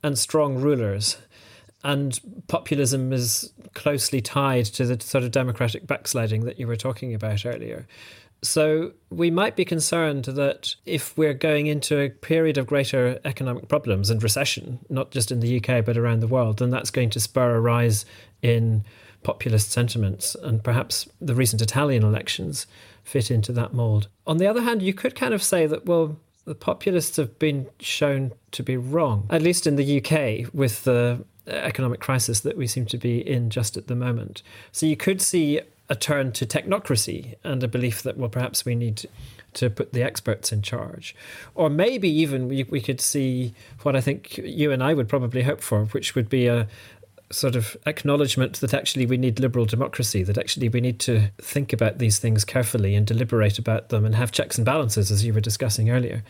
and 0.02 0.18
strong 0.18 0.56
rulers. 0.56 1.18
And 1.84 2.18
populism 2.48 3.12
is 3.12 3.52
closely 3.74 4.20
tied 4.20 4.66
to 4.66 4.86
the 4.86 5.00
sort 5.02 5.24
of 5.24 5.30
democratic 5.30 5.86
backsliding 5.86 6.44
that 6.44 6.58
you 6.58 6.66
were 6.66 6.76
talking 6.76 7.14
about 7.14 7.46
earlier. 7.46 7.86
So 8.42 8.92
we 9.10 9.30
might 9.30 9.56
be 9.56 9.64
concerned 9.64 10.26
that 10.26 10.74
if 10.84 11.16
we're 11.16 11.34
going 11.34 11.66
into 11.68 11.98
a 11.98 12.10
period 12.10 12.58
of 12.58 12.66
greater 12.66 13.18
economic 13.24 13.68
problems 13.68 14.10
and 14.10 14.22
recession, 14.22 14.80
not 14.88 15.10
just 15.10 15.30
in 15.30 15.40
the 15.40 15.56
UK 15.56 15.84
but 15.84 15.96
around 15.96 16.20
the 16.20 16.26
world, 16.26 16.58
then 16.58 16.70
that's 16.70 16.90
going 16.90 17.10
to 17.10 17.20
spur 17.20 17.54
a 17.54 17.60
rise 17.60 18.04
in 18.42 18.84
populist 19.22 19.70
sentiments. 19.70 20.34
And 20.34 20.62
perhaps 20.62 21.08
the 21.20 21.34
recent 21.34 21.62
Italian 21.62 22.02
elections 22.02 22.66
fit 23.04 23.30
into 23.30 23.52
that 23.52 23.72
mold. 23.72 24.08
On 24.26 24.38
the 24.38 24.46
other 24.46 24.62
hand, 24.62 24.82
you 24.82 24.92
could 24.92 25.14
kind 25.14 25.34
of 25.34 25.42
say 25.42 25.66
that, 25.66 25.86
well, 25.86 26.18
the 26.44 26.54
populists 26.54 27.16
have 27.16 27.38
been 27.38 27.66
shown 27.80 28.32
to 28.52 28.62
be 28.62 28.76
wrong, 28.76 29.26
at 29.30 29.42
least 29.42 29.66
in 29.66 29.76
the 29.76 29.98
UK, 29.98 30.52
with 30.54 30.84
the 30.84 31.24
economic 31.46 32.00
crisis 32.00 32.40
that 32.40 32.56
we 32.56 32.66
seem 32.66 32.86
to 32.86 32.98
be 32.98 33.18
in 33.18 33.50
just 33.50 33.76
at 33.76 33.86
the 33.86 33.94
moment. 33.94 34.42
So 34.72 34.86
you 34.86 34.96
could 34.96 35.20
see 35.20 35.60
a 35.88 35.94
turn 35.94 36.32
to 36.32 36.46
technocracy 36.46 37.34
and 37.44 37.62
a 37.62 37.68
belief 37.68 38.02
that, 38.02 38.16
well, 38.16 38.28
perhaps 38.28 38.64
we 38.64 38.74
need 38.74 39.06
to 39.54 39.70
put 39.70 39.92
the 39.92 40.02
experts 40.02 40.52
in 40.52 40.62
charge. 40.62 41.14
Or 41.54 41.70
maybe 41.70 42.08
even 42.08 42.48
we, 42.48 42.64
we 42.64 42.80
could 42.80 43.00
see 43.00 43.54
what 43.82 43.96
I 43.96 44.00
think 44.00 44.38
you 44.38 44.72
and 44.72 44.82
I 44.82 44.94
would 44.94 45.08
probably 45.08 45.42
hope 45.42 45.60
for, 45.60 45.86
which 45.86 46.14
would 46.14 46.28
be 46.28 46.46
a 46.46 46.68
sort 47.30 47.56
of 47.56 47.76
acknowledgement 47.86 48.60
that 48.60 48.72
actually 48.72 49.06
we 49.06 49.16
need 49.16 49.40
liberal 49.40 49.64
democracy, 49.64 50.22
that 50.22 50.38
actually 50.38 50.68
we 50.68 50.80
need 50.80 51.00
to 51.00 51.30
think 51.38 51.72
about 51.72 51.98
these 51.98 52.18
things 52.18 52.44
carefully 52.44 52.94
and 52.94 53.06
deliberate 53.06 53.58
about 53.58 53.88
them 53.88 54.04
and 54.04 54.14
have 54.14 54.30
checks 54.30 54.58
and 54.58 54.64
balances, 54.64 55.10
as 55.10 55.24
you 55.24 55.32
were 55.32 55.40
discussing 55.40 55.90
earlier. 55.90 56.22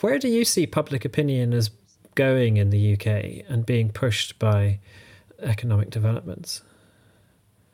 Where 0.00 0.18
do 0.18 0.28
you 0.28 0.44
see 0.44 0.66
public 0.66 1.04
opinion 1.04 1.52
as 1.52 1.70
going 2.14 2.56
in 2.58 2.70
the 2.70 2.94
UK 2.94 3.44
and 3.48 3.64
being 3.64 3.90
pushed 3.90 4.38
by 4.38 4.78
economic 5.40 5.90
developments? 5.90 6.62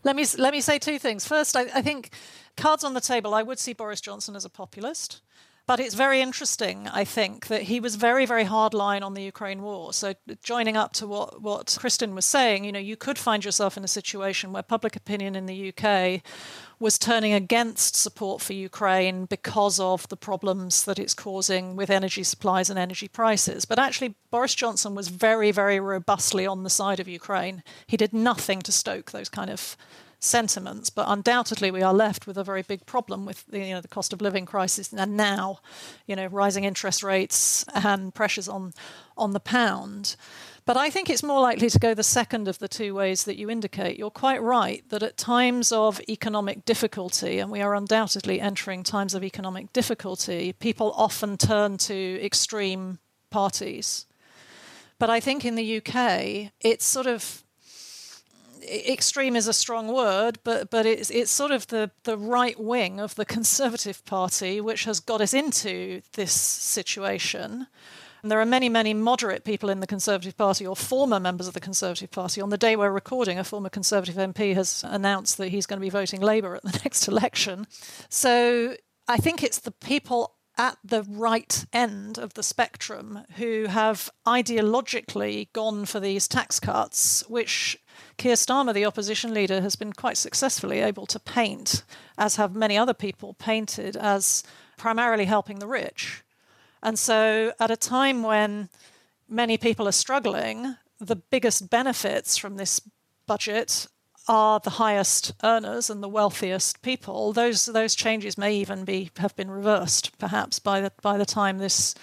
Let 0.05 0.15
me 0.15 0.25
let 0.39 0.53
me 0.53 0.61
say 0.61 0.79
two 0.79 0.99
things. 0.99 1.27
First, 1.27 1.57
I, 1.57 1.63
I 1.75 1.83
think 1.83 2.11
cards 2.57 2.85
on 2.85 2.95
the 2.95 3.01
table. 3.01 3.35
I 3.35 3.43
would 3.43 3.59
see 3.59 3.73
Boris 3.73 4.01
Johnson 4.01 4.37
as 4.37 4.45
a 4.45 4.49
populist. 4.49 5.21
But 5.67 5.81
it's 5.81 5.97
very 5.97 6.21
interesting, 6.21 6.87
I 6.87 7.05
think, 7.05 7.49
that 7.49 7.63
he 7.63 7.81
was 7.81 7.97
very, 7.97 8.25
very 8.25 8.45
hardline 8.45 9.03
on 9.03 9.15
the 9.15 9.23
Ukraine 9.23 9.63
war. 9.63 9.93
So, 9.93 10.15
joining 10.41 10.77
up 10.77 10.93
to 10.95 11.09
what, 11.09 11.43
what 11.43 11.67
Kristin 11.67 12.15
was 12.15 12.25
saying, 12.25 12.65
you 12.65 12.71
know, 12.71 12.79
you 12.79 12.97
could 12.97 13.19
find 13.19 13.45
yourself 13.45 13.77
in 13.77 13.83
a 13.83 13.89
situation 13.89 14.53
where 14.53 14.63
public 14.63 14.95
opinion 14.95 15.35
in 15.35 15.47
the 15.47 15.73
UK 15.73 16.23
was 16.79 16.99
turning 16.99 17.33
against 17.33 17.97
support 17.97 18.43
for 18.43 18.53
Ukraine 18.53 19.25
because 19.25 19.81
of 19.81 20.07
the 20.09 20.17
problems 20.17 20.85
that 20.85 21.01
it's 21.01 21.15
causing 21.15 21.75
with 21.75 21.91
energy 21.91 22.23
supplies 22.23 22.71
and 22.71 22.79
energy 22.79 23.09
prices. 23.09 23.65
But 23.65 23.81
actually, 23.81 24.15
Boris 24.31 24.55
Johnson 24.55 24.95
was 24.95 25.09
very, 25.09 25.51
very 25.51 25.81
robustly 25.81 26.47
on 26.47 26.63
the 26.63 26.71
side 26.71 27.01
of 27.01 27.09
Ukraine. 27.09 27.65
He 27.89 27.97
did 27.97 28.13
nothing 28.13 28.61
to 28.63 28.71
stoke 28.71 29.11
those 29.11 29.29
kind 29.29 29.51
of 29.51 29.77
sentiments, 30.19 30.91
but 30.91 31.07
undoubtedly 31.09 31.71
we 31.71 31.83
are 31.83 31.95
left 31.95 32.27
with 32.27 32.39
a 32.39 32.45
very 32.45 32.63
big 32.63 32.87
problem 32.87 33.27
with 33.27 33.45
the, 33.47 33.59
you 33.59 33.75
know, 33.75 33.81
the 33.81 33.89
cost 33.89 34.13
of 34.13 34.21
living 34.21 34.47
crisis 34.47 34.93
and 34.93 35.17
now, 35.17 35.61
you 36.07 36.17
know, 36.17 36.27
rising 36.27 36.65
interest 36.65 37.03
rates 37.03 37.65
and 37.75 38.15
pressures 38.15 38.49
on 38.49 38.73
on 39.17 39.33
the 39.33 39.41
pound. 39.41 40.17
But 40.67 40.77
I 40.77 40.91
think 40.91 41.09
it's 41.09 41.23
more 41.23 41.41
likely 41.41 41.71
to 41.71 41.79
go 41.79 41.95
the 41.95 42.03
second 42.03 42.49
of 42.49 42.59
the 42.59 42.69
two 42.69 42.93
ways 42.93 43.25
that 43.25 43.39
you 43.39 43.49
indicate. 43.49 43.99
You're 43.99 44.11
quite 44.11 44.43
right 44.43 44.83
that 44.91 45.03
at 45.03 45.17
times 45.17 45.71
of 45.71 46.01
economic 46.09 46.65
difficulty, 46.65 47.39
and 47.39 47.53
we 47.53 47.63
are 47.63 47.75
undoubtedly 47.75 48.41
entering 48.41 48.83
times 48.83 49.15
of 49.15 49.23
economic 49.23 49.73
difficulty, 49.73 50.53
people 50.53 50.93
often 50.97 51.37
turn 51.37 51.79
to 51.79 52.21
extreme 52.21 52.99
parties. 53.31 54.07
But 54.99 55.09
I 55.09 55.21
think 55.21 55.45
in 55.45 55.55
the 55.55 55.77
UK, 55.77 56.53
it's 56.61 56.85
sort 56.85 57.07
of 57.07 57.45
extreme 58.67 59.37
is 59.37 59.49
a 59.49 59.53
strong 59.53 59.89
word, 59.89 60.39
but 60.45 60.71
but 60.71 60.87
it's 60.87 61.11
it's 61.11 61.31
sort 61.31 61.51
of 61.51 61.67
the 61.69 61.91
the 62.05 62.19
right 62.19 62.59
wing 62.59 63.01
of 63.01 63.15
the 63.15 63.25
Conservative 63.25 64.05
Party 64.05 64.61
which 64.61 64.85
has 64.85 65.01
got 65.01 65.21
us 65.21 65.35
into 65.35 66.03
this 66.13 66.33
situation. 66.33 67.67
And 68.23 68.31
there 68.33 68.41
are 68.41 68.47
many, 68.47 68.69
many 68.69 68.93
moderate 68.93 69.45
people 69.45 69.71
in 69.71 69.79
the 69.79 69.87
Conservative 69.87 70.37
Party 70.37 70.67
or 70.67 70.75
former 70.75 71.21
members 71.21 71.47
of 71.47 71.55
the 71.55 71.61
Conservative 71.61 72.11
Party. 72.11 72.41
On 72.41 72.51
the 72.51 72.59
day 72.59 72.75
we're 72.75 72.91
recording, 72.91 73.39
a 73.39 73.45
former 73.45 73.69
Conservative 73.69 74.17
MP 74.17 74.53
has 74.55 74.83
announced 74.85 75.39
that 75.39 75.51
he's 75.51 75.67
going 75.67 75.79
to 75.79 75.85
be 75.85 75.91
voting 75.91 76.21
Labour 76.21 76.57
at 76.57 76.65
the 76.65 76.81
next 76.85 77.07
election. 77.07 77.69
So 78.09 78.75
I 79.07 79.19
think 79.19 79.45
it's 79.45 79.61
the 79.61 79.71
people 79.71 80.37
at 80.59 80.79
the 80.83 81.03
right 81.05 81.67
end 81.73 82.19
of 82.19 82.35
the 82.35 82.43
spectrum 82.43 83.21
who 83.37 83.67
have 83.67 84.11
ideologically 84.27 85.53
gone 85.53 85.85
for 85.85 86.01
these 86.01 86.27
tax 86.27 86.59
cuts, 86.59 87.23
which 87.29 87.79
Keir 88.17 88.35
Starmer, 88.35 88.75
the 88.75 88.87
opposition 88.87 89.35
leader, 89.35 89.61
has 89.61 89.77
been 89.77 89.93
quite 89.93 90.17
successfully 90.17 90.81
able 90.81 91.07
to 91.07 91.19
paint, 91.19 91.85
as 92.19 92.37
have 92.37 92.55
many 92.55 92.77
other 92.77 92.95
people 92.95 93.35
painted, 93.35 93.97
as 93.97 94.43
primarily 94.77 95.25
helping 95.25 95.59
the 95.59 95.67
rich. 95.67 96.23
And 96.83 96.99
so, 96.99 97.53
at 97.59 97.71
a 97.71 97.77
time 97.77 98.23
when 98.23 98.69
many 99.29 99.59
people 99.59 99.89
are 99.89 99.93
struggling, 99.93 100.77
the 101.01 101.17
biggest 101.17 101.69
benefits 101.71 102.37
from 102.37 102.57
this 102.57 102.81
budget 103.27 103.89
are 104.29 104.61
the 104.61 104.71
highest 104.71 105.33
earners 105.43 105.89
and 105.89 106.03
the 106.03 106.09
wealthiest 106.09 106.83
people. 106.83 107.33
Those 107.33 107.67
those 107.67 107.95
changes 107.95 108.37
may 108.37 108.55
even 108.57 108.85
be 108.85 109.11
have 109.19 109.37
been 109.37 109.51
reversed, 109.51 110.19
perhaps 110.19 110.59
by 110.59 110.81
the 110.81 110.93
by 111.03 111.17
the 111.19 111.27
time 111.27 111.59
this 111.59 111.95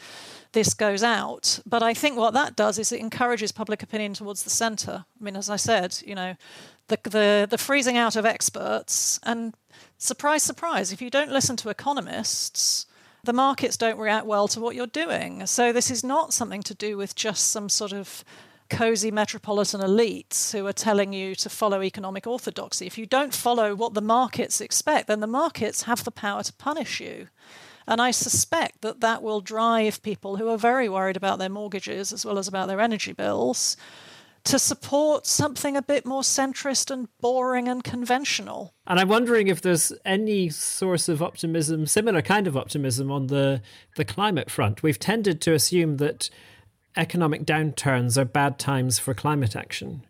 this 0.53 0.73
goes 0.73 1.03
out. 1.03 1.59
But 1.65 1.83
I 1.83 1.93
think 1.93 2.17
what 2.17 2.33
that 2.33 2.55
does 2.55 2.79
is 2.79 2.91
it 2.91 2.99
encourages 2.99 3.51
public 3.51 3.83
opinion 3.83 4.13
towards 4.13 4.43
the 4.43 4.49
centre. 4.49 5.05
I 5.19 5.23
mean, 5.23 5.35
as 5.35 5.49
I 5.49 5.57
said, 5.57 5.97
you 6.05 6.15
know, 6.15 6.35
the, 6.87 6.97
the, 7.03 7.47
the 7.49 7.57
freezing 7.57 7.97
out 7.97 8.15
of 8.15 8.25
experts, 8.25 9.19
and 9.23 9.53
surprise, 9.97 10.43
surprise, 10.43 10.91
if 10.91 11.01
you 11.01 11.09
don't 11.09 11.31
listen 11.31 11.55
to 11.57 11.69
economists, 11.69 12.85
the 13.23 13.33
markets 13.33 13.77
don't 13.77 13.97
react 13.97 14.25
well 14.25 14.47
to 14.49 14.59
what 14.59 14.75
you're 14.75 14.87
doing. 14.87 15.45
So 15.45 15.71
this 15.71 15.89
is 15.89 16.03
not 16.03 16.33
something 16.33 16.61
to 16.63 16.73
do 16.73 16.97
with 16.97 17.15
just 17.15 17.51
some 17.51 17.69
sort 17.69 17.93
of 17.93 18.23
cozy 18.69 19.11
metropolitan 19.11 19.81
elites 19.81 20.51
who 20.51 20.65
are 20.67 20.73
telling 20.73 21.13
you 21.13 21.35
to 21.35 21.49
follow 21.49 21.83
economic 21.83 22.27
orthodoxy. 22.27 22.85
If 22.85 22.97
you 22.97 23.05
don't 23.05 23.33
follow 23.33 23.75
what 23.75 23.93
the 23.93 24.01
markets 24.01 24.59
expect, 24.59 25.07
then 25.07 25.19
the 25.19 25.27
markets 25.27 25.83
have 25.83 26.03
the 26.03 26.11
power 26.11 26.43
to 26.43 26.53
punish 26.53 26.99
you. 26.99 27.27
And 27.87 28.01
I 28.01 28.11
suspect 28.11 28.81
that 28.81 29.01
that 29.01 29.21
will 29.21 29.41
drive 29.41 30.01
people 30.03 30.37
who 30.37 30.49
are 30.49 30.57
very 30.57 30.89
worried 30.89 31.17
about 31.17 31.39
their 31.39 31.49
mortgages 31.49 32.13
as 32.13 32.25
well 32.25 32.37
as 32.37 32.47
about 32.47 32.67
their 32.67 32.79
energy 32.79 33.13
bills 33.13 33.77
to 34.45 34.59
support 34.59 35.25
something 35.25 35.77
a 35.77 35.81
bit 35.81 36.05
more 36.05 36.21
centrist 36.21 36.91
and 36.91 37.07
boring 37.21 37.67
and 37.67 37.83
conventional. 37.83 38.73
And 38.85 38.99
I'm 38.99 39.07
wondering 39.07 39.47
if 39.47 39.61
there's 39.61 39.93
any 40.03 40.49
source 40.49 41.07
of 41.07 41.21
optimism, 41.21 41.85
similar 41.85 42.21
kind 42.21 42.45
of 42.45 42.57
optimism 42.57 43.09
on 43.09 43.27
the 43.27 43.61
the 43.95 44.05
climate 44.05 44.51
front. 44.51 44.83
We've 44.83 44.99
tended 44.99 45.39
to 45.41 45.53
assume 45.53 45.97
that 45.97 46.29
economic 46.97 47.45
downturns 47.45 48.17
are 48.17 48.25
bad 48.25 48.59
times 48.59 48.99
for 48.99 49.13
climate 49.13 49.55
action. 49.55 50.05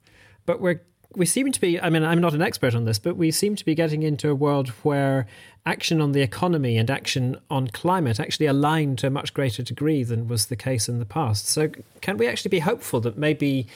But 0.45 0.59
we're 0.59 0.81
we 1.15 1.25
seem 1.25 1.51
to 1.51 1.61
be 1.61 1.79
I 1.79 1.89
mean 1.89 2.03
I'm 2.03 2.21
not 2.21 2.33
an 2.33 2.41
expert 2.41 2.75
on 2.75 2.85
this, 2.85 2.99
but 2.99 3.15
we 3.15 3.31
seem 3.31 3.55
to 3.55 3.65
be 3.65 3.75
getting 3.75 4.03
into 4.03 4.29
a 4.29 4.35
world 4.35 4.69
where 4.83 5.27
action 5.65 6.01
on 6.01 6.11
the 6.11 6.21
economy 6.21 6.77
and 6.77 6.89
action 6.89 7.37
on 7.49 7.67
climate 7.69 8.19
actually 8.19 8.45
align 8.45 8.95
to 8.97 9.07
a 9.07 9.09
much 9.09 9.33
greater 9.33 9.63
degree 9.63 10.03
than 10.03 10.27
was 10.27 10.47
the 10.47 10.55
case 10.55 10.89
in 10.89 10.99
the 10.99 11.05
past. 11.05 11.47
So, 11.47 11.69
can 12.01 12.17
we 12.17 12.27
actually 12.27 12.49
be 12.49 12.59
hopeful 12.59 12.99
that 13.01 13.17
maybe 13.17 13.67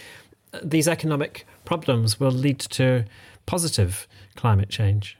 uh, 0.53 0.59
these 0.63 0.87
economic 0.87 1.45
problems 1.65 2.19
will 2.19 2.31
lead 2.31 2.59
to 2.59 3.05
positive 3.45 4.07
climate 4.35 4.69
change? 4.69 5.17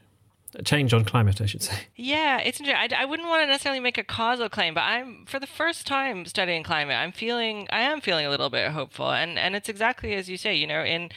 change 0.63 0.93
on 0.93 1.05
climate, 1.05 1.39
I 1.39 1.45
should 1.45 1.61
say. 1.61 1.76
Yeah, 1.95 2.39
it's 2.39 2.59
interesting. 2.59 2.97
I, 2.97 3.03
I 3.03 3.05
wouldn't 3.05 3.28
want 3.28 3.43
to 3.43 3.47
necessarily 3.47 3.80
make 3.80 3.97
a 3.97 4.03
causal 4.03 4.49
claim, 4.49 4.74
but 4.74 4.82
I'm 4.82 5.26
for 5.28 5.39
the 5.39 5.45
first 5.45 5.86
time 5.86 6.26
studying 6.26 6.63
climate. 6.63 6.95
I'm 6.95 7.11
feeling, 7.11 7.68
I 7.70 7.82
am 7.82 8.01
feeling 8.01 8.26
a 8.26 8.30
little 8.30 8.49
bit 8.49 8.72
hopeful, 8.72 9.11
and 9.11 9.38
and 9.38 9.55
it's 9.55 9.70
exactly 9.70 10.15
as 10.15 10.30
you 10.30 10.38
say. 10.38 10.55
You 10.55 10.65
know, 10.65 10.84
in 10.84 11.11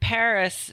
Paris, 0.00 0.72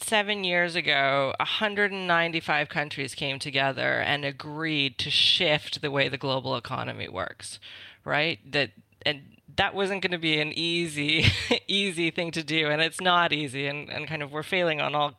seven 0.00 0.44
years 0.44 0.74
ago, 0.76 1.34
195 1.38 2.68
countries 2.68 3.14
came 3.14 3.38
together 3.38 4.00
and 4.00 4.24
agreed 4.24 4.98
to 4.98 5.10
shift 5.10 5.80
the 5.80 5.90
way 5.90 6.08
the 6.08 6.18
global 6.18 6.56
economy 6.56 7.08
works, 7.08 7.58
right? 8.04 8.38
That 8.50 8.70
and 9.06 9.33
that 9.56 9.74
wasn't 9.74 10.02
going 10.02 10.10
to 10.12 10.18
be 10.18 10.40
an 10.40 10.52
easy 10.52 11.26
easy 11.68 12.10
thing 12.10 12.30
to 12.30 12.42
do 12.42 12.68
and 12.68 12.82
it's 12.82 13.00
not 13.00 13.32
easy 13.32 13.66
and, 13.66 13.88
and 13.90 14.06
kind 14.06 14.22
of 14.22 14.32
we're 14.32 14.42
failing 14.42 14.80
on 14.80 14.94
all 14.94 15.14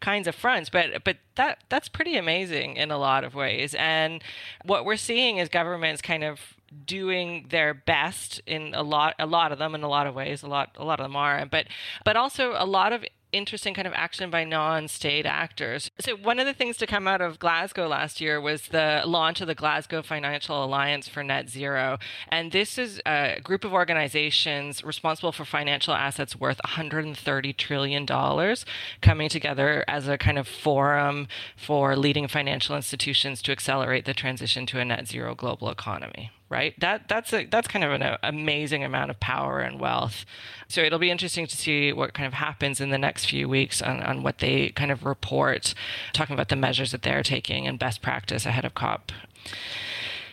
kinds 0.00 0.28
of 0.28 0.34
fronts 0.34 0.70
but 0.70 1.04
but 1.04 1.16
that 1.36 1.58
that's 1.68 1.88
pretty 1.88 2.16
amazing 2.16 2.76
in 2.76 2.90
a 2.90 2.98
lot 2.98 3.24
of 3.24 3.34
ways 3.34 3.74
and 3.78 4.22
what 4.64 4.84
we're 4.84 4.96
seeing 4.96 5.38
is 5.38 5.48
governments 5.48 6.02
kind 6.02 6.24
of 6.24 6.40
doing 6.84 7.46
their 7.48 7.72
best 7.72 8.40
in 8.46 8.74
a 8.74 8.82
lot 8.82 9.14
a 9.18 9.26
lot 9.26 9.52
of 9.52 9.58
them 9.58 9.74
in 9.74 9.82
a 9.82 9.88
lot 9.88 10.06
of 10.06 10.14
ways 10.14 10.42
a 10.42 10.46
lot 10.46 10.70
a 10.76 10.84
lot 10.84 11.00
of 11.00 11.04
them 11.04 11.16
are 11.16 11.46
but 11.46 11.66
but 12.04 12.16
also 12.16 12.54
a 12.58 12.66
lot 12.66 12.92
of 12.92 13.04
interesting 13.32 13.74
kind 13.74 13.86
of 13.86 13.94
action 13.94 14.30
by 14.30 14.44
non-state 14.44 15.26
actors. 15.26 15.90
So 16.00 16.16
one 16.16 16.38
of 16.38 16.46
the 16.46 16.54
things 16.54 16.76
to 16.78 16.86
come 16.86 17.06
out 17.06 17.20
of 17.20 17.38
Glasgow 17.38 17.88
last 17.88 18.20
year 18.20 18.40
was 18.40 18.68
the 18.68 19.02
launch 19.04 19.40
of 19.40 19.46
the 19.46 19.54
Glasgow 19.54 20.02
Financial 20.02 20.64
Alliance 20.64 21.08
for 21.08 21.22
Net 21.22 21.48
Zero, 21.48 21.98
and 22.28 22.52
this 22.52 22.78
is 22.78 23.00
a 23.06 23.40
group 23.42 23.64
of 23.64 23.72
organizations 23.72 24.82
responsible 24.84 25.32
for 25.32 25.44
financial 25.44 25.94
assets 25.94 26.36
worth 26.36 26.60
130 26.64 27.52
trillion 27.52 28.06
dollars 28.06 28.64
coming 29.00 29.28
together 29.28 29.84
as 29.88 30.08
a 30.08 30.18
kind 30.18 30.38
of 30.38 30.48
forum 30.48 31.28
for 31.56 31.96
leading 31.96 32.28
financial 32.28 32.76
institutions 32.76 33.42
to 33.42 33.52
accelerate 33.52 34.04
the 34.04 34.14
transition 34.14 34.66
to 34.66 34.78
a 34.78 34.84
net 34.84 35.06
zero 35.06 35.34
global 35.34 35.70
economy 35.70 36.30
right? 36.48 36.78
That 36.80 37.08
that's 37.08 37.32
a, 37.32 37.44
that's 37.46 37.68
kind 37.68 37.84
of 37.84 37.92
an 37.92 38.16
amazing 38.22 38.84
amount 38.84 39.10
of 39.10 39.20
power 39.20 39.60
and 39.60 39.78
wealth. 39.78 40.24
So 40.68 40.82
it'll 40.82 40.98
be 40.98 41.10
interesting 41.10 41.46
to 41.46 41.56
see 41.56 41.92
what 41.92 42.14
kind 42.14 42.26
of 42.26 42.34
happens 42.34 42.80
in 42.80 42.90
the 42.90 42.98
next 42.98 43.26
few 43.26 43.48
weeks 43.48 43.80
on, 43.82 44.02
on 44.02 44.22
what 44.22 44.38
they 44.38 44.70
kind 44.70 44.90
of 44.90 45.04
report, 45.04 45.74
talking 46.12 46.34
about 46.34 46.48
the 46.48 46.56
measures 46.56 46.92
that 46.92 47.02
they're 47.02 47.22
taking 47.22 47.66
and 47.66 47.78
best 47.78 48.02
practice 48.02 48.46
ahead 48.46 48.64
of 48.64 48.74
COP. 48.74 49.12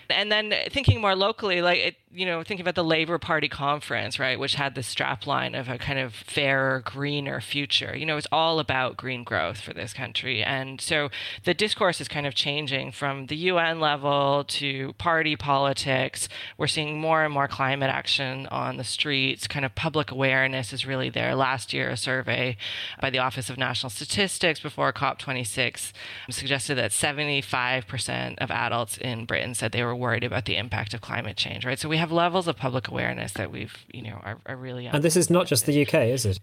And 0.09 0.31
then 0.31 0.53
thinking 0.69 1.01
more 1.01 1.15
locally, 1.15 1.61
like 1.61 1.79
it, 1.79 1.95
you 2.11 2.25
know, 2.25 2.43
thinking 2.43 2.61
about 2.63 2.75
the 2.75 2.83
Labour 2.83 3.17
Party 3.17 3.49
conference, 3.49 4.19
right, 4.19 4.39
which 4.39 4.55
had 4.55 4.73
the 4.75 4.81
strapline 4.81 5.59
of 5.59 5.67
a 5.67 5.77
kind 5.77 5.99
of 5.99 6.13
fairer, 6.13 6.81
greener 6.85 7.41
future. 7.41 7.95
You 7.95 8.05
know, 8.05 8.15
it's 8.15 8.27
all 8.31 8.59
about 8.59 8.95
green 8.95 9.23
growth 9.23 9.59
for 9.59 9.73
this 9.73 9.93
country. 9.93 10.41
And 10.41 10.79
so 10.79 11.09
the 11.43 11.53
discourse 11.53 11.99
is 11.99 12.07
kind 12.07 12.25
of 12.25 12.33
changing 12.33 12.93
from 12.93 13.25
the 13.25 13.35
UN 13.35 13.79
level 13.79 14.45
to 14.45 14.93
party 14.93 15.35
politics. 15.35 16.29
We're 16.57 16.67
seeing 16.67 16.99
more 16.99 17.23
and 17.23 17.33
more 17.33 17.47
climate 17.49 17.89
action 17.89 18.47
on 18.47 18.77
the 18.77 18.83
streets. 18.83 19.47
Kind 19.47 19.65
of 19.65 19.75
public 19.75 20.11
awareness 20.11 20.71
is 20.71 20.85
really 20.85 21.09
there. 21.09 21.35
Last 21.35 21.73
year, 21.73 21.89
a 21.89 21.97
survey 21.97 22.55
by 23.01 23.09
the 23.09 23.19
Office 23.19 23.49
of 23.49 23.57
National 23.57 23.89
Statistics 23.89 24.59
before 24.59 24.93
COP26 24.93 25.91
suggested 26.29 26.75
that 26.75 26.91
75% 26.91 28.37
of 28.37 28.51
adults 28.51 28.97
in 28.97 29.25
Britain 29.25 29.53
said 29.53 29.71
they 29.71 29.83
were 29.83 29.94
worried 29.95 30.23
about 30.23 30.45
the 30.45 30.55
impact 30.55 30.93
of 30.93 31.01
climate 31.01 31.35
change, 31.35 31.65
right? 31.65 31.77
So 31.77 31.89
we 31.89 31.97
have 31.97 32.05
have 32.05 32.11
levels 32.11 32.47
of 32.47 32.55
public 32.55 32.87
awareness 32.87 33.33
that 33.33 33.51
we've, 33.51 33.75
you 33.91 34.03
know, 34.03 34.19
are, 34.23 34.37
are 34.45 34.55
really. 34.55 34.85
And 34.85 35.03
this 35.03 35.17
is 35.17 35.29
not 35.29 35.47
just 35.47 35.65
the 35.65 35.85
UK, 35.85 35.93
is 36.05 36.25
it? 36.25 36.39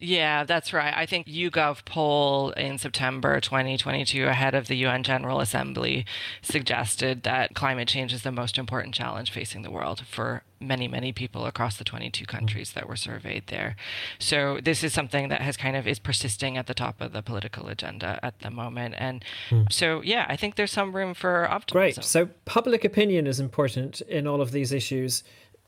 Yeah, 0.00 0.44
that's 0.44 0.72
right. 0.72 0.92
I 0.94 1.06
think 1.06 1.26
YouGov 1.26 1.84
poll 1.84 2.50
in 2.50 2.78
September 2.78 3.40
2022 3.40 4.26
ahead 4.26 4.54
of 4.54 4.66
the 4.66 4.76
UN 4.78 5.02
General 5.02 5.40
Assembly 5.40 6.04
suggested 6.42 7.22
that 7.22 7.54
climate 7.54 7.88
change 7.88 8.12
is 8.12 8.22
the 8.22 8.32
most 8.32 8.58
important 8.58 8.94
challenge 8.94 9.30
facing 9.30 9.62
the 9.62 9.70
world 9.70 10.04
for 10.06 10.42
many, 10.60 10.88
many 10.88 11.12
people 11.12 11.46
across 11.46 11.76
the 11.76 11.84
22 11.84 12.26
countries 12.26 12.72
that 12.72 12.88
were 12.88 12.96
surveyed 12.96 13.46
there. 13.46 13.76
So 14.18 14.58
this 14.62 14.82
is 14.82 14.92
something 14.92 15.28
that 15.28 15.42
has 15.42 15.56
kind 15.56 15.76
of 15.76 15.86
is 15.86 15.98
persisting 15.98 16.56
at 16.56 16.66
the 16.66 16.74
top 16.74 17.00
of 17.00 17.12
the 17.12 17.22
political 17.22 17.68
agenda 17.68 18.18
at 18.22 18.40
the 18.40 18.50
moment. 18.50 18.94
And 18.98 19.24
mm. 19.50 19.72
so, 19.72 20.02
yeah, 20.02 20.26
I 20.28 20.36
think 20.36 20.56
there's 20.56 20.72
some 20.72 20.94
room 20.94 21.14
for 21.14 21.48
optimism. 21.48 22.00
Great. 22.00 22.04
So 22.04 22.30
public 22.44 22.84
opinion 22.84 23.26
is 23.26 23.38
important 23.38 24.00
in 24.02 24.26
all 24.26 24.40
of 24.40 24.52
these 24.52 24.72
issues 24.72 25.22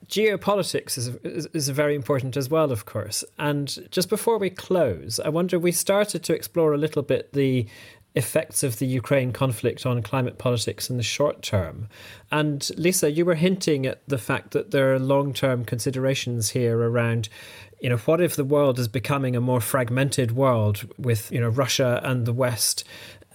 geopolitics 0.08 0.96
is, 0.96 1.08
is, 1.24 1.46
is 1.52 1.68
very 1.68 1.94
important 1.94 2.36
as 2.36 2.48
well, 2.48 2.70
of 2.70 2.84
course. 2.84 3.24
And 3.38 3.90
just 3.90 4.08
before 4.08 4.38
we 4.38 4.50
close, 4.50 5.18
I 5.20 5.28
wonder 5.28 5.58
we 5.58 5.72
started 5.72 6.22
to 6.24 6.34
explore 6.34 6.72
a 6.72 6.78
little 6.78 7.02
bit 7.02 7.32
the 7.32 7.66
effects 8.14 8.62
of 8.62 8.78
the 8.78 8.86
Ukraine 8.86 9.30
conflict 9.30 9.84
on 9.84 10.02
climate 10.02 10.38
politics 10.38 10.88
in 10.88 10.96
the 10.96 11.02
short 11.02 11.42
term. 11.42 11.88
And 12.32 12.68
Lisa, 12.76 13.10
you 13.10 13.26
were 13.26 13.34
hinting 13.34 13.84
at 13.84 14.00
the 14.08 14.16
fact 14.16 14.52
that 14.52 14.70
there 14.70 14.94
are 14.94 14.98
long 14.98 15.34
term 15.34 15.64
considerations 15.64 16.50
here 16.50 16.78
around. 16.78 17.28
You 17.80 17.90
know, 17.90 17.98
what 17.98 18.22
if 18.22 18.34
the 18.34 18.44
world 18.44 18.78
is 18.78 18.88
becoming 18.88 19.36
a 19.36 19.40
more 19.40 19.60
fragmented 19.60 20.32
world 20.32 20.88
with, 20.96 21.30
you 21.30 21.40
know, 21.40 21.50
Russia 21.50 22.00
and 22.02 22.24
the 22.24 22.32
West 22.32 22.84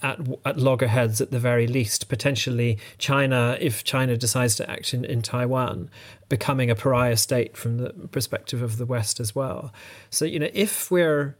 at, 0.02 0.20
at 0.46 0.58
loggerheads 0.58 1.22
at 1.22 1.32
the 1.32 1.40
very 1.40 1.68
least. 1.68 2.10
Potentially, 2.10 2.78
China, 2.98 3.58
if 3.60 3.84
China 3.84 4.18
decides 4.18 4.56
to 4.56 4.70
act 4.70 4.94
in, 4.94 5.06
in 5.06 5.22
Taiwan, 5.22 5.90
becoming 6.30 6.70
a 6.70 6.76
pariah 6.76 7.18
state 7.18 7.58
from 7.58 7.78
the 7.78 7.90
perspective 8.12 8.62
of 8.62 8.78
the 8.78 8.86
West 8.86 9.20
as 9.20 9.36
well. 9.36 9.74
So, 10.10 10.26
you 10.26 10.40
know, 10.40 10.50
if 10.54 10.90
we're 10.90 11.38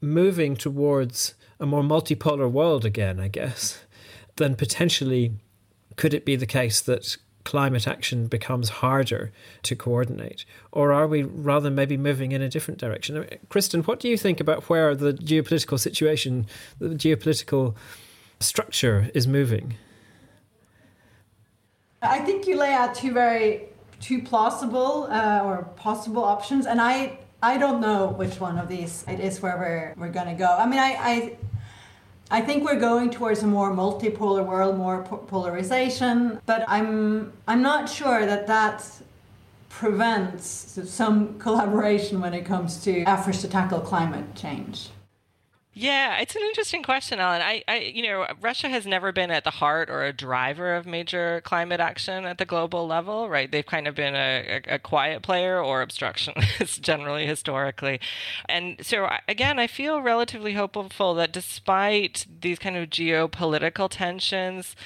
moving 0.00 0.56
towards 0.56 1.34
a 1.60 1.66
more 1.66 1.82
multipolar 1.82 2.50
world 2.50 2.84
again, 2.84 3.20
I 3.20 3.28
guess, 3.28 3.82
then 4.36 4.54
potentially 4.56 5.32
could 5.96 6.14
it 6.14 6.24
be 6.24 6.36
the 6.36 6.46
case 6.46 6.80
that 6.82 7.16
climate 7.44 7.86
action 7.86 8.26
becomes 8.26 8.68
harder 8.68 9.30
to 9.62 9.76
coordinate? 9.76 10.44
Or 10.72 10.92
are 10.92 11.06
we 11.06 11.22
rather 11.22 11.70
maybe 11.70 11.96
moving 11.96 12.32
in 12.32 12.42
a 12.42 12.48
different 12.48 12.80
direction? 12.80 13.14
Mean, 13.14 13.38
Kristin, 13.48 13.86
what 13.86 14.00
do 14.00 14.08
you 14.08 14.16
think 14.16 14.40
about 14.40 14.68
where 14.68 14.94
the 14.94 15.12
geopolitical 15.12 15.78
situation, 15.78 16.46
the 16.78 16.88
geopolitical 16.88 17.74
structure 18.40 19.10
is 19.14 19.26
moving? 19.26 19.74
I 22.02 22.18
think 22.18 22.46
you 22.46 22.56
lay 22.56 22.72
out 22.72 22.94
two 22.94 23.12
very 23.12 23.68
two 24.00 24.22
plausible 24.22 25.08
uh, 25.10 25.40
or 25.42 25.64
possible 25.76 26.22
options, 26.22 26.66
and 26.66 26.80
I 26.80 27.18
I 27.42 27.56
don't 27.56 27.80
know 27.80 28.08
which 28.08 28.40
one 28.40 28.58
of 28.58 28.68
these 28.68 29.04
it 29.08 29.20
is 29.20 29.40
where 29.40 29.56
we're 29.56 29.94
we're 29.96 30.12
going 30.12 30.28
to 30.28 30.34
go. 30.34 30.46
I 30.46 30.66
mean, 30.66 30.80
I, 30.80 30.96
I 30.98 31.36
I 32.34 32.40
think 32.40 32.64
we're 32.64 32.80
going 32.80 33.10
towards 33.10 33.44
a 33.44 33.46
more 33.46 33.70
multipolar 33.70 34.44
world, 34.44 34.76
more 34.76 35.04
polarization, 35.04 36.40
but 36.46 36.64
I'm 36.66 37.32
I'm 37.46 37.62
not 37.62 37.88
sure 37.88 38.26
that 38.26 38.48
that 38.48 38.84
prevents 39.68 40.44
some 41.00 41.38
collaboration 41.38 42.20
when 42.20 42.34
it 42.34 42.44
comes 42.44 42.82
to 42.86 43.04
efforts 43.04 43.40
to 43.42 43.48
tackle 43.48 43.78
climate 43.78 44.34
change. 44.34 44.90
Yeah, 45.76 46.18
it's 46.20 46.36
an 46.36 46.42
interesting 46.42 46.84
question, 46.84 47.18
Alan. 47.18 47.42
I, 47.42 47.64
I, 47.66 47.78
you 47.78 48.04
know, 48.04 48.28
Russia 48.40 48.68
has 48.68 48.86
never 48.86 49.10
been 49.10 49.32
at 49.32 49.42
the 49.42 49.50
heart 49.50 49.90
or 49.90 50.04
a 50.04 50.12
driver 50.12 50.76
of 50.76 50.86
major 50.86 51.40
climate 51.44 51.80
action 51.80 52.24
at 52.26 52.38
the 52.38 52.44
global 52.44 52.86
level, 52.86 53.28
right? 53.28 53.50
They've 53.50 53.66
kind 53.66 53.88
of 53.88 53.96
been 53.96 54.14
a, 54.14 54.62
a, 54.68 54.74
a 54.76 54.78
quiet 54.78 55.22
player 55.22 55.60
or 55.60 55.82
obstructionist 55.82 56.80
generally 56.82 57.26
historically. 57.26 57.98
And 58.48 58.76
so, 58.86 59.08
again, 59.26 59.58
I 59.58 59.66
feel 59.66 60.00
relatively 60.00 60.52
hopeful 60.52 61.12
that 61.14 61.32
despite 61.32 62.26
these 62.40 62.60
kind 62.60 62.76
of 62.76 62.88
geopolitical 62.88 63.88
tensions, 63.90 64.76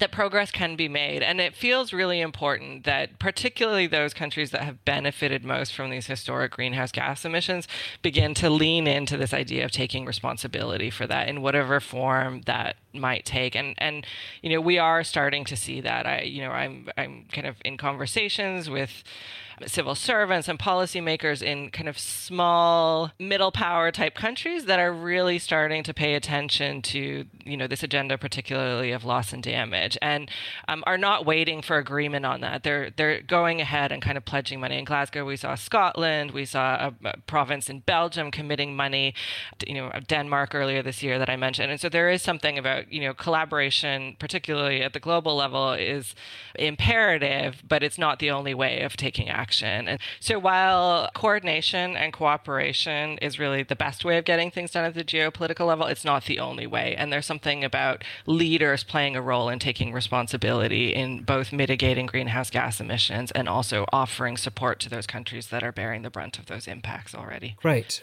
that 0.00 0.10
progress 0.10 0.50
can 0.50 0.76
be 0.76 0.88
made. 0.88 1.22
And 1.22 1.40
it 1.40 1.54
feels 1.54 1.92
really 1.92 2.20
important 2.20 2.84
that, 2.84 3.18
particularly 3.18 3.86
those 3.86 4.12
countries 4.12 4.50
that 4.50 4.62
have 4.62 4.84
benefited 4.84 5.44
most 5.44 5.74
from 5.74 5.90
these 5.90 6.06
historic 6.06 6.52
greenhouse 6.52 6.90
gas 6.90 7.24
emissions, 7.24 7.68
begin 8.02 8.34
to 8.34 8.50
lean 8.50 8.86
into 8.86 9.16
this 9.16 9.32
idea 9.32 9.64
of 9.64 9.70
taking 9.70 10.04
responsibility 10.04 10.90
for 10.90 11.06
that 11.06 11.28
in 11.28 11.42
whatever 11.42 11.78
form 11.80 12.42
that 12.46 12.76
might 12.92 13.24
take. 13.24 13.54
And 13.54 13.74
and 13.78 14.06
you 14.42 14.50
know, 14.50 14.60
we 14.60 14.78
are 14.78 15.04
starting 15.04 15.44
to 15.44 15.56
see 15.56 15.80
that. 15.80 16.06
I 16.06 16.22
you 16.22 16.42
know, 16.42 16.50
I'm 16.50 16.88
I'm 16.96 17.26
kind 17.30 17.46
of 17.46 17.56
in 17.64 17.76
conversations 17.76 18.68
with 18.68 19.04
civil 19.66 19.94
servants 19.94 20.48
and 20.48 20.58
policymakers 20.58 21.42
in 21.42 21.70
kind 21.70 21.88
of 21.88 21.98
small 21.98 23.12
middle 23.18 23.52
power 23.52 23.90
type 23.90 24.14
countries 24.14 24.64
that 24.66 24.78
are 24.78 24.92
really 24.92 25.38
starting 25.38 25.82
to 25.82 25.94
pay 25.94 26.14
attention 26.14 26.82
to 26.82 27.24
you 27.44 27.56
know 27.56 27.66
this 27.66 27.82
agenda 27.82 28.18
particularly 28.18 28.90
of 28.90 29.04
loss 29.04 29.32
and 29.32 29.42
damage 29.42 29.96
and 30.02 30.30
um, 30.68 30.82
are 30.86 30.98
not 30.98 31.24
waiting 31.24 31.62
for 31.62 31.78
agreement 31.78 32.26
on 32.26 32.40
that. 32.40 32.62
They're 32.62 32.90
they're 32.90 33.22
going 33.22 33.60
ahead 33.60 33.92
and 33.92 34.02
kind 34.02 34.16
of 34.16 34.24
pledging 34.24 34.60
money. 34.60 34.78
In 34.78 34.84
Glasgow 34.84 35.24
we 35.24 35.36
saw 35.36 35.54
Scotland 35.54 36.32
we 36.32 36.44
saw 36.44 36.90
a, 37.04 37.08
a 37.08 37.16
province 37.26 37.70
in 37.70 37.80
Belgium 37.80 38.30
committing 38.30 38.74
money 38.74 39.14
to, 39.58 39.68
you 39.68 39.74
know 39.74 39.92
Denmark 40.08 40.54
earlier 40.54 40.82
this 40.82 41.02
year 41.02 41.18
that 41.18 41.30
I 41.30 41.36
mentioned. 41.36 41.70
And 41.70 41.80
so 41.80 41.88
there 41.88 42.10
is 42.10 42.22
something 42.22 42.58
about 42.58 42.92
you 42.92 43.00
know 43.00 43.14
collaboration 43.14 44.16
particularly 44.18 44.82
at 44.82 44.92
the 44.92 45.00
global 45.00 45.36
level 45.36 45.72
is 45.72 46.14
imperative 46.56 47.62
but 47.68 47.82
it's 47.82 47.98
not 47.98 48.18
the 48.18 48.30
only 48.30 48.54
way 48.54 48.82
of 48.82 48.96
taking 48.96 49.28
action 49.28 49.43
action. 49.44 49.88
And 49.88 49.98
so 50.20 50.38
while 50.38 51.10
coordination 51.14 51.96
and 51.96 52.12
cooperation 52.12 53.18
is 53.18 53.38
really 53.38 53.62
the 53.62 53.76
best 53.76 54.04
way 54.04 54.16
of 54.16 54.24
getting 54.24 54.50
things 54.50 54.70
done 54.70 54.86
at 54.86 54.94
the 54.94 55.04
geopolitical 55.04 55.66
level, 55.66 55.86
it's 55.86 56.04
not 56.04 56.24
the 56.24 56.38
only 56.40 56.66
way. 56.66 56.94
And 56.96 57.12
there's 57.12 57.26
something 57.26 57.62
about 57.62 58.04
leaders 58.26 58.82
playing 58.84 59.16
a 59.16 59.22
role 59.22 59.50
in 59.50 59.58
taking 59.58 59.92
responsibility 59.92 60.94
in 60.94 61.24
both 61.24 61.52
mitigating 61.52 62.06
greenhouse 62.06 62.50
gas 62.50 62.80
emissions 62.80 63.30
and 63.32 63.46
also 63.48 63.84
offering 63.92 64.38
support 64.38 64.80
to 64.80 64.88
those 64.88 65.06
countries 65.06 65.48
that 65.48 65.62
are 65.62 65.72
bearing 65.72 66.02
the 66.02 66.10
brunt 66.10 66.38
of 66.38 66.46
those 66.46 66.66
impacts 66.66 67.14
already. 67.14 67.56
Right. 67.62 68.02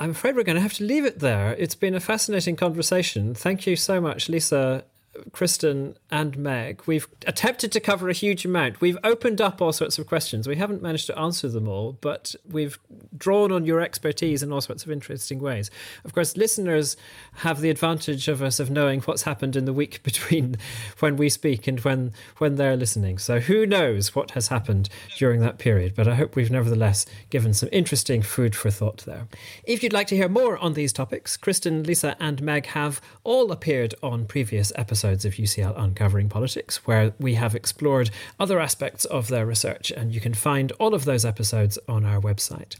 I'm 0.00 0.10
afraid 0.10 0.34
we're 0.34 0.44
going 0.50 0.56
to 0.56 0.62
have 0.62 0.74
to 0.74 0.84
leave 0.84 1.04
it 1.04 1.20
there. 1.20 1.54
It's 1.58 1.76
been 1.76 1.94
a 1.94 2.00
fascinating 2.00 2.56
conversation. 2.56 3.34
Thank 3.34 3.66
you 3.66 3.76
so 3.76 4.00
much, 4.00 4.28
Lisa 4.28 4.84
Kristin 5.32 5.96
and 6.10 6.38
Meg. 6.38 6.82
We've 6.86 7.08
attempted 7.26 7.72
to 7.72 7.80
cover 7.80 8.08
a 8.08 8.12
huge 8.12 8.44
amount. 8.44 8.80
We've 8.80 8.98
opened 9.02 9.40
up 9.40 9.60
all 9.60 9.72
sorts 9.72 9.98
of 9.98 10.06
questions. 10.06 10.46
We 10.46 10.56
haven't 10.56 10.82
managed 10.82 11.06
to 11.08 11.18
answer 11.18 11.48
them 11.48 11.66
all, 11.66 11.98
but 12.00 12.36
we've 12.48 12.78
drawn 13.16 13.50
on 13.50 13.64
your 13.64 13.80
expertise 13.80 14.42
in 14.42 14.52
all 14.52 14.60
sorts 14.60 14.84
of 14.84 14.90
interesting 14.90 15.40
ways. 15.40 15.68
Of 16.04 16.14
course, 16.14 16.36
listeners 16.36 16.96
have 17.38 17.60
the 17.60 17.70
advantage 17.70 18.28
of 18.28 18.40
us 18.40 18.60
of 18.60 18.70
knowing 18.70 19.00
what's 19.00 19.22
happened 19.22 19.56
in 19.56 19.64
the 19.64 19.72
week 19.72 20.00
between 20.04 20.56
when 21.00 21.16
we 21.16 21.28
speak 21.28 21.66
and 21.66 21.80
when 21.80 22.12
when 22.38 22.54
they're 22.54 22.76
listening. 22.76 23.18
So 23.18 23.40
who 23.40 23.66
knows 23.66 24.14
what 24.14 24.32
has 24.32 24.48
happened 24.48 24.88
during 25.16 25.40
that 25.40 25.58
period, 25.58 25.94
but 25.96 26.06
I 26.06 26.14
hope 26.14 26.36
we've 26.36 26.50
nevertheless 26.50 27.04
given 27.30 27.52
some 27.52 27.68
interesting 27.72 28.22
food 28.22 28.54
for 28.54 28.70
thought 28.70 28.98
there. 29.06 29.26
If 29.64 29.82
you'd 29.82 29.92
like 29.92 30.06
to 30.08 30.16
hear 30.16 30.28
more 30.28 30.56
on 30.58 30.74
these 30.74 30.92
topics, 30.92 31.36
Kristen, 31.36 31.82
Lisa 31.82 32.16
and 32.20 32.40
Meg 32.42 32.66
have 32.66 33.00
all 33.24 33.50
appeared 33.50 33.94
on 34.02 34.26
previous 34.26 34.72
episodes 34.76 34.99
of 35.04 35.34
UCL 35.34 35.74
Uncovering 35.76 36.28
Politics, 36.28 36.86
where 36.86 37.12
we 37.18 37.34
have 37.34 37.54
explored 37.54 38.10
other 38.38 38.60
aspects 38.60 39.04
of 39.06 39.28
their 39.28 39.46
research, 39.46 39.90
and 39.90 40.14
you 40.14 40.20
can 40.20 40.34
find 40.34 40.72
all 40.72 40.94
of 40.94 41.04
those 41.04 41.24
episodes 41.24 41.78
on 41.88 42.04
our 42.04 42.20
website. 42.20 42.76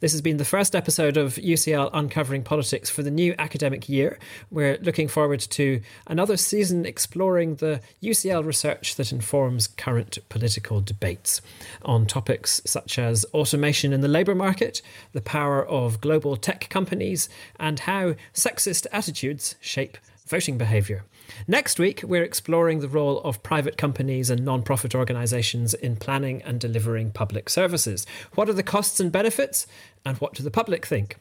This 0.00 0.10
has 0.10 0.20
been 0.20 0.38
the 0.38 0.44
first 0.44 0.74
episode 0.74 1.16
of 1.16 1.36
UCL 1.36 1.90
Uncovering 1.92 2.42
Politics 2.42 2.90
for 2.90 3.04
the 3.04 3.10
new 3.10 3.36
academic 3.38 3.88
year. 3.88 4.18
We're 4.50 4.76
looking 4.82 5.06
forward 5.06 5.38
to 5.40 5.80
another 6.08 6.36
season 6.36 6.84
exploring 6.84 7.56
the 7.56 7.80
UCL 8.02 8.44
research 8.44 8.96
that 8.96 9.12
informs 9.12 9.68
current 9.68 10.18
political 10.28 10.80
debates 10.80 11.40
on 11.82 12.06
topics 12.06 12.60
such 12.64 12.98
as 12.98 13.24
automation 13.32 13.92
in 13.92 14.00
the 14.00 14.08
labour 14.08 14.34
market, 14.34 14.82
the 15.12 15.20
power 15.20 15.64
of 15.64 16.00
global 16.00 16.36
tech 16.36 16.68
companies, 16.68 17.28
and 17.60 17.80
how 17.80 18.16
sexist 18.34 18.88
attitudes 18.90 19.54
shape 19.60 19.98
voting 20.26 20.58
behaviour. 20.58 21.04
Next 21.46 21.78
week, 21.78 22.02
we're 22.02 22.22
exploring 22.22 22.80
the 22.80 22.88
role 22.88 23.20
of 23.20 23.42
private 23.42 23.76
companies 23.76 24.30
and 24.30 24.44
non 24.44 24.62
profit 24.62 24.94
organisations 24.94 25.74
in 25.74 25.96
planning 25.96 26.42
and 26.42 26.60
delivering 26.60 27.10
public 27.10 27.48
services. 27.48 28.06
What 28.34 28.48
are 28.48 28.54
the 28.54 28.62
costs 28.62 29.00
and 29.00 29.10
benefits, 29.12 29.66
and 30.04 30.18
what 30.18 30.34
do 30.34 30.42
the 30.42 30.50
public 30.50 30.86
think? 30.86 31.16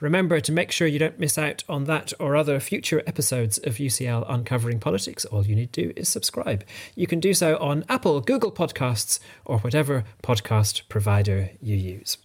Remember 0.00 0.40
to 0.40 0.52
make 0.52 0.72
sure 0.72 0.86
you 0.86 0.98
don't 0.98 1.18
miss 1.18 1.38
out 1.38 1.64
on 1.68 1.84
that 1.84 2.12
or 2.20 2.36
other 2.36 2.60
future 2.60 3.02
episodes 3.06 3.56
of 3.58 3.76
UCL 3.76 4.26
Uncovering 4.28 4.78
Politics. 4.78 5.24
All 5.24 5.46
you 5.46 5.56
need 5.56 5.72
to 5.72 5.84
do 5.86 5.92
is 5.96 6.08
subscribe. 6.08 6.64
You 6.94 7.06
can 7.06 7.18
do 7.18 7.32
so 7.32 7.56
on 7.56 7.84
Apple, 7.88 8.20
Google 8.20 8.52
Podcasts, 8.52 9.20
or 9.46 9.58
whatever 9.60 10.04
podcast 10.22 10.82
provider 10.90 11.50
you 11.62 11.76
use. 11.76 12.18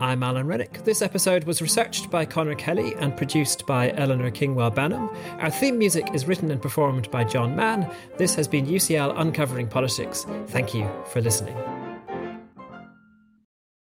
I'm 0.00 0.22
Alan 0.22 0.46
Renwick. 0.46 0.82
This 0.84 1.02
episode 1.02 1.44
was 1.44 1.60
researched 1.60 2.10
by 2.10 2.24
Connor 2.24 2.54
Kelly 2.54 2.94
and 2.94 3.14
produced 3.14 3.66
by 3.66 3.90
Eleanor 3.90 4.30
Kingwell 4.30 4.74
Banham. 4.74 5.14
Our 5.42 5.50
theme 5.50 5.76
music 5.76 6.14
is 6.14 6.26
written 6.26 6.50
and 6.50 6.62
performed 6.62 7.10
by 7.10 7.22
John 7.22 7.54
Mann. 7.54 7.86
This 8.16 8.34
has 8.34 8.48
been 8.48 8.64
UCL 8.64 9.12
Uncovering 9.20 9.68
Politics. 9.68 10.24
Thank 10.46 10.72
you 10.72 10.90
for 11.12 11.20
listening. 11.20 11.54